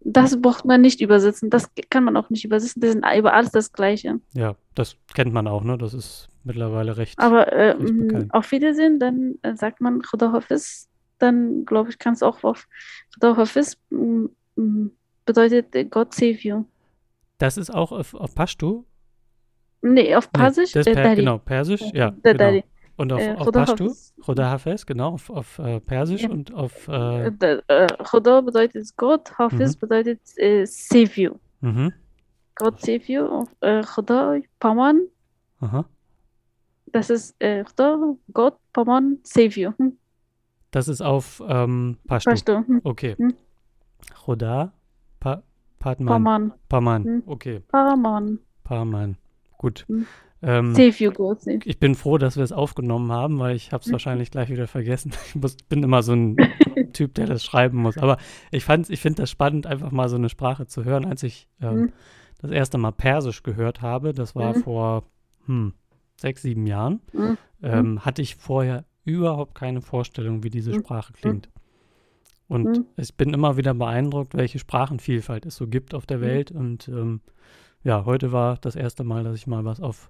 Das 0.00 0.40
braucht 0.40 0.64
man 0.64 0.80
nicht 0.80 1.02
übersetzen, 1.02 1.50
das 1.50 1.70
kann 1.90 2.04
man 2.04 2.16
auch 2.16 2.30
nicht 2.30 2.42
übersetzen, 2.42 2.80
die 2.80 2.88
sind 2.88 3.04
über 3.18 3.34
alles 3.34 3.50
das 3.52 3.70
Gleiche. 3.70 4.20
Ja, 4.32 4.56
das 4.74 4.96
kennt 5.12 5.34
man 5.34 5.46
auch, 5.46 5.62
ne? 5.62 5.76
Das 5.76 5.92
ist 5.92 6.28
mittlerweile 6.42 6.96
recht. 6.96 7.18
Aber 7.18 7.48
äh, 7.52 7.72
Recht 7.72 8.32
auf 8.32 8.50
Wiedersehen, 8.50 8.98
dann 8.98 9.34
äh, 9.42 9.54
sagt 9.56 9.82
man 9.82 10.00
Khuda 10.00 10.32
Hafiz, 10.32 10.88
dann 11.18 11.66
glaube 11.66 11.90
ich, 11.90 11.98
kannst 11.98 12.22
du 12.22 12.26
auch 12.26 12.42
auf 12.44 12.66
m, 13.90 14.90
bedeutet 15.26 15.74
äh, 15.74 15.84
God 15.84 16.14
save 16.14 16.38
you. 16.40 16.64
Das 17.36 17.58
ist 17.58 17.68
auch 17.68 17.92
auf, 17.92 18.14
auf 18.14 18.34
Pashtu? 18.34 18.84
Nee, 19.82 20.16
auf 20.16 20.30
Nee, 20.32 20.38
Persisch, 20.40 20.72
das 20.72 20.86
äh, 20.86 20.94
per, 20.94 21.14
genau, 21.14 21.36
Persisch, 21.38 21.82
ja, 21.92 22.10
Der 22.10 22.32
genau. 22.32 22.44
Daddy. 22.44 22.64
Und 22.96 23.12
auf, 23.12 23.20
Äh, 23.20 23.34
auf? 23.34 23.48
Hafiz. 23.54 24.14
Khuda 24.24 24.50
Hafez, 24.50 24.86
genau, 24.86 25.14
auf, 25.14 25.28
auf 25.30 25.58
äh, 25.58 25.80
Persisch 25.80 26.22
Ja. 26.22 26.30
und 26.30 26.54
auf, 26.54 26.86
äh, 26.88 27.26
Äh, 27.26 27.32
der, 27.32 27.62
äh, 27.68 27.86
Khuda 28.04 28.40
bedeutet 28.40 28.86
Gott, 28.96 29.36
Hafiz 29.36 29.74
Mhm. 29.76 29.80
bedeutet 29.80 30.20
äh, 30.36 30.64
save 30.64 31.10
you. 31.20 31.34
mhm, 31.60 31.92
God 32.54 32.80
save 32.80 33.02
you. 33.06 33.24
Auf 33.26 33.48
äh, 33.62 33.82
Paman, 34.60 35.08
aha. 35.60 35.84
das 36.86 37.10
ist 37.10 37.34
äh, 37.40 37.64
Gott, 38.32 38.58
Paman, 38.72 39.18
save 39.24 39.60
you. 39.60 39.72
Hm, 39.76 39.98
Das 40.70 40.86
ist 40.88 41.00
auf 41.00 41.42
ähm. 41.48 41.98
Weißt 42.04 42.48
du? 42.48 42.58
Hm, 42.58 42.80
Okay. 42.84 43.16
Hm. 43.16 43.34
Pa, 45.20 45.42
Patman, 45.80 46.06
Paman, 46.24 46.52
Paman. 46.68 47.04
Hm. 47.04 47.22
Okay, 47.26 47.60
Paman, 47.68 48.38
Paman. 48.62 49.16
Gut. 49.58 49.84
Hm. 50.44 50.66
Ähm, 50.66 50.74
save 50.74 51.04
you, 51.04 51.10
God 51.12 51.40
save. 51.40 51.60
ich 51.64 51.78
bin 51.78 51.94
froh, 51.94 52.18
dass 52.18 52.36
wir 52.36 52.44
es 52.44 52.52
aufgenommen 52.52 53.10
haben, 53.12 53.38
weil 53.38 53.56
ich 53.56 53.72
habe 53.72 53.80
es 53.82 53.88
Mhm. 53.88 53.92
wahrscheinlich 53.92 54.30
gleich 54.30 54.50
wieder 54.50 54.66
vergessen. 54.66 55.12
Ich 55.28 55.34
muss, 55.34 55.56
bin 55.56 55.82
immer 55.82 56.02
so 56.02 56.12
ein 56.12 56.36
Typ, 56.92 57.14
der 57.14 57.26
das 57.26 57.44
schreiben 57.44 57.78
muss. 57.78 57.96
Aber 57.98 58.18
ich 58.50 58.64
fand's, 58.64 58.90
ich 58.90 59.00
finde 59.00 59.22
das 59.22 59.30
spannend, 59.30 59.66
einfach 59.66 59.90
mal 59.90 60.08
so 60.08 60.16
eine 60.16 60.28
Sprache 60.28 60.66
zu 60.66 60.84
hören. 60.84 61.04
Als 61.06 61.22
ich 61.22 61.48
ähm, 61.60 61.76
Mhm. 61.76 61.92
das 62.40 62.50
erste 62.50 62.78
Mal 62.78 62.92
Persisch 62.92 63.42
gehört 63.42 63.80
habe, 63.82 64.12
das 64.12 64.34
war 64.34 64.54
Mhm. 64.56 64.62
vor 64.62 65.04
hm, 65.46 65.72
sechs, 66.20 66.42
sieben 66.42 66.66
Jahren, 66.66 67.00
Mhm. 67.12 67.38
ähm, 67.62 68.04
hatte 68.04 68.22
ich 68.22 68.36
vorher 68.36 68.84
überhaupt 69.04 69.54
keine 69.54 69.80
Vorstellung, 69.82 70.42
wie 70.42 70.50
diese 70.50 70.70
Mhm. 70.72 70.80
Sprache 70.80 71.12
klingt. 71.14 71.48
Und 72.48 72.64
Mhm. 72.78 72.84
ich 72.96 73.14
bin 73.14 73.32
immer 73.34 73.56
wieder 73.56 73.72
beeindruckt, 73.74 74.34
welche 74.34 74.58
Sprachenvielfalt 74.58 75.46
es 75.46 75.56
so 75.56 75.66
gibt 75.66 75.94
auf 75.94 76.04
der 76.06 76.18
Mhm. 76.18 76.22
Welt. 76.22 76.50
Und 76.50 76.88
ähm, 76.88 77.20
ja, 77.82 78.04
heute 78.04 78.32
war 78.32 78.56
das 78.60 78.76
erste 78.76 79.04
Mal, 79.04 79.24
dass 79.24 79.36
ich 79.36 79.46
mal 79.46 79.64
was 79.64 79.80
auf 79.80 80.08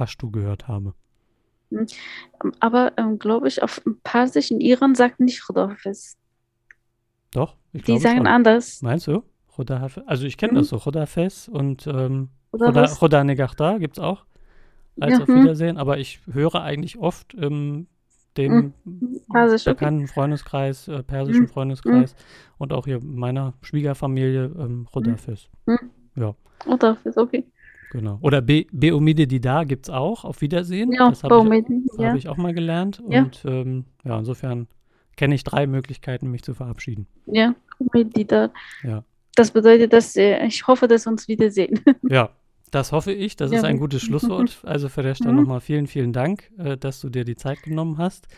Pashtu 0.00 0.30
gehört 0.30 0.66
habe. 0.66 0.94
Aber 2.58 2.92
ähm, 2.96 3.18
glaube 3.18 3.48
ich, 3.48 3.62
auf 3.62 3.82
Persisch 4.02 4.50
in 4.50 4.60
Iran 4.60 4.94
sagt 4.94 5.20
nicht 5.20 5.42
Khuda 5.46 5.68
Hafiz. 5.70 6.16
Doch, 7.32 7.56
ich 7.72 7.82
Die 7.82 7.86
glaube 7.86 8.00
sagen 8.02 8.16
schon. 8.18 8.26
anders. 8.26 8.82
Meinst 8.82 9.06
du? 9.06 9.22
Also 10.06 10.24
ich 10.26 10.38
kenne 10.38 10.54
Mhm. 10.54 10.56
das 10.56 10.68
so, 10.68 10.78
Khoda 10.78 11.04
Fes 11.06 11.48
und 11.48 11.86
ähm, 11.86 12.30
Oder 12.52 12.88
Khoda, 12.98 13.24
Negachta 13.24 13.76
gibt 13.78 13.98
es 13.98 14.02
auch 14.02 14.24
als 15.00 15.12
Ja, 15.12 15.24
auf 15.24 15.28
hm. 15.28 15.36
Wiedersehen, 15.36 15.76
aber 15.78 15.98
ich 15.98 16.20
höre 16.32 16.62
eigentlich 16.62 16.98
oft 16.98 17.34
ähm, 17.34 17.86
dem 18.36 18.74
Persisch, 19.30 19.66
okay. 19.66 19.74
bekannten 19.74 20.08
Freundeskreis, 20.08 20.88
äh, 20.88 21.02
persischen 21.02 21.44
Mhm. 21.44 21.52
Freundeskreis 21.52 22.14
und 22.58 22.72
auch 22.72 22.86
hier 22.86 23.00
meiner 23.02 23.54
Schwiegerfamilie 23.62 24.44
ähm, 24.58 24.88
Khoda 24.92 25.16
Mhm. 25.66 25.90
Oder 26.66 26.88
Hafiz, 26.90 27.16
okay. 27.16 27.44
Genau. 27.90 28.18
Oder 28.22 28.40
Be 28.40 28.66
Beomide 28.72 29.26
Dida 29.26 29.64
gibt 29.64 29.86
es 29.86 29.90
auch, 29.90 30.24
auf 30.24 30.40
Wiedersehen. 30.40 30.92
Ja, 30.92 31.08
das 31.10 31.24
habe 31.24 31.56
ich, 31.58 31.98
ja. 31.98 32.14
ich 32.14 32.28
auch 32.28 32.36
mal 32.36 32.54
gelernt. 32.54 33.02
Ja. 33.08 33.22
Und 33.24 33.42
ähm, 33.44 33.84
ja, 34.04 34.18
insofern 34.18 34.68
kenne 35.16 35.34
ich 35.34 35.42
drei 35.44 35.66
Möglichkeiten, 35.66 36.30
mich 36.30 36.42
zu 36.42 36.54
verabschieden. 36.54 37.06
Ja, 37.26 37.54
mit 37.92 38.16
die 38.16 38.26
da. 38.26 38.50
Ja. 38.84 39.04
Das 39.34 39.50
bedeutet, 39.50 39.92
dass 39.92 40.14
äh, 40.16 40.44
ich 40.46 40.66
hoffe, 40.66 40.86
dass 40.88 41.06
wir 41.06 41.10
uns 41.10 41.26
wiedersehen. 41.28 41.80
Ja, 42.08 42.30
das 42.70 42.92
hoffe 42.92 43.12
ich. 43.12 43.34
Das 43.36 43.50
Ja. 43.50 43.58
ist 43.58 43.64
ein 43.64 43.78
gutes 43.78 44.02
Schlusswort. 44.02 44.60
Also 44.64 44.88
für 44.88 45.02
der 45.02 45.14
Stelle 45.16 45.32
Mhm. 45.32 45.40
nochmal 45.40 45.60
vielen, 45.60 45.86
vielen 45.88 46.12
Dank, 46.12 46.50
äh, 46.58 46.76
dass 46.76 47.00
du 47.00 47.08
dir 47.08 47.24
die 47.24 47.36
Zeit 47.36 47.62
genommen 47.64 47.98
hast. 47.98 48.28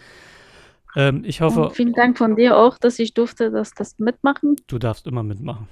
Ähm, 0.97 1.25
ich 1.27 1.41
hoffe, 1.43 1.67
Und 1.67 1.73
vielen 1.77 1.93
Dank 1.93 2.17
von 2.19 2.37
dir 2.37 2.57
auch, 2.57 2.79
dass 2.79 2.99
ich 2.99 3.13
durfte, 3.15 3.51
dass 3.51 3.73
das 3.73 3.99
mitmachen. 3.99 4.57
du 4.67 4.79
darfst 4.79 5.07
immer 5.07 5.23
mitmachen. 5.23 5.69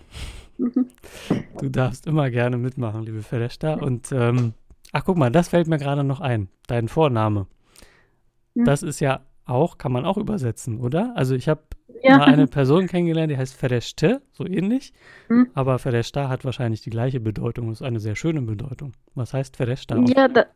Du 1.61 1.69
darfst 1.69 2.07
immer 2.07 2.31
gerne 2.31 2.57
mitmachen, 2.59 3.03
liebe 3.03 3.23
Fereshta. 3.23 3.75
Und 3.75 4.11
ähm, 4.13 4.55
ach, 4.93 5.05
guck 5.05 5.17
mal, 5.17 5.31
das 5.31 5.49
fällt 5.49 5.67
mir 5.69 5.79
gerade 5.79 6.05
noch 6.05 6.21
ein. 6.21 6.49
Dein 6.67 6.89
Vorname. 6.89 7.47
Ja. 8.55 8.65
Das 8.65 8.83
ist 8.83 9.01
ja 9.01 9.21
auch, 9.47 9.79
kann 9.79 9.93
man 9.93 10.05
auch 10.05 10.17
übersetzen, 10.17 10.79
oder? 10.81 11.13
Also 11.17 11.35
ich 11.35 11.49
habe 11.49 11.63
Ja. 12.03 12.19
mal 12.19 12.27
eine 12.29 12.47
Person 12.47 12.87
kennengelernt, 12.87 13.31
die 13.33 13.37
heißt 13.37 13.55
Fereshte, 13.57 14.23
so 14.33 14.47
ähnlich. 14.47 14.93
Mhm. 15.29 15.49
Aber 15.55 15.79
Fereshta 15.79 16.29
hat 16.29 16.45
wahrscheinlich 16.45 16.83
die 16.83 16.91
gleiche 16.91 17.21
Bedeutung. 17.21 17.69
Das 17.69 17.81
ist 17.81 17.87
eine 17.87 18.01
sehr 18.01 18.17
schöne 18.17 18.43
Bedeutung. 18.43 18.93
Was 19.15 19.35
heißt 19.35 19.57
Fereshta? 19.57 19.97
auf- 19.97 20.09
Ja, 20.09 20.29
da, 20.29 20.47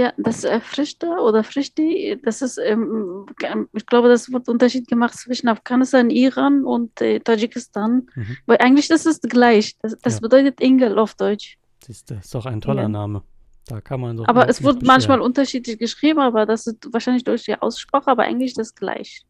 ja, 0.00 0.12
das 0.18 0.44
äh, 0.44 0.60
Frishta 0.60 1.18
oder 1.26 1.42
Frishti, 1.42 2.18
das 2.22 2.42
ist, 2.42 2.58
ähm, 2.58 3.24
ich 3.72 3.86
glaube, 3.86 4.08
das 4.08 4.30
wird 4.30 4.46
Unterschied 4.48 4.86
gemacht 4.88 5.14
zwischen 5.14 5.48
Afghanistan, 5.48 6.10
Iran 6.10 6.64
und 6.64 7.00
äh, 7.00 7.18
Tadschikistan. 7.20 8.06
Mhm. 8.14 8.36
Weil 8.46 8.58
eigentlich 8.58 8.88
das 8.88 9.06
ist 9.06 9.22
gleich. 9.22 9.76
Das, 9.82 9.96
das 10.02 10.14
Ja. 10.16 10.20
bedeutet 10.20 10.60
Engel 10.60 10.98
auf 10.98 11.14
Deutsch. 11.14 11.56
Siehst 11.84 12.10
du, 12.10 12.14
ist 12.16 12.34
doch 12.34 12.44
ein 12.46 12.60
toller 12.60 12.82
Ja. 12.82 12.88
Name. 12.88 13.22
Da 13.68 13.80
kann 13.80 14.00
man 14.00 14.16
doch 14.18 14.28
Aber 14.28 14.48
es 14.48 14.62
wird 14.62 14.82
manchmal 14.82 15.16
beschweren. 15.16 15.20
unterschiedlich 15.22 15.78
geschrieben, 15.78 16.20
aber 16.20 16.44
das 16.46 16.66
ist 16.66 16.86
wahrscheinlich 16.92 17.24
durch 17.24 17.44
die 17.44 17.56
Aussprache, 17.60 18.08
aber 18.10 18.24
eigentlich 18.24 18.52
das 18.54 18.74
gleich. 18.74 19.24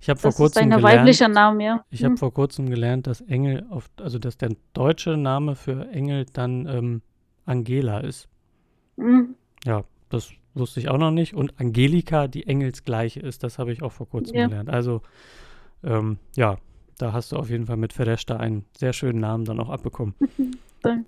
Ich 0.00 0.08
habe 0.10 0.18
vor 0.18 0.30
Das 0.30 0.34
ist 0.34 0.36
kurzem 0.38 0.62
ein 0.64 0.70
gelernt, 0.70 0.84
weiblicher 0.98 1.28
Name, 1.28 1.64
ja. 1.64 1.84
ich 1.88 2.02
habe 2.02 2.14
Hm. 2.14 2.16
vor 2.18 2.34
kurzem 2.34 2.68
gelernt, 2.68 3.06
dass 3.06 3.20
Engel 3.20 3.64
auf, 3.70 3.88
also 4.00 4.18
dass 4.18 4.36
der 4.36 4.50
deutsche 4.72 5.16
Name 5.16 5.54
für 5.54 5.88
Engel 5.90 6.26
dann 6.32 6.66
ähm, 6.66 7.02
Angela 7.46 8.00
ist. 8.00 8.28
Mhm. 8.96 9.36
Ja, 9.64 9.84
das 10.08 10.30
wusste 10.54 10.80
ich 10.80 10.88
auch 10.88 10.98
noch 10.98 11.10
nicht. 11.10 11.34
Und 11.34 11.58
Angelika, 11.60 12.28
die 12.28 12.46
Engelsgleiche 12.46 13.20
ist, 13.20 13.42
das 13.42 13.58
habe 13.58 13.72
ich 13.72 13.82
auch 13.82 13.92
vor 13.92 14.08
kurzem 14.08 14.36
Ja. 14.38 14.46
gelernt. 14.46 14.70
Also, 14.70 15.02
ähm, 15.82 16.18
ja, 16.36 16.58
da 16.98 17.12
hast 17.12 17.32
du 17.32 17.36
auf 17.36 17.50
jeden 17.50 17.66
Fall 17.66 17.76
mit 17.76 17.92
Fereshta 17.92 18.36
einen 18.36 18.64
sehr 18.76 18.92
schönen 18.92 19.20
Namen 19.20 19.44
dann 19.44 19.58
auch 19.60 19.70
abbekommen. 19.70 20.14
Danke. 20.82 21.06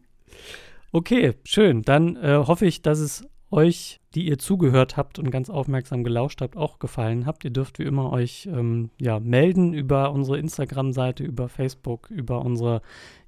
Okay, 0.93 1.35
schön. 1.45 1.83
Dann 1.83 2.16
äh, 2.16 2.37
hoffe 2.47 2.66
ich, 2.66 2.83
dass 2.83 2.99
es 2.99 3.27
euch, 3.51 4.01
die 4.14 4.27
ihr 4.27 4.39
zugehört 4.39 4.97
habt 4.97 5.18
und 5.18 5.31
ganz 5.31 5.51
aufmerksam 5.51 6.05
gelauscht 6.05 6.40
habt, 6.40 6.56
auch 6.56 6.78
gefallen 6.78 7.27
habt. 7.27 7.44
Ihr 7.44 7.51
dürft 7.51 7.78
wie 7.78 7.85
immer 7.85 8.12
euch 8.12 8.48
ähm, 8.51 8.90
ja, 9.01 9.20
melden 9.20 9.73
über 9.73 10.12
unsere 10.12 10.39
Instagram-Seite, 10.39 11.23
über 11.23 11.48
Facebook, 11.48 12.10
über 12.10 12.44
unsere 12.44 12.82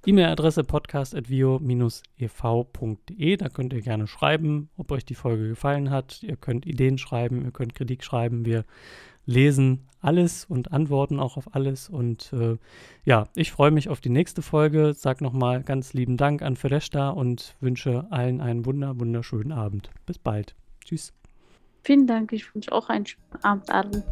E-Mail-Adresse 0.06 0.64
podcast.vio-ev.de. 0.64 3.36
Da 3.36 3.48
könnt 3.48 3.72
ihr 3.72 3.82
gerne 3.82 4.06
schreiben, 4.06 4.70
ob 4.76 4.92
euch 4.92 5.04
die 5.04 5.14
Folge 5.14 5.48
gefallen 5.48 5.90
hat. 5.90 6.22
Ihr 6.22 6.36
könnt 6.36 6.66
Ideen 6.66 6.98
schreiben, 6.98 7.44
ihr 7.44 7.52
könnt 7.52 7.74
Kritik 7.74 8.02
schreiben. 8.02 8.44
Wir 8.44 8.64
lesen 9.26 9.87
alles 10.00 10.44
und 10.44 10.72
antworten 10.72 11.20
auch 11.20 11.36
auf 11.36 11.54
alles. 11.54 11.88
Und 11.88 12.32
äh, 12.32 12.56
ja, 13.04 13.28
ich 13.34 13.52
freue 13.52 13.70
mich 13.70 13.88
auf 13.88 14.00
die 14.00 14.10
nächste 14.10 14.42
Folge. 14.42 14.94
Sag 14.94 15.20
nochmal 15.20 15.62
ganz 15.62 15.92
lieben 15.92 16.16
Dank 16.16 16.42
an 16.42 16.56
Fereshta 16.56 17.10
und 17.10 17.56
wünsche 17.60 18.06
allen 18.10 18.40
einen 18.40 18.64
wunder, 18.66 18.98
wunderschönen 18.98 19.52
Abend. 19.52 19.90
Bis 20.06 20.18
bald. 20.18 20.54
Tschüss. 20.84 21.12
Vielen 21.82 22.06
Dank. 22.06 22.32
Ich 22.32 22.54
wünsche 22.54 22.72
auch 22.72 22.88
einen 22.88 23.06
schönen 23.06 23.42
Abend 23.42 23.70
allen. 23.70 24.02